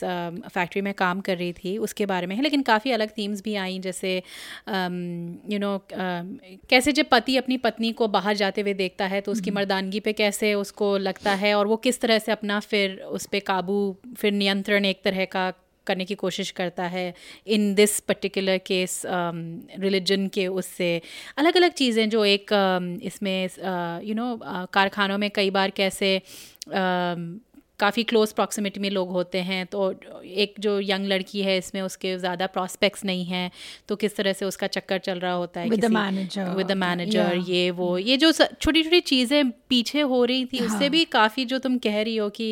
फैक्ट्री 0.54 0.82
में 0.82 0.94
काम 0.94 1.22
कर 1.22 1.38
रही 1.38 1.54
थी 1.54 1.78
उसके 1.78 2.06
बारे 2.06 2.28
में 2.28 2.36
है 2.36 2.42
लेकिन 2.42 2.62
काफ़ी 2.62 2.92
अलग 2.92 3.10
थीम्स 3.18 3.44
भी 3.44 3.56
आई 3.56 3.80
जैसे 3.80 4.16
यू 4.18 5.60
नो 5.60 5.78
कैसे 5.92 6.92
जब 6.92 7.10
पति 7.12 7.38
अपनी 7.38 7.58
पत्नी 7.58 7.92
को 7.92 8.08
बाहर 8.08 8.36
जाते 8.36 8.62
हुए 8.62 8.74
देखता 8.74 9.06
है 9.06 9.22
तो 9.22 9.32
उसकी 9.32 9.52
मर्दानगी 9.52 10.00
पे 10.00 10.14
कैसे 10.14 10.54
उसको 10.54 10.98
लगता 10.98 11.34
है 11.36 11.54
और 11.56 11.68
वो 11.68 11.76
किस 11.76 12.02
तरह 12.02 12.20
से 12.20 12.32
अपना 12.32 12.60
फिर 12.60 13.00
उस 13.12 13.26
पर 13.26 13.40
काबू 13.40 13.80
फिर 14.18 14.32
नियंत्रण 14.34 14.86
एक 14.86 15.02
तरह 15.04 15.26
का 15.26 15.52
करने 15.88 16.06
की 16.06 16.16
कोशिश 16.16 16.52
करता 16.52 16.84
है। 16.84 17.14
In 17.48 17.74
this 17.76 18.00
particular 18.00 18.58
case 18.58 19.02
religion 19.06 20.28
के 20.28 20.48
उससे 20.48 21.02
अलग 21.38 21.56
अलग 21.56 21.72
चीज़ें 21.72 22.10
जो 22.10 22.26
एक 22.26 22.54
um, 22.54 23.02
इसमें 23.02 23.44
you 23.44 23.50
uh, 23.50 24.16
know 24.16 24.32
you 24.32 24.42
know, 24.42 24.48
uh, 24.48 24.68
कारखानों 24.74 25.18
में 25.18 25.32
कई 25.32 25.50
बार 25.50 25.70
कैसे 25.70 26.22
um, 26.68 27.51
काफ़ी 27.82 28.04
क्लोज 28.04 28.32
प्रॉक्सिमिटी 28.34 28.80
में 28.80 28.90
लोग 28.90 29.10
होते 29.12 29.42
हैं 29.44 29.66
तो 29.68 29.94
एक 30.42 30.56
जो 30.60 30.80
यंग 30.82 31.08
लड़की 31.08 31.42
है 31.42 31.58
इसमें 31.58 31.82
उसके 31.82 32.18
ज़्यादा 32.18 32.48
प्रॉस्पेक्ट्स 32.50 33.06
नहीं 33.06 33.26
हैं 33.26 33.50
तो 33.88 33.96
किस 33.96 34.16
तरह 34.16 34.34
से 34.34 34.46
उसका 34.46 34.68
चक्कर 34.70 34.98
चल 35.02 35.20
रहा 35.20 35.34
होता 35.34 35.62
है 35.62 35.70
the 35.80 35.92
manager. 35.92 36.48
With 36.56 36.68
the 36.68 36.78
manager 36.78 37.36
ये 37.48 37.70
वो 37.74 37.98
ये 38.00 38.18
जो 38.18 38.32
छोटी 38.32 38.84
छोटी 38.84 39.00
चीज़ें 39.04 39.52
पीछे 39.70 40.02
हो 40.04 40.24
रही 40.26 40.46
थी 40.46 40.60
उससे 40.62 40.90
भी 40.90 41.04
काफ़ी 41.12 41.46
जो 41.46 41.60
तुम 41.60 41.78
कह 41.80 42.02
रही 42.02 42.18
हो 42.18 42.30
कि 42.32 42.50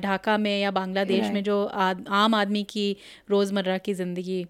ढाका 0.00 0.36
में 0.38 0.58
या 0.60 0.70
बांग्लादेश 0.72 1.30
में 1.30 1.42
जो 1.44 1.64
आद, 1.64 2.04
आम 2.08 2.34
आदमी 2.34 2.62
की 2.70 2.96
रोज़मर्रा 3.30 3.78
की 3.80 3.94
ज़िंदगी 3.94 4.44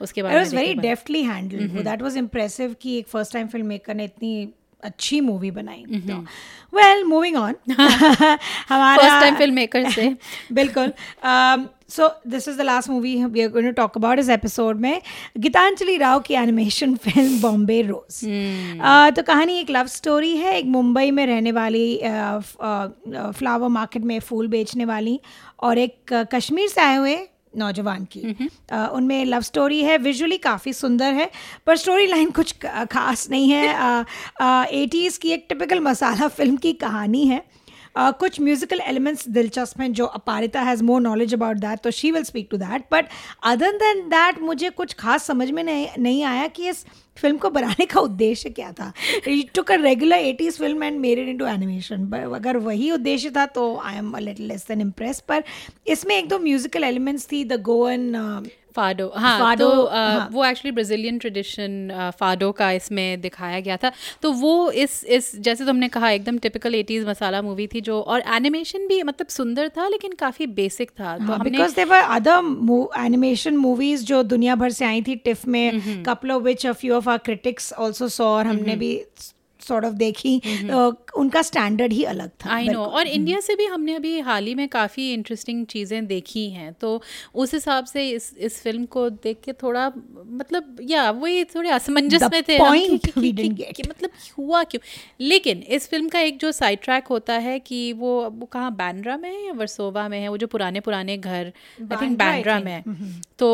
उसके 0.00 0.22
बारे 0.22 0.38
में 0.38 0.50
very 0.52 0.74
deftly 0.80 1.22
handled 1.24 1.82
that 1.82 2.02
was 2.02 2.16
impressive 2.16 2.74
कि 2.80 2.98
एक 2.98 3.08
फ़र्स्ट 3.08 3.32
टाइम 3.32 3.46
फ़िल्म 3.48 3.66
मेकर 3.66 3.94
ने 3.94 4.04
इतनी 4.04 4.48
अच्छी 4.86 5.20
मूवी 5.20 5.50
बनाई। 5.50 5.84
वेल 6.74 7.04
मूविंग 7.04 7.36
ऑन 7.36 7.54
हमारा 7.70 8.96
फ़र्स्ट 8.96 9.20
टाइम 9.20 9.34
फ़िल्म 9.34 9.54
मेकर 9.54 9.90
से। 9.90 10.08
बिल्कुल। 10.52 10.92
So 11.90 12.08
this 12.26 12.48
is 12.48 12.58
the 12.58 12.60
last 12.60 12.90
movie 12.90 13.14
we 13.24 13.42
are 13.42 13.48
going 13.48 13.68
to 13.68 13.72
talk 13.72 13.96
about 13.96 14.18
इस 14.18 14.28
एपिसोड 14.28 14.80
में 14.80 15.00
गीतांजलि 15.38 15.96
राव 15.96 16.20
की 16.20 16.34
एनिमेशन 16.34 16.94
फ़िल्म 16.96 17.40
बॉम्बे 17.40 17.80
रोज 17.82 18.20
तो 19.16 19.22
कहानी 19.22 19.58
एक 19.58 19.70
लव 19.70 19.86
स्टोरी 19.86 20.36
है 20.36 20.58
एक 20.58 20.66
मुंबई 20.66 21.10
में 21.10 21.26
रहने 21.26 21.52
वाली 21.52 21.86
फ्लावर 23.38 23.68
मार्केट 23.68 24.02
में 24.02 24.18
फूल 24.20 24.48
बेचने 24.48 24.84
वाली 24.84 25.20
और 25.62 25.78
एक 25.78 25.96
uh, 26.12 26.26
कश्मीर 26.34 26.68
से 26.68 26.80
आए 26.80 26.96
हुए 26.96 27.16
नौजवान 27.56 28.04
की। 28.04 28.22
uh, 28.72 28.88
उनमें 28.88 29.24
लव 29.24 29.40
स्टोरी 29.40 29.82
है 29.82 29.98
विजुअली 29.98 30.38
काफ़ी 30.38 30.72
सुंदर 30.72 31.12
है 31.12 31.30
पर 31.66 31.76
स्टोरी 31.76 32.06
लाइन 32.06 32.30
कुछ 32.30 32.54
खास 32.92 33.30
नहीं 33.30 33.50
है। 33.50 34.04
एटीज़ 34.72 35.18
की 35.18 35.30
एक 35.30 35.46
टिपिकल 35.48 35.80
मसाला 35.80 36.28
फ़िल्म 36.28 36.56
की 36.56 36.72
कहानी 36.72 37.26
है। 37.26 37.44
Uh, 37.96 38.12
कुछ 38.18 38.40
म्यूजिकल 38.40 38.80
एलिमेंट्स 38.86 39.28
दिलचस्प 39.28 39.80
हैं 39.80 39.92
जो 39.92 40.06
Aparita 40.20 40.60
has 40.60 40.82
more 40.84 41.00
knowledge 41.00 41.34
about 41.34 41.56
that 41.56 41.80
तो 41.80 41.90
she 41.90 42.10
will 42.10 42.24
speak 42.24 42.48
to 42.50 42.56
that 42.56 42.84
but 42.92 43.08
other 43.44 43.76
than 43.78 44.08
that 44.08 44.40
मुझे 44.42 44.70
कुछ 44.72 44.94
खास 44.94 45.26
समझ 45.26 45.50
में 45.50 45.62
नहीं 45.64 45.86
नहीं 45.98 46.22
आया 46.24 46.46
कि 46.48 46.68
इस 46.68 46.84
फ़िल्म 47.16 47.38
को 47.38 47.50
बनाने 47.50 47.84
का 47.86 48.00
उद्देश्य 48.00 48.50
क्या 48.50 48.72
था. 48.72 48.92
Took 49.54 49.70
a 49.72 49.76
regular 49.76 50.16
eighties 50.16 50.58
film 50.58 50.82
and 50.82 50.98
made 51.00 51.18
it 51.18 51.28
into 51.28 51.46
animation 51.46 52.10
अगर 52.34 52.56
वही 52.56 52.90
उद्देश्य 52.90 53.30
था 53.36 53.46
तो 53.54 53.64
I 53.84 53.96
am 53.96 54.12
a 54.12 54.20
little 54.20 54.46
less 54.46 54.66
than 54.68 54.80
impress 54.80 55.20
पर 55.28 55.44
इसमें 55.86 56.16
एक 56.16 56.28
दो 56.28 56.38
म्यूजिकल 56.38 56.84
एलिमेंट्स 56.84 57.26
थी 57.32 57.44
द 57.44 57.60
गोवन 57.62 58.12
फाडो 58.76 59.10
हाँ 59.16 59.38
फाडो, 59.40 59.68
तो 59.68 59.86
हाँ। 59.88 60.28
वो 60.32 60.44
एक्चुअली 60.44 60.72
ब्राज़ीलियन 60.74 61.18
ट्रेडिशन 61.18 62.10
फाडो 62.20 62.50
का 62.52 62.70
इसमें 62.72 63.20
दिखाया 63.20 63.60
गया 63.60 63.76
था। 63.76 63.92
तो 64.22 64.32
वो 64.34 64.70
इस 64.82 65.02
इस 65.06 65.34
जैसे 65.40 65.66
तुमने 65.66 65.88
कहा 65.88 66.10
एकदम 66.10 66.38
टिपिकल 66.38 66.74
एटीज़ 66.74 67.06
मसाला 67.06 67.42
मूवी 67.42 67.66
थी 67.66 67.80
जो 67.80 68.00
और 68.02 68.22
एनिमेशन 68.36 68.86
भी 68.88 69.02
मतलब 69.04 69.28
सुंदर 69.30 69.68
था 69.76 69.88
लेकिन 69.88 70.12
काफ़ी 70.18 70.46
बेसिक 70.56 70.90
था। 71.00 71.16
तो 71.18 71.42
because 71.44 71.76
there 71.76 72.00
other 72.00 72.94
animation 73.00 73.56
movies 73.58 74.04
जो 74.04 74.22
दुनिया 74.24 74.54
भर 74.56 74.70
से 74.70 74.84
आई 74.84 75.02
थी 75.02 75.16
टिफ 75.24 75.46
में 75.48 76.02
couple 76.04 76.30
of 76.30 76.42
which 76.42 76.66
a 76.66 76.72
few 76.74 76.94
of 76.94 77.08
our 77.10 77.18
critics 77.24 77.72
also 77.78 78.08
saw 78.10 78.24
और 78.28 78.46
हमने 78.46 78.76
भी 78.76 78.94
सॉर्ट 79.68 79.84
ऑफ़ 79.84 79.94
देखी 79.94 80.36
अ, 80.70 80.90
उनका 81.16 81.42
स्टैंडर्ड 81.42 81.92
ही 81.92 82.02
अलग 82.04 82.30
था 82.44 82.50
आई 82.54 82.68
नो 82.68 82.82
और 82.82 83.06
इंडिया 83.08 83.40
से 83.40 83.54
भी 83.56 83.66
हमने 83.66 83.94
अभी 83.94 84.18
हाल 84.20 84.46
ही 84.46 84.54
में 84.54 84.66
काफ़ी 84.68 85.12
इंटरेस्टिंग 85.12 85.64
चीज़ें 85.66 86.06
देखी 86.06 86.48
हैं। 86.50 86.72
तो 86.80 87.00
उस 87.34 87.54
हिसाब 87.54 87.84
से 87.84 88.08
इस 88.10 88.32
इस 88.38 88.60
फ़िल्म 88.62 88.84
को 88.86 89.08
देख 89.10 89.40
के 89.44 89.52
थोड़ा 89.52 89.86
मतलब 90.32 90.76
या 90.90 91.10
वही 91.12 91.44
थोड़े 91.44 91.70
असमंजस 91.70 92.22
में 92.32 92.42
थे 92.42 92.58
मतलब 93.88 94.10
हुआ 94.38 94.62
क्यों? 94.64 94.80
लेकिन 95.20 95.62
इस 95.68 95.88
फ़िल्म 95.90 96.08
का 96.08 96.20
एक 96.20 96.38
जो 96.38 96.52
साइड 96.52 96.78
ट्रैक 96.82 97.06
होता 97.06 97.34
है 97.46 97.58
कि 97.60 97.92
वो 97.92 98.12
वो 98.30 98.46
कहाँ 98.52 98.74
बैंड्रा 98.76 99.16
में 99.16 99.30
है 99.30 99.46
या 99.46 99.52
वर्सोवा 99.52 100.08
में 100.08 100.18
है? 100.20 100.28
वो 100.28 100.36
जो 100.36 100.46
पुराने 100.46 100.80
पुराने 100.80 101.16
घर 101.18 101.52
I 101.82 101.96
think 101.96 102.12
I 102.12 102.18
Bandra 102.18 102.54
think. 102.54 102.64
में 102.64 102.72
है। 102.72 103.24
तो 103.38 103.48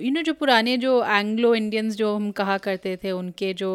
यू 0.00 0.10
नो 0.12 0.22
जो 0.22 0.32
पुराने 0.32 0.76
जो 0.76 0.92
एंग्लो 1.04 1.54
इंडियंस 1.54 1.96
जो 1.96 2.14
हम 2.16 2.30
कहा 2.32 2.56
करते 2.58 2.96
थे 3.04 3.10
उनके 3.12 3.52
जो 3.54 3.70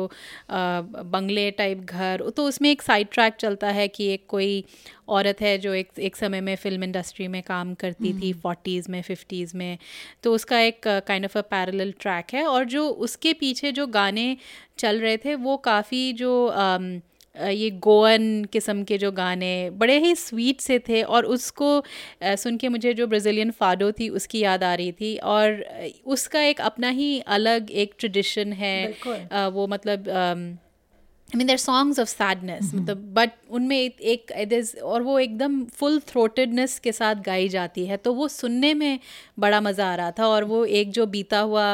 बंगले 0.52 1.50
टाइप 1.58 1.80
घर 1.80 2.24
तो 2.38 2.46
उसमें 2.46 2.70
एक 2.72 2.82
साइड 2.82 3.08
ट्रैक 3.12 3.34
चलता 3.34 3.70
है 3.70 3.88
कि 3.88 4.08
एक 4.14 4.26
कोई 4.28 4.64
औरत 5.10 5.42
है 5.42 5.58
जो 5.58 5.74
एक 5.74 5.90
एक 6.00 6.16
समय 6.16 6.42
में 6.42 6.56
फ़िल्म 6.56 6.84
इंडस्ट्री 6.84 7.28
में 7.28 7.42
काम 7.44 7.74
करती 7.74 8.14
थी 8.14 8.34
फोर्टीज़ 8.34 8.92
में 8.92 9.02
फिफ्टीज़ 9.02 9.58
में 9.58 9.78
तो 10.24 10.34
उसका 10.34 10.60
एक 10.60 10.82
kind 10.88 11.26
of 11.26 11.38
a 11.38 11.42
parallel 11.42 11.94
track 12.00 12.34
है 12.34 12.46
और 12.46 12.66
जो 12.66 12.88
उसके 12.90 13.34
पीछे 13.34 13.72
जो 13.72 13.88
गाने 13.88 14.38
चल 14.78 15.00
रहे 15.00 15.18
थे 15.18 15.36
वो 15.36 15.58
काफ़ी 15.58 16.12
जो 16.14 16.46
अम, 16.46 17.02
अ, 17.36 17.48
ये 17.48 17.70
गोवन 17.70 18.44
किस्म 18.46 18.84
के 18.84 18.98
जो 18.98 19.12
गाने 19.12 19.70
बड़े 19.70 19.98
ही 20.00 20.16
स्वीट 20.16 20.62
से 20.62 20.80
थे 20.80 21.02
और 21.04 21.26
उसको 21.26 21.84
सुन 22.24 22.58
के 22.58 22.70
मुझे 22.70 22.94
जो 22.94 23.08
ब्राज़ीलियन 23.08 23.52
फाडो 23.52 23.92
थी 23.92 24.10
उसकी 24.10 24.40
याद 24.40 24.64
आ 24.64 24.74
रही 24.76 24.92
थी 24.92 25.16
और 25.18 25.64
उसका 26.06 26.42
एक 26.42 26.62
अपना 26.62 26.90
ही 26.90 27.20
अलग 27.20 27.72
एक 27.72 27.94
ट्रेडिशन 28.00 28.54
है। 28.54 28.86
वो 29.50 29.68
मतलब 29.68 30.10
I 31.28 31.38
mean 31.38 31.48
their 31.48 31.58
songs 31.58 32.00
of 32.00 32.08
sadness 32.10 32.72
मतलब 32.74 32.98
बट 33.16 33.32
उनमें 33.52 33.78
एक, 33.78 34.32
और 34.84 35.02
वो 35.04 35.18
एकदम 35.20 35.64
फुल 35.80 36.00
थ्रोटेडनेस 36.08 36.78
के 36.80 36.92
साथ 36.92 37.16
गाई 37.26 37.50
जाती 37.50 37.86
है। 37.86 37.98
तो 37.98 38.14
वो 38.14 38.28
सुनने 38.28 38.74
में 38.74 39.00
बड़ा 39.40 39.60
मज़ा 39.62 39.92
आ 39.92 39.96
रहा 39.96 40.12
था 40.20 40.28
और 40.28 40.44
वो 40.44 40.64
एक 40.82 40.92
जो 40.92 41.06
बीता 41.16 41.40
हुआ 41.40 41.68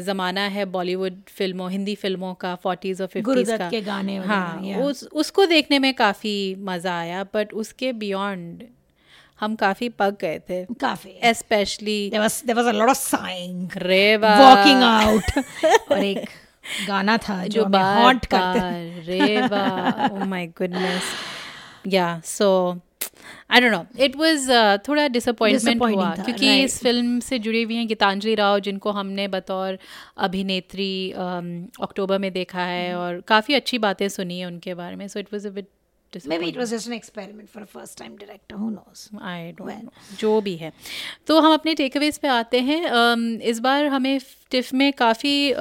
ज़माना 0.00 0.46
है 0.48 0.64
बॉलीवुड 0.76 1.20
फ़िल्मों 1.28 1.70
हिंदी 1.70 1.94
फ़िल्मों 1.94 2.34
का 2.44 2.54
फोर्टीज़ 2.62 3.02
और 3.02 3.08
फिफ्टीज़ 3.08 3.56
का। 3.56 3.70
के 3.70 3.80
गाने 3.80 4.16
हाँ 4.26 4.60
उस 4.82 5.02
उसको 5.14 5.46
देखने 5.46 5.78
में 5.78 5.92
काफ़ी 5.94 6.36
मज़ा 6.68 6.98
आया 6.98 7.24
बट 7.34 7.52
उसके 7.64 7.92
बियॉन्ड 8.04 8.62
हम 9.40 9.54
काफ़ी 9.56 9.88
पक 9.88 10.16
गए 10.20 10.38
थे। 10.50 10.64
काफ़ी। 10.80 11.18
Specially 11.34 11.98
there 12.10 12.22
was 12.22 12.40
there 12.48 12.56
was 12.58 12.66
a 12.66 12.78
lot 12.78 12.90
of 12.90 12.98
sighing 12.98 13.66
Reva 13.82 14.36
walking 14.40 14.82
out 14.92 15.38
और 15.92 16.04
एक 16.04 16.28
गाना 16.86 17.16
था 17.16 17.46
जो, 17.46 17.62
जो 17.62 17.68
करते 17.68 19.00
रे 19.00 19.48
माय 20.24 20.46
गुडनेस 20.46 21.02
या 21.86 22.20
so 22.24 22.80
I 23.50 23.60
don't 23.60 23.72
know 23.72 23.86
it 23.98 24.16
was 24.16 24.50
थोड़ा 24.88 25.08
डिसअपॉइंटमेंट 25.08 25.82
हुआ 25.82 26.14
क्योंकि 26.14 26.32
right. 26.32 26.64
इस 26.64 26.80
फ़िल्म 26.80 27.20
से 27.20 27.38
जुड़ी 27.38 27.62
हुई 27.62 27.74
हैं 27.74 27.86
गीतांजलि 27.86 28.34
राव 28.34 28.58
जिनको 28.58 28.90
हमने 28.90 29.28
बतौर 29.28 29.78
अभिनेत्री 30.18 31.10
um, 31.10 31.82
अक्टूबर 31.82 32.14
um, 32.14 32.20
में 32.20 32.32
देखा 32.32 32.62
है 32.62 32.92
mm. 32.92 32.98
और 32.98 33.20
काफ़ी 33.20 33.54
अच्छी 33.54 33.78
बातें 33.78 34.08
सुनी 34.08 34.40
है 34.40 34.46
उनके 34.46 34.74
बारे 34.74 34.96
में 34.96 35.08
so 35.08 35.18
it 35.18 35.32
was 35.32 35.48
a 35.48 35.50
bit 35.50 35.68
Maybe 36.14 36.44
it 36.44 36.56
जो 40.18 40.40
भी 40.40 40.56
है। 40.56 40.72
तो 41.26 41.40
हम 41.40 41.54
अपने 41.54 41.74
टेकअवेज 41.74 42.18
पे 42.18 42.28
आते 42.28 42.60
हैं। 42.60 42.86
um, 42.86 43.40
इस 43.40 43.58
बार 43.58 43.86
हमें 43.86 44.20
टिफ 44.54 44.72
में 44.74 44.92
काफ़ी 44.92 45.52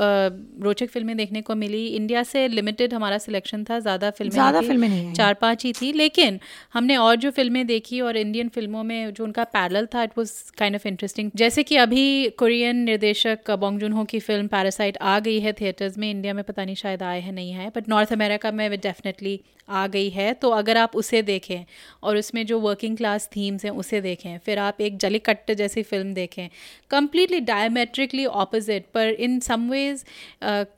रोचक 0.63 0.89
फ़िल्में 0.89 1.15
देखने 1.17 1.41
को 1.41 1.55
मिली। 1.55 1.85
इंडिया 1.87 2.21
से 2.23 2.47
लिमिटेड 2.47 2.93
हमारा 2.93 3.17
सिलेक्शन 3.17 3.63
था 3.63 3.79
ज़्यादा 3.79 4.09
फ़िल्में 4.11 4.33
ज़्यादा 4.33 4.61
फ़िल्में 4.61 4.87
नहीं। 4.89 5.13
चार 5.13 5.33
पाँच 5.33 5.63
ही 5.65 5.71
थी 5.73 5.91
लेकिन 5.93 6.39
हमने 6.73 6.97
और 6.97 7.15
जो 7.15 7.31
फ़िल्में 7.31 7.65
देखी 7.67 8.01
और 8.01 8.17
इंडियन 8.17 8.49
फ़िल्मों 8.49 8.83
में 8.83 9.13
जो 9.13 9.23
उनका 9.23 9.43
पैरल 9.53 9.87
था 9.95 10.03
it 10.03 10.11
was 10.17 10.31
kind 10.57 10.75
of 10.75 10.87
interesting 10.87 11.31
जैसे 11.35 11.63
कि 11.63 11.77
अभी 11.77 12.03
कोरियन 12.37 12.83
निर्देशक 12.83 13.51
बॉन्ग 13.59 13.79
जून 13.79 13.93
हो 13.93 14.03
की 14.03 14.19
फ़िल्म 14.19 14.47
पैरासाइट 14.47 14.97
आ 14.97 15.19
गई 15.19 15.39
है 15.39 15.53
थिएटर्स 15.53 15.97
में। 15.97 16.09
इंडिया 16.09 16.33
में 16.33 16.43
पता 16.43 16.65
नहीं 16.65 16.75
शायद 16.75 17.03
आए 17.03 17.19
हैं 17.21 17.31
नहीं 17.31 17.51
है 17.53 17.71
बट 17.75 17.89
नॉर्थ 17.89 18.13
अमेरिका 18.13 18.51
में 18.51 18.69
डेफिनेटली 18.71 19.39
आ 19.71 19.85
गई 19.87 20.09
है। 20.09 20.33
तो 20.35 20.49
अगर 20.51 20.77
आप 20.77 20.95
उसे 20.95 21.21
देखें 21.23 21.63
और 22.03 22.17
उसमें 22.17 22.45
जो 22.45 22.59
वर्किंग 22.59 22.97
क्लास 22.97 23.29
थीम्स 23.35 23.65
हैं 23.65 23.71
उसे 23.73 24.01
देखें 24.01 24.37
फिर 24.45 24.59
आप 24.59 24.81
एक 24.81 24.97
जलीकट्ट 24.99 25.51
जैसी 25.53 25.83
फ़िल्म 25.83 26.13
देखें। 26.13 26.47
कम्प्लीटली 26.91 27.39
डायमेट्रिकली 27.43 28.25
ऑपोजिट 28.25 28.82
पर 28.93 29.09
इन 29.27 29.39
सम 29.39 29.69
वेज 29.71 30.03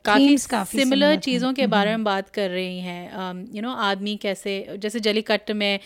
काफ़ी 0.04 0.36
सिमिलर 0.80 1.16
चीज़ों 1.24 1.52
के 1.52 1.66
बारे 1.66 1.90
में 1.90 2.04
बात 2.04 2.28
कर 2.28 2.50
रही 2.50 2.78
हैं। 2.80 3.54
यू 3.56 3.62
नो 3.62 3.70
आदमी 3.88 4.16
कैसे 4.22 4.54
जैसे 4.82 5.00
जलीकट्ट 5.00 5.50
में 5.62 5.78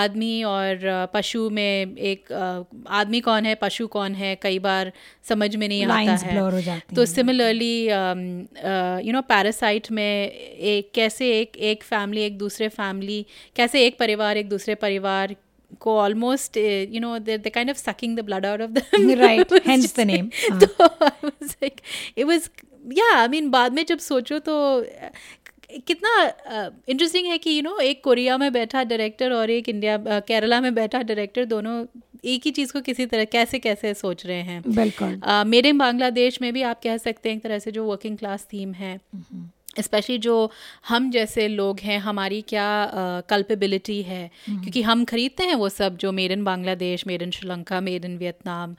आदमी 0.00 0.42
और 0.42 0.78
पशु 1.14 1.48
में 1.50 1.96
एक 1.96 2.32
अ, 2.32 2.64
आदमी 3.00 3.20
कौन 3.20 3.46
है 3.46 3.54
पशु 3.62 3.86
कौन 3.86 4.14
है 4.14 4.34
कई 4.42 4.58
बार 4.58 4.92
समझ 5.28 5.54
में 5.56 5.66
नहीं 5.68 5.84
आता 5.84 6.26
है। 6.26 6.34
तो 6.96 7.04
सिमिलरली 7.06 7.74
यू 9.06 9.12
नो 9.12 9.20
पैरासाइट 9.28 9.90
में 9.90 10.30
एक 10.30 10.90
कैसे 10.94 11.30
एक 11.40 11.56
एक 11.72 11.82
फैमिली 11.84 12.22
एक 12.22 12.38
दूसरे 12.38 12.68
फैमिली 12.68 13.24
कैसे 13.56 13.86
एक 13.86 13.98
परिवार 13.98 14.36
एक 14.36 14.48
दूसरे 14.48 14.74
परिवार 14.74 15.34
को 15.80 15.96
almost 15.98 16.56
you 16.56 17.00
know 17.00 17.18
they 17.20 17.38
kind 17.50 17.70
of 17.70 17.76
sucking 17.78 18.16
the 18.16 18.20
blood 18.24 18.46
out 18.46 18.60
of 18.60 18.70
the 18.70 18.82
Right, 19.18 19.52
hence 19.66 19.92
the 19.98 20.06
name. 20.06 20.30
हाँ। 20.50 20.60
तो 20.60 21.66
इट 21.66 22.24
वाज 22.24 22.48
या 22.92 23.12
आई 23.16 23.28
मीन 23.28 23.50
बाद 23.50 23.72
में 23.72 23.84
जब 23.86 23.98
सोचो 23.98 24.38
तो 24.48 24.54
कितना 25.86 26.10
इंटरेस्टिंग 26.88 27.26
है 27.26 27.38
कि 27.38 27.56
यू 27.56 27.62
नो 27.62 27.78
एक 27.80 28.02
कोरिया 28.04 28.36
में 28.38 28.52
बैठा 28.52 28.82
डायरेक्टर 28.84 29.32
और 29.32 29.50
एक 29.50 29.68
इंडिया 29.68 29.96
अ, 29.96 30.20
केरला 30.20 30.60
में 30.60 30.74
बैठा 30.74 31.02
डायरेक्टर 31.02 31.44
दोनों 31.44 31.84
एक 32.24 32.42
ही 32.44 32.50
चीज़ 32.50 32.72
को 32.72 32.80
किसी 32.80 33.06
तरह 33.06 33.24
कैसे 33.24 33.58
कैसे 33.58 33.92
सोच 33.94 34.24
रहे 34.26 34.40
हैं 34.42 34.62
बिल्कुल 34.74 35.20
मेड 35.46 35.66
इन 35.66 35.78
बांग्लादेश 35.78 36.40
में 36.42 36.52
भी 36.52 36.62
आप 36.62 36.80
कह 36.82 36.96
सकते 36.98 37.28
हैं 37.28 37.36
एक 37.36 37.42
तरह 37.42 37.58
से 37.58 37.70
जो 37.70 37.84
वर्किंग 37.84 38.16
क्लास 38.18 38.46
थीम 38.52 38.72
है 38.74 38.98
स्पेशली 39.80 40.18
जो 40.18 40.50
हम 40.88 41.10
जैसे 41.10 41.48
लोग 41.48 41.80
हैं 41.80 41.98
हमारी 41.98 42.42
क्या 42.42 42.92
कल्पेबिलिटी 43.28 44.02
uh, 44.02 44.08
है? 44.08 44.30
mm-hmm. 44.30 44.62
क्योंकि 44.62 44.82
हम 44.82 45.04
खरीदते 45.04 45.42
हैं 45.42 45.54
वो 45.54 45.68
सब 45.68 45.96
जो 45.96 46.12
made 46.12 46.32
in 46.32 46.44
Bangladesh 46.44 47.06
made 47.06 47.22
in 47.22 47.30
Sri Lanka 47.30 47.80
made 47.80 48.04
in 48.04 48.18
Vietnam 48.18 48.76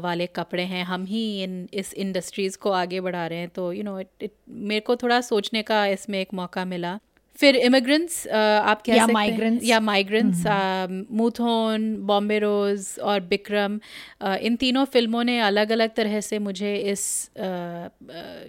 वाले 0.00 0.26
कपड़े 0.26 0.62
हैं। 0.62 0.84
हम 0.84 1.04
ही 1.04 1.42
इन 1.42 1.68
इस 1.74 1.94
इंडस्ट्रीज़ 1.94 2.58
को 2.58 2.70
आगे 2.70 3.00
बढ़ा 3.00 3.26
रहे 3.26 3.38
हैं। 3.38 3.48
तो 3.48 3.72
यू 3.72 3.82
नो 3.82 4.00
इट 4.00 4.30
मेरे 4.48 4.80
को 4.80 4.96
थोड़ा 4.96 5.20
सोचने 5.20 5.62
का 5.62 5.86
इसमें 5.86 6.20
एक 6.20 6.34
मौका 6.34 6.64
मिला। 6.64 6.98
फिर 7.38 7.56
इमिग्रेंट्स 7.56 8.26
आप 8.28 8.82
कह 8.82 8.94
या 8.94 9.06
सकते 9.06 9.12
हैं 9.14 9.58
या 9.62 9.80
माइग्रेंट्स 9.80 10.46
मूथोन 11.12 11.96
बॉम्बे 12.06 12.38
रोज 12.38 12.88
और 13.02 13.20
बिक्रम 13.20 13.78
इन 14.42 14.56
तीनों 14.56 14.84
फ़िल्मों 14.84 15.24
ने 15.24 15.38
अलग 15.40 15.72
अलग 15.72 15.94
तरह 15.94 16.20
से 16.20 16.38
मुझे 16.38 16.74
इस 16.76 17.04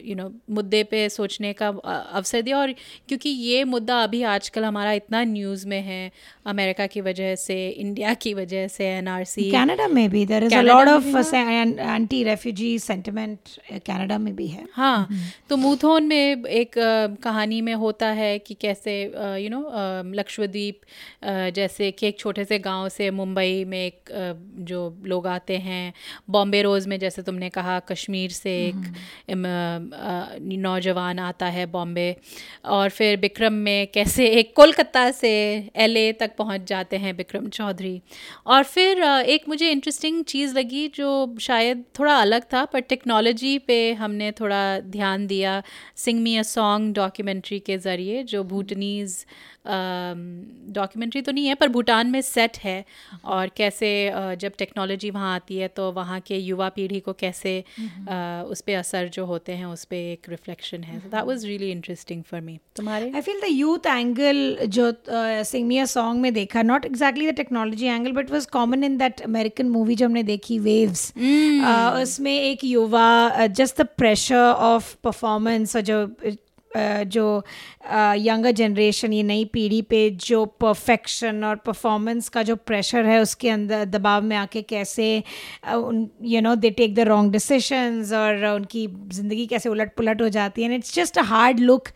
यू 0.06 0.16
नो 0.16 0.32
मुद्दे 0.50 0.84
पे 0.84 1.08
सोचने 1.10 1.54
का 1.54 1.68
अवसर 1.68 2.42
दिया 2.42 2.58
और 2.58 2.74
क्योंकि 3.08 3.30
ये 3.30 3.64
मुद्दा 3.64 4.02
अभी 4.04 4.24
आजकल 4.24 4.66
हमारा 4.66 4.92
इतना 4.92 5.24
न्यूज़ 5.24 5.68
में 5.68 5.82
है 5.82 6.12
अमेरिका 6.46 6.88
की 6.88 7.02
वजह 7.02 7.36
से 7.36 7.70
इंडिया 7.70 8.14
की 8.14 8.34
वजह 8.34 8.68
से 8.68 8.88
एनआरसी 8.88 9.52
कनाडा 9.52 9.88
में 9.88 10.10
भी 10.10 10.26
there 10.26 10.44
is 10.44 10.56
a 10.56 10.62
lot 10.62 10.88
of 10.88 11.36
anti 11.36 12.24
refugee 12.24 12.78
sentiment 12.80 13.40
Canada 13.72 14.18
में 14.18 14.36
भी 14.36 14.48
है। 14.48 14.68
हाँ 14.74 15.08
तो 15.50 15.58
मूथोन 15.58 16.04
में 16.04 16.46
एक 16.46 16.72
कहानी 17.24 17.62
में 17.62 17.74
होता 17.74 18.08
है 18.08 18.38
कि 18.40 18.54
कैसे 18.54 18.79
कैसे 18.80 19.44
यू 19.44 19.50
नो 19.50 19.60
लक्षद्वीप 20.14 20.82
जैसे 21.56 21.92
कि 21.92 22.08
एक 22.08 22.20
छोटे 22.20 22.46
से 22.46 22.60
गाँव 22.60 22.90
से 22.90 23.12
मुंबई 23.12 23.64
में 23.66 23.86
एक 23.86 24.10
जो 24.60 24.80
लोग 25.04 25.28
आते 25.28 25.58
हैं 25.58 25.94
बॉम्बे 26.30 26.62
रोज़ 26.62 26.88
में 26.90 27.00
जैसे 27.00 27.22
तुमने 27.22 27.50
कहा 27.50 27.80
कश्मीर 27.80 28.30
से 28.30 28.52
एक 28.68 28.96
नौजवान 30.60 31.20
आता 31.20 31.46
है 31.46 31.66
बॉम्बे 31.66 32.16
और 32.66 32.90
फिर 32.90 33.18
बिक्रम 33.18 33.54
में 33.54 33.88
कैसे 33.88 34.28
एक 34.40 34.56
कोलकाता 34.56 35.12
से 35.12 35.32
एलए 35.76 36.12
तक 36.12 36.36
पहुँच 36.38 36.68
जाते 36.68 36.98
हैं 36.98 37.16
बिक्रम 37.18 37.48
चौधरी। 37.50 38.02
और 38.46 38.64
फिर 38.64 39.04
एक 39.04 39.48
मुझे 39.50 39.72
इंटरेस्टिंग 39.72 40.24
चीज़ 40.24 40.56
लगी 40.56 40.88
जो 40.88 41.36
शायद 41.42 41.84
थोड़ा 42.00 42.16
अलग 42.16 42.44
था 42.44 42.66
पर 42.66 42.80
टेक्नोलॉजी 42.80 43.58
पे 43.58 43.94
हमने 43.94 44.32
थोड़ा 44.32 44.80
ध्यान 44.80 45.28
दिया 45.28 45.64
sing 45.96 46.22
me 46.22 46.36
a 46.38 46.44
song 46.44 46.96
documentary 46.96 47.60
के 47.60 47.78
ज़रिए 47.78 48.24
जो 48.24 48.44
भूटनीज़ 48.70 49.16
डॉक्यूमेंट्री 50.74 51.22
तो 51.22 51.32
नहीं 51.32 51.48
है 51.48 51.56
पर 51.56 51.68
भूटान 51.70 52.08
में 52.08 52.22
सेट 52.22 52.58
है। 52.58 52.84
और 53.26 53.52
कैसे 53.58 53.90
जब 54.40 54.52
टेक्नोलॉजी 54.58 55.10
वहाँ 55.10 55.34
आती 55.36 55.58
है 55.58 55.68
तो 55.68 55.92
वहाँ 55.92 56.20
के 56.20 56.38
युवा 56.38 56.70
पीढ़ी 56.70 57.00
को 57.00 57.14
कैसे 57.14 57.58
उस 57.60 58.62
पर 58.62 58.74
असर 58.76 59.08
जो 59.14 59.26
होते 59.26 59.54
हैं 59.54 59.66
उस 59.66 59.84
पर 59.86 59.96
एक 59.96 60.30
रिफ्लेक्शन 60.30 60.84
है। 60.84 61.00
That 61.00 61.24
was 61.26 61.46
really 61.46 61.72
interesting 61.72 62.24
for 62.24 62.42
me 62.42 62.58
तुम्हारे? 62.76 63.12
I 63.12 63.22
feel 63.22 63.40
the 63.42 63.52
youth 63.52 63.88
angle 63.88 64.58
जो 64.68 64.92
सिंग 65.46 65.86
सॉन्ग 65.88 66.22
में 66.22 66.34
देखा 66.34 66.62
not 66.64 66.86
exactly 66.86 67.32
the 67.32 67.36
technology 67.36 67.86
angle 67.88 68.12
but 68.12 68.32
was 68.32 68.46
common 68.54 68.84
in 68.84 68.98
that 68.98 69.22
American 69.22 69.70
movie 69.70 69.96
जो 69.96 70.06
हमने 70.06 70.24
देखी 70.24 70.60
वेव्स 70.60 71.08
उसमें 72.02 72.34
एक 72.34 72.64
युवा 72.64 73.46
just 73.48 73.82
the 73.82 73.86
pressure 73.98 74.52
of 74.70 74.96
performance 75.04 75.76
और 75.76 75.82
जो 75.82 76.06
जो 76.78 77.44
यंगर 78.18 78.52
जनरेशन 78.52 79.14
ये 79.14 79.24
नई 79.24 79.46
पीढ़ी 79.46 79.82
पे 79.82 80.10
जो 80.10 80.46
परफेक्शन 80.46 81.44
और 81.44 81.56
परफॉर्मेंस 81.56 82.30
का 82.30 82.44
जो 82.44 82.56
प्रेशर 82.56 83.06
है 83.06 83.20
उसके 83.22 83.50
अंदर 83.50 83.86
दबाव 83.86 84.24
में 84.24 84.36
आके 84.38 84.62
कैसे 84.62 85.24
उन 85.74 86.10
you 86.24 86.42
know 86.42 86.56
they 86.56 86.70
take 86.70 86.96
the 86.96 87.00
wrong 87.00 87.32
decisions 87.32 88.14
और 88.14 88.46
उनकी 88.46 88.88
ज़िंदगी 89.14 89.46
कैसे 89.46 89.70
उलट 89.70 89.96
पुलट 89.96 90.22
हो 90.22 90.30
जाती 90.30 90.62
है। 90.62 90.70
And 90.70 90.78
it's 90.78 90.96
just 90.96 91.18
a 91.18 91.22
hard 91.22 91.60
look 91.60 91.88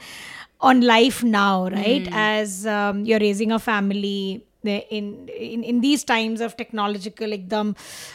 on 0.61 0.81
life 0.81 1.23
now 1.23 1.67
right 1.67 2.07
as 2.07 2.63
you 3.07 3.13
are 3.15 3.19
raising 3.19 3.51
a 3.51 3.57
the- 3.57 4.39
in 4.68 5.04
in 5.48 5.60
in 5.72 5.76
these 5.82 6.02
times 6.04 6.40
of 6.44 6.54
technological 6.60 7.32
ekdam 7.34 7.68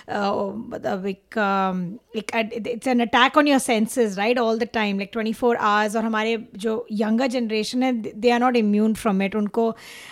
uh, 0.07 0.51
मतलब 0.73 1.05
एक 1.07 1.37
um, 1.43 1.77
एक 2.15 2.31
ad- 2.39 2.67
it's 2.71 2.89
an 2.93 3.01
attack 3.05 3.37
on 3.41 3.47
your 3.51 3.59
senses 3.65 4.17
right 4.17 4.37
all 4.37 4.57
the 4.63 4.67
time 4.77 4.99
like 5.03 5.11
24 5.13 5.55
hours 5.69 5.95
और 5.95 6.03
हमारे 6.05 6.35
जो 6.65 6.73
younger 7.01 7.27
generation 7.35 7.83
है 7.83 7.91
they 8.25 8.33
are 8.37 8.41
not 8.43 8.59
immune 8.61 8.93
from 9.03 9.21
it 9.27 9.35
उनको 9.35 9.69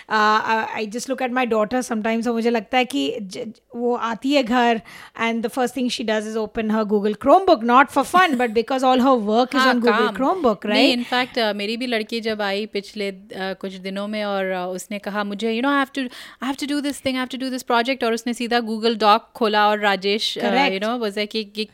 uh, 0.10 0.66
I 0.82 0.86
just 0.96 1.10
look 1.10 1.22
at 1.22 1.36
my 1.40 1.46
daughter 1.46 1.82
sometimes 1.90 2.28
और 2.28 2.34
मुझे 2.34 2.50
लगता 2.50 2.78
है 2.78 2.86
कि 2.96 3.04
ज- 3.22 3.46
वो 3.76 3.94
आती 4.12 4.34
है 4.34 4.44
घर 4.44 4.82
and 5.28 5.44
the 5.50 5.54
first 5.58 5.78
thing 5.80 5.90
she 5.98 6.08
does 6.12 6.26
is 6.32 6.40
open 6.46 6.70
her 6.78 6.86
Google 6.96 7.20
Chromebook 7.26 7.68
not 7.74 7.94
for 7.98 8.06
fun 8.14 8.38
but 8.44 8.54
because 8.62 8.84
all 8.92 9.06
her 9.10 9.16
work 9.34 9.54
is 9.54 9.62
हाँ, 9.62 9.74
on 9.76 9.80
Google 9.82 10.08
काम। 10.08 10.16
Chromebook 10.22 10.66
नहीं 10.66 10.88
right 10.88 10.98
इनफैक्ट 10.98 11.40
मेरी 11.62 11.78
भी 11.78 11.88
लड़की 11.88 12.22
जब 12.32 12.42
आई 12.42 12.66
पिछले 12.80 13.12
uh, 13.12 13.54
कुछ 13.62 13.74
दिनों 13.90 14.08
में 14.08 14.24
और 14.24 14.52
uh, 14.56 14.66
उसने 14.76 15.00
कहा 15.10 15.24
मुझे 15.34 15.52
you 15.52 15.62
know 15.62 15.70
I 15.70 15.78
have 15.78 15.88
to 15.96 16.08
I 16.43 16.47
have 16.47 16.57
to 16.61 16.67
do 16.67 16.81
this 16.81 17.05
thing 17.05 17.17
I 17.17 17.19
have 17.19 17.29
to 17.29 17.39
do 17.39 17.51
this 17.51 17.63
project 17.63 18.05
और 18.05 18.15
उसने 18.15 18.35
सीधा 18.35 18.61
गूगल 18.61 18.97
डॉक 18.97 19.29
खोला 19.35 19.69
और 19.69 19.79
Rajesh 19.79 20.37
you 20.37 20.79
know 20.79 20.99
was 20.99 21.19
like 21.19 21.31
कि 21.31 21.69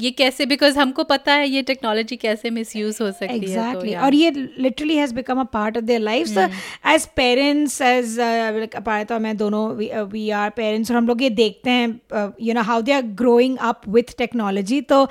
ये 0.00 0.10
कैसे? 0.10 0.46
बिकॉज़ 0.46 0.78
हमको 0.78 1.04
पता 1.04 1.32
है 1.32 1.48
ये 1.48 1.62
टेक्नोलॉजी 1.62 2.16
कैसे 2.16 2.50
मिसयूज 2.50 2.98
हो 3.00 3.12
सकती 3.12 3.26
तो 3.26 3.34
exactly. 3.34 3.50
है 3.50 3.68
एग्जैक्टली 3.68 3.94
तो, 3.94 4.00
और 4.00 4.14
ये 4.14 4.30
literally 4.58 4.96
has 4.96 5.14
become 5.14 5.40
a 5.40 5.44
part 5.44 5.76
of 5.76 5.84
their 5.84 6.00
life 6.00 6.38
as 6.86 7.06
parents 7.06 7.80
as 7.82 8.16
like 8.18 9.12
मैं 9.12 9.36
दोनों 9.36 9.68
वी 10.04 10.30
आर 10.30 10.50
पेरेंट्स 10.50 10.90
और 10.90 10.96
हम 10.96 11.08
लोग 11.08 11.22
ये 11.22 11.30
देखते 11.30 11.70
हैं 11.70 12.00
you 12.40 12.54
know 12.54 12.62
how 12.62 12.82
they 12.82 12.92
are 12.92 13.02
growing 13.02 13.58
up 13.58 13.80
with 13.88 14.16
technology 14.18 14.80
तो 14.80 15.08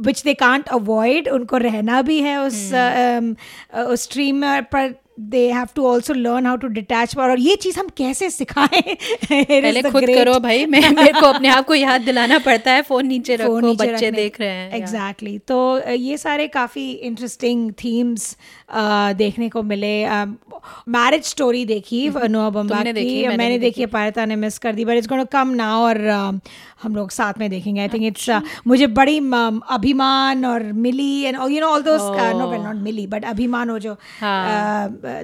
विच 0.00 0.22
दे 0.22 0.34
कांट 0.34 0.68
अवॉइड 0.68 1.28
उनको 1.28 1.56
रहना 1.56 2.02
भी 2.02 2.20
है 2.20 2.38
उस 2.40 2.72
hmm. 2.72 3.00
Um, 3.00 3.36
uh, 3.78 3.86
उस 3.86 4.02
स्ट्रीम 4.02 4.42
पर 4.44 4.94
पर 5.20 5.54
have 5.54 5.66
to 5.74 5.86
also 5.86 6.14
learn 6.14 6.46
how 6.46 6.56
to 6.56 6.68
detach 6.68 7.14
power 7.14 7.30
और 7.30 7.38
ये 7.38 7.56
चीज़ 7.56 7.80
हम 7.80 7.88
कैसे 7.88 8.30
सिखाएँ? 8.30 8.94
पहले 9.32 9.82
खुद 9.82 10.02
great- 10.02 10.18
करो 10.18 10.38
भाई 10.40 10.66
मैं 10.66 10.90
मेरे 10.90 11.20
को 11.20 11.26
अपने 11.26 11.48
आप 11.48 11.66
को 11.66 11.74
याद 11.74 12.00
दिलाना 12.00 12.38
पड़ता 12.38 12.72
है 12.72 12.82
फ़ोन 12.82 13.06
नीचे 13.06 13.36
फ़ोन 13.36 13.46
रखो 13.46 13.66
नीचे 13.66 13.92
बच्चे 13.92 14.10
देख 14.10 14.40
रहे 14.40 14.48
हैं 14.48 14.74
एग्जैक्टली 14.74 15.30
exactly. 15.30 15.48
तो 15.48 15.90
ये 15.92 16.16
सारे 16.16 16.48
काफ़ी 16.48 16.92
इंटरेस्टिंग 16.92 17.72
थीम्स 17.72 18.36
देखने 19.16 19.48
को 19.48 19.62
मिले। 19.62 20.04
मैरिज 20.88 21.24
स्टोरी 21.24 21.64
देखी 21.64 22.08
नोआ 22.08 22.48
बम्बा 22.50 22.76
तुमने 22.76 22.84
की 22.84 22.92
देखी, 22.92 23.22
मैंने 23.22 23.36
मैंने 23.36 23.58
देखी 23.58 23.86
पारिता 23.88 24.24
ने 24.24 24.36
मिस 24.36 24.58
कर 24.58 24.74
दी 24.74 24.84
बट 24.84 24.96
इट्स 24.96 25.08
गोना 25.08 25.24
कम 25.32 25.48
ना 25.56 25.76
और 25.78 26.00
हम 26.82 26.94
लोग 26.96 27.10
साथ 27.10 27.38
में 27.38 27.48
देखेंगे। 27.50 27.80
आई 27.80 27.88
थिंक 27.88 28.04
इट्स 28.04 28.28
मुझे 28.66 28.86
बड़ी 28.98 29.18
अभिमान 29.70 30.44
और 30.44 30.62
Mili 30.84 31.10
and 31.22 31.38
you 31.50 31.60
know 31.60 31.66
all 31.66 31.82
those 31.82 32.00
no 32.36 32.50
well 32.50 32.60
not 32.60 32.76
Mili 32.82 33.06
but 33.06 33.24
Abhiman 33.24 33.70
हो। 33.70 33.78
जो 33.78 33.96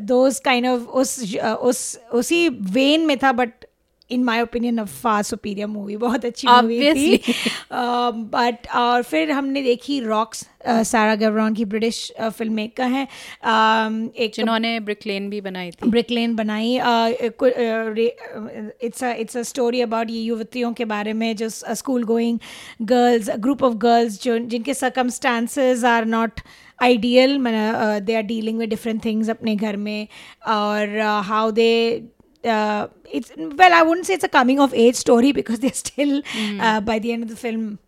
दोस 0.07 0.41
काइंड 0.41 0.67
ऑफ़ 0.67 0.83
उस 0.83 1.19
uh, 1.35 1.45
उस 1.45 1.99
उसी 2.15 2.49
वेन 2.49 3.07
में 3.07 3.17
था 3.19 3.33
but 3.33 3.66
in 4.11 4.25
my 4.25 4.41
opinion 4.41 4.81
of 4.81 4.89
far 4.89 5.23
superior 5.23 5.67
movie 5.67 5.97
बहुत 5.97 6.25
अच्छी 6.25 6.49
मूवी 6.49 6.79
थी। 6.81 7.17
Obviously. 7.17 7.35
बट 8.33 8.69
और 8.75 9.03
फिर 9.03 9.31
हमने 9.31 9.63
देखी 9.63 10.01
रॉक्स 10.01 10.49
सारा 10.69 11.15
गवरॉन 11.15 11.55
की 11.55 11.65
ब्रिटिश 11.65 12.13
फ़िल्म 12.21 12.53
मेकर 12.53 12.85
हैं। 12.85 13.07
Um, 13.07 14.17
एक 14.17 14.33
जिन्होंने 14.35 14.81
ब्रिकलेन 14.81 15.31
भी 15.31 15.41
बनाई 15.41 15.71
थी। 15.71 15.91
ब्रिकलेन 15.91 16.37
बनाई। 16.37 16.81
It's 18.83 19.03
it's 19.03 19.37
a 19.37 19.43
story 19.43 19.81
about 19.81 20.11
ये 20.11 20.21
युवतियों 20.21 20.73
के 20.73 20.85
बारे 20.85 21.13
में 21.13 21.37
जो 21.37 21.49
school 21.49 22.05
going 22.05 22.39
girls 22.83 23.31
group 23.39 23.63
of 23.63 23.75
girls 23.75 24.23
जो 24.23 24.39
जिनके 24.39 24.75
सर्कमस्टांसेस 24.75 25.85
आर 25.85 26.05
नॉट 26.05 26.41
आइडियल 26.83 27.39
मैं 27.39 28.05
they 28.05 28.15
are 28.15 28.23
dealing 28.23 28.59
with 28.59 28.71
different 28.71 29.05
things 29.05 29.31
अपने 29.31 29.57
घर 29.57 29.77
में। 29.77 30.09
और 30.47 30.99
how 31.25 31.51
they 31.51 32.03
uh, 32.47 32.89
it's 33.11 33.33
well 33.37 33.73
i 33.73 33.83
wouldn't 33.83 34.07
say 34.07 34.15
it's 34.15 34.25
a 34.25 34.29
coming 34.29 34.61
of 34.61 34.75
age 34.75 34.97
story 34.97 35.33
because 35.41 35.59
they're 35.61 35.73
still 35.73 36.23
uh, 36.61 36.81
by 36.81 36.99
the 36.99 37.13
end 37.13 37.23
of 37.23 37.29
the 37.29 37.37
film 37.37 37.79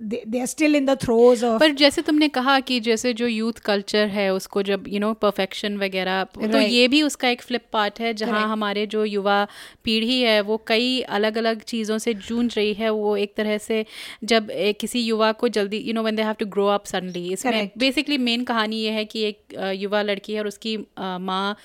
they, 0.00 0.24
they 0.26 0.40
are 0.40 0.46
still 0.46 0.74
in 0.74 0.86
the 0.86 0.96
throes 0.96 1.42
of 1.44 1.60
पर 1.60 1.70
जैसे 1.70 2.02
तुमने 2.02 2.28
कहा 2.28 2.60
कि 2.60 2.80
जैसे 2.80 3.12
जो 3.12 3.26
youth 3.26 3.52
culture 3.52 4.06
है 4.06 4.34
उसको 4.34 4.62
जब 4.62 4.84
यू 4.88 5.00
नो 5.00 5.12
परफेक्शन 5.14 5.76
वगैरह 5.76 6.24
तो. 6.24 6.60
ये 6.60 6.88
भी 6.88 7.02
उसका 7.02 7.28
एक 7.28 7.42
फ्लिप 7.42 7.64
पार्ट 7.72 8.00
है 8.00 8.14
जहाँ. 8.14 8.48
हमारे 8.48 8.86
जो 8.86 9.04
युवा 9.04 9.46
पीढ़ी 9.84 10.20
है 10.20 10.40
वो 10.40 10.64
कई 10.66 11.00
अलग 11.00 11.38
अलग 11.38 11.62
चीज़ों 11.62 11.98
से 11.98 12.14
जूझ 12.14 12.56
रही 12.56 12.72
है 12.74 12.90
वो 12.90 13.16
एक 13.16 13.34
तरह 13.36 13.58
से 13.58 13.84
जब 14.24 14.48
किसी 14.80 15.00
युवा 15.00 15.32
को 15.32 15.48
जल्दी 15.48 15.78
you 15.78 15.94
know 15.94 16.02
when 16.02 16.16
they 16.16 16.22
have 16.22 16.32
to 16.32 16.46
grow 16.46 16.66
up 16.66 16.84
suddenly 16.84 17.32
इसमें. 17.32 17.70
बेसिकली 17.78 18.18
मेन 18.18 18.44
कहानी 18.44 18.76
ये 18.76 18.90
है 18.90 19.04
कि 19.04 19.22
एक 19.22 19.38
युवा 19.74 20.02
लड़की 20.02 20.32
है 20.32 20.40
और 20.40 20.46
उसकी 20.46 20.76
माँ 20.98 21.56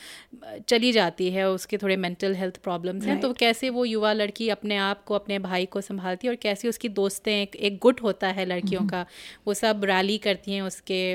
चली 0.69 0.91
जाती 0.91 1.29
है 1.29 1.49
उसके 1.49 1.77
थोड़े 1.77 1.95
मेंटल 1.97 2.35
हेल्थ 2.35 2.57
प्रॉब्लम्स 2.57 3.05
हैं 3.05 3.19
तो. 3.19 3.33
कैसे 3.33 3.69
वो 3.69 3.85
युवा 3.85 4.13
लड़की 4.13 4.49
अपने 4.49 4.77
आप 4.77 5.03
को 5.03 5.13
अपने 5.13 5.39
भाई 5.39 5.65
को 5.65 5.81
संभालती 5.81 6.27
है 6.27 6.31
और 6.31 6.35
कैसे 6.35 6.67
उसकी 6.67 6.89
दोस्तें 6.89 7.41
एक, 7.41 7.55
एक 7.55 7.77
गुट 7.81 8.01
होता 8.03 8.24
है 8.27 8.45
लड़कियों 8.45 8.81
का 8.81 9.05
वो 9.47 9.53
सब 9.53 9.81
रैली 9.83 10.17
करती 10.17 10.51
हैं 10.51 10.61
उसके 10.61 11.11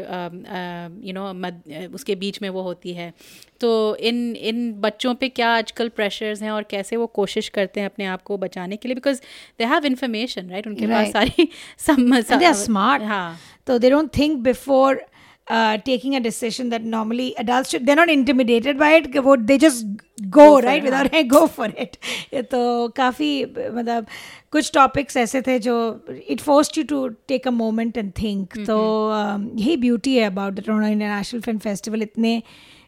यू 1.07 1.13
नो 1.13 1.33
मद 1.35 1.63
उसके 1.95 2.15
बीच 2.15 2.43
में 2.43 2.49
वो 2.49 2.63
होती 2.63 2.93
है। 2.93 3.15
तो 3.61 3.97
इन 3.97 4.37
इन 4.37 4.73
बच्चों 4.73 5.15
पे 5.15 5.29
क्या 5.29 5.49
आजकल 5.49 5.89
प्रेशर्स 5.89 6.43
हैं 6.43 6.51
और 6.51 6.63
कैसे 6.63 6.97
वो 6.97 7.07
कोशिश 7.07 7.49
करते 7.49 7.81
हैं 7.81 7.87
अपने 7.87 8.05
आप 8.05 8.23
को 8.23 8.37
बचाने 8.37 8.77
के 8.77 8.89
लिए? 8.89 8.95
Because 8.95 9.21
they 9.59 9.65
have 9.65 9.87
information 9.87 10.51
right 10.51 10.67
उनके 10.67 10.87
पास 10.87 11.13
सारी 11.13 11.49
सम 11.79 11.95
and 11.95 12.29
they're 12.29 12.67
smart. 12.67 13.03
हाँ। 13.03 13.39
तो 13.67 13.79
they 13.79 13.91
don't 13.91 14.11
think 14.19 14.49
before 14.49 14.97
uh, 15.51 15.79
taking 15.79 16.15
a 16.15 16.21
decision 16.21 16.69
that 16.71 16.85
normally 16.85 17.35
adults 17.37 17.71
should 17.71 17.87
they're 17.87 18.01
not 18.01 18.11
intimidated 18.11 18.79
by 18.79 18.91
it 18.99 19.09
वो- 19.25 19.37
they 19.51 19.59
just 19.59 19.87
go, 20.31 20.45
for 20.45 20.63
right 20.63 20.83
it, 20.83 20.85
without 20.85 21.11
hey, 21.15 21.23
go 21.25 21.47
for 21.49 21.69
it 21.85 21.97
ये 22.35 22.43
तो 22.53 22.63
काफ़ी 22.97 23.31
मतलब 23.75 24.07
कुछ 24.53 24.71
topics 24.75 25.17
ऐसे 25.17 25.43
थे 25.43 25.59
जो 25.69 25.77
it 26.31 26.41
forced 26.41 26.79
you 26.79 26.85
to 26.95 27.07
take 27.29 27.49
a 27.49 27.51
moment 27.51 27.97
and 27.99 28.13
think 28.23 28.57
तो 28.67 28.79
um, 29.13 29.49
यही 29.61 29.77
ब्यूटी 29.87 30.17
है 30.17 30.25
about 30.25 30.55
the 30.55 30.65
Toronto 30.67 30.87
International 30.87 31.41
Film 31.41 31.59
Festival 31.59 32.03
इतने 32.03 32.43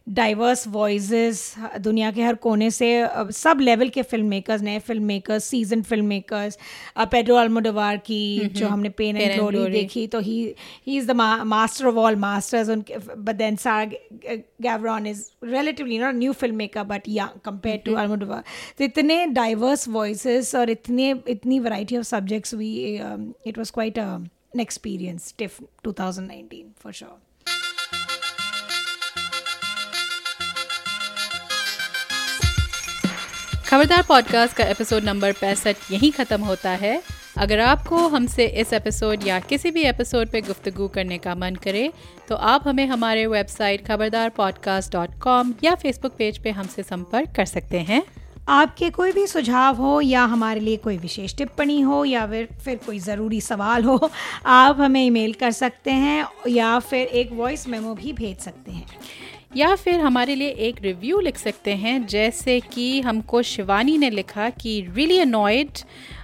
डाइवर्स 0.07 0.67
वॉइसेस 0.69 1.55
दुनिया 1.81 2.11
के 2.11 2.23
हर 2.23 2.35
कोने 2.37 2.71
से 2.71 2.89
सब 3.33 3.59
लेवल 3.61 3.89
के 3.89 4.03
फ़िल्म 4.03 4.27
मेकर्स 4.27 4.63
नए 4.63 4.79
film 4.79 5.05
makers 5.05 5.45
seasoned 5.45 5.83
film 5.83 6.07
makers 6.07 6.59
Pedro 7.11 7.37
Almodovar 7.37 7.97
की 8.07 8.49
जो 8.51 8.69
हमने 8.69 8.89
पेन 8.93 9.17
एंड 9.17 9.35
ग्लोरी 9.35 9.71
देखी 9.73 10.07
तो 10.07 10.21
he 10.21 10.37
he 10.87 10.97
is 10.97 11.07
the 11.07 11.17
master 11.47 11.87
of 11.87 11.97
all 11.97 12.17
masters 12.19 12.69
उनके 12.69 12.99
but 12.99 13.37
then 13.37 13.57
Sarah 13.57 13.85
Gavron 14.63 15.07
is 15.07 15.25
relatively 15.45 15.99
not 15.99 16.15
new 16.15 16.33
film 16.35 16.57
maker 16.57 16.85
but 16.85 17.09
young 17.09 17.41
compared 17.45 17.83
to 17.87 17.95
Almodovar 17.97 18.45
तो 18.79 18.85
इतने 18.85 19.25
diverse 19.33 19.89
voice 19.91 20.55
और 20.55 20.71
इतने 20.71 21.11
इतनी 21.29 21.59
variety 21.61 21.97
of 21.97 22.07
subjects 22.07 22.55
we 22.55 22.73
it 23.47 23.59
was 23.59 23.73
quite 23.73 23.99
an 23.99 24.61
experience 24.61 25.35
TIFF 25.39 25.61
2019 25.87 26.65
for 26.83 26.93
sure 26.93 27.32
Khabardar 33.73 34.03
podcast 34.03 34.57
का 34.57 34.65
episode 34.65 35.05
number 35.05 35.33
पैंसठ 35.33 35.77
यहीं 35.91 36.11
ख़त्म 36.13 36.41
होता 36.41 36.71
है। 36.71 37.03
अगर 37.39 37.61
आपको 37.61 37.97
हमसे 38.09 38.47
इस 38.61 38.73
एपिसोड 38.73 39.27
या 39.27 39.39
किसी 39.41 39.71
भी 39.71 39.83
एपिसोड 39.83 40.31
पे 40.31 40.41
गुफ्तगू 40.41 40.89
करने 40.89 41.19
का 41.19 41.35
मन 41.35 41.55
करे 41.55 41.89
तो 42.29 42.35
आप 42.35 42.69
हमें 42.69 42.87
हमारे 42.87 43.27
website 43.27 43.87
Khabardar 43.87 44.29
podcast 44.29 44.93
dot 44.93 45.19
com 45.21 45.55
या 45.65 45.75
फेसबुक 45.75 46.17
पेज 46.19 46.43
पे 46.43 46.51
हमसे 46.51 46.83
संपर्क 46.83 47.33
कर 47.37 47.45
सकते 47.45 47.81
हैं। 47.81 48.03
आपके 48.49 48.91
कोई 48.91 49.13
भी 49.13 49.27
सुझाव 49.27 49.77
हो 49.77 50.01
या 50.01 50.25
हमारे 50.25 50.61
लिए 50.61 50.77
कोई 50.77 50.99
विशेष 50.99 51.37
टिप्पणी 51.37 51.81
हो 51.81 52.05
या 52.05 52.27
फिर 52.27 52.49
फिर 52.65 52.77
कोई 52.87 52.99
ज़रूरी 52.99 53.41
सवाल 53.41 53.85
हो, 53.85 54.11
आप 54.47 54.81
हमें 54.81 55.05
ईमेल 55.05 55.33
कर 55.33 55.51
सकते 55.53 55.91
हैं 55.91 56.25
या 56.49 56.79
फिर 56.79 57.07
एक 57.07 57.33
वॉइस 57.33 57.69
मेमो 57.69 57.95
भी 57.95 58.13
भेज 58.13 58.39
सकते 58.39 58.73
हैं। 58.73 58.87
या 59.56 59.76
फिर 59.76 60.00
हमारे 60.00 60.36
लिए 60.36 60.50
एक 60.68 60.76
रिव्यू 60.84 61.20
लिख 61.20 61.38
सकते 61.38 61.76
हैं 61.76 62.06
जैसे 62.08 62.60
कि 62.60 63.02
हमको 63.02 63.42
शिवानी 63.42 63.98
ने 63.98 64.10
लिखा 64.10 64.50
कि 64.50 64.82
really 64.96 65.20
annoyed 65.20 65.84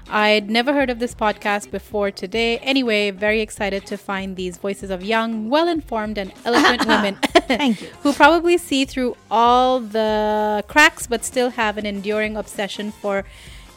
I'd 0.10 0.50
never 0.50 0.74
heard 0.74 0.90
of 0.90 1.00
this 1.00 1.16
podcast 1.16 1.72
before 1.72 2.12
today. 2.12 2.58
Anyway, 2.72 3.10
very 3.12 3.40
excited 3.42 3.86
to 3.86 3.98
find 3.98 4.36
these 4.36 4.58
voices 4.58 4.90
of 4.90 5.04
young, 5.04 5.50
well 5.50 5.68
informed, 5.68 6.18
and 6.18 6.34
eloquent 6.44 6.86
women 6.86 7.16
Thank 7.48 7.82
you. 7.82 7.88
who 8.02 8.14
probably 8.14 8.58
see 8.58 8.84
through 8.86 9.16
all 9.32 9.80
the 9.80 10.64
cracks 10.68 11.08
but 11.08 11.24
still 11.24 11.52
have 11.52 11.78
an 11.78 11.86
enduring 11.86 12.36
obsession 12.36 12.92
for 12.92 13.24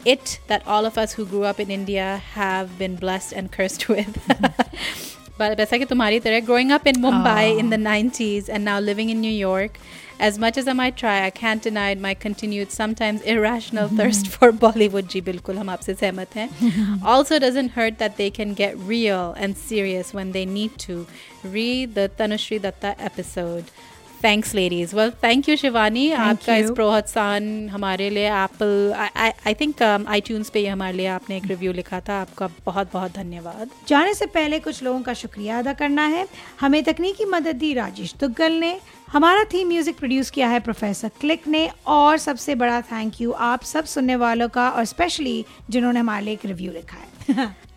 it 0.04 0.40
that 0.48 0.66
all 0.66 0.84
of 0.84 0.98
us 0.98 1.12
who 1.12 1.24
grew 1.24 1.44
up 1.44 1.61
in 1.61 1.70
India 1.70 2.22
have 2.34 2.78
been 2.78 2.96
blessed 2.96 3.32
and 3.32 3.52
cursed 3.52 3.88
with. 3.88 4.18
but 5.40 5.57
वैसा 5.59 5.78
कि 5.78 5.84
तुम्हारी 5.84 6.20
तरह 6.20 6.44
growing 6.46 6.72
up 6.72 6.86
in 6.86 7.00
Mumbai 7.02 7.59
in 7.59 7.70
the 7.70 7.76
90s 7.76 8.48
and 8.48 8.64
now 8.64 8.78
living 8.80 9.11
in 9.11 9.20
New 9.20 9.32
York, 9.32 9.78
as 10.18 10.38
much 10.38 10.57
as 10.57 10.66
I 10.66 10.72
might 10.72 10.96
try, 10.96 11.14
I 11.24 11.30
can't 11.30 11.62
deny 11.62 11.94
my 11.94 12.14
continued 12.14 12.70
sometimes 12.72 13.20
irrational 13.32 13.88
thirst 13.88 14.28
for 14.28 14.50
Bollywood. 14.50 15.09
जी 15.14 15.20
बिल्कुल 15.20 15.59
हम 15.59 15.70
आपसे 15.70 15.94
सहमत 15.94 16.36
हैं. 16.36 17.02
also 17.14 17.38
doesn't 17.38 17.72
hurt 17.72 17.98
that 17.98 18.16
they 18.16 18.30
can 18.30 18.54
get 18.54 18.78
real 18.78 19.34
and 19.36 19.57
serious 19.57 20.14
when 20.14 20.32
they 20.32 20.46
need 20.46 20.78
to. 20.86 21.07
Read 21.59 21.94
the 21.94 22.09
Tanushri 22.20 22.61
Datta 22.62 22.94
episode. 23.11 23.64
Thanks, 24.24 24.53
ladies. 24.53 24.93
Well, 24.93 25.11
thank 25.22 25.47
you, 25.47 25.55
Shivani. 25.57 26.11
आपका 26.13 26.55
इस 26.55 26.69
प्रोत्साहन 26.72 27.69
हमारे 27.69 28.09
लिए 28.09 28.28
Apple 28.32 28.93
I 29.47 29.53
think 29.61 29.82
I 29.84 30.22
tunes 30.22 30.49
पे 30.49 30.65
हमारे 30.67 30.97
लिए 30.97 31.07
आपने 31.07 31.38
एक 31.38 31.45
रिव्यू 31.45 31.72
लिखा 31.74 31.99
था। 31.99 32.19
आपका 32.22 32.49
बहुत 32.65 32.91
बहुत 32.93 33.13
धन्यवाद। 33.13 33.69
जाने 33.88 34.13
से 34.13 34.26
पहले 34.36 34.59
कुछ 34.59 34.84
लोगों 34.84 35.01
का 35.01 35.13
शुक्रिया 35.13 35.59
अदा 35.59 35.74
करना 35.74 36.05
है। 36.07 36.28
हमें 36.59 36.84
तकनीकी 36.84 37.26
मदद 37.26 37.55
दी 37.55 37.74
राजेश 37.74 38.13
दुग्गल 38.19 38.59
ने। 38.59 38.80
हमारा 39.11 39.43
थीम 39.53 39.67
म्यूज़िक 39.67 39.97
प्रोड्यूस 39.97 40.30
किया 40.30 40.47
है 40.49 40.59
प्रोफेसर 40.59 41.11
क्लिक 41.22 41.47
ने। 41.47 41.69
और 41.88 42.17
सबसे 42.17 42.55
बड़ा 42.55 42.82
थैंक 42.91 43.22
यू 43.22 43.32
आप 43.49 43.63
सब 43.63 43.86
सुनने 43.86 44.15
वालों 44.15 44.49
का 44.49 44.69
और 44.69 44.86
स्पेशली 44.86 45.43
जिन्होंने 45.69 45.99
हमारे 45.99 46.26
लिए 46.26 46.34
एक 46.34 46.45
रिव्यू 46.45 46.72
लिखा 46.72 46.97
है। 46.97 47.49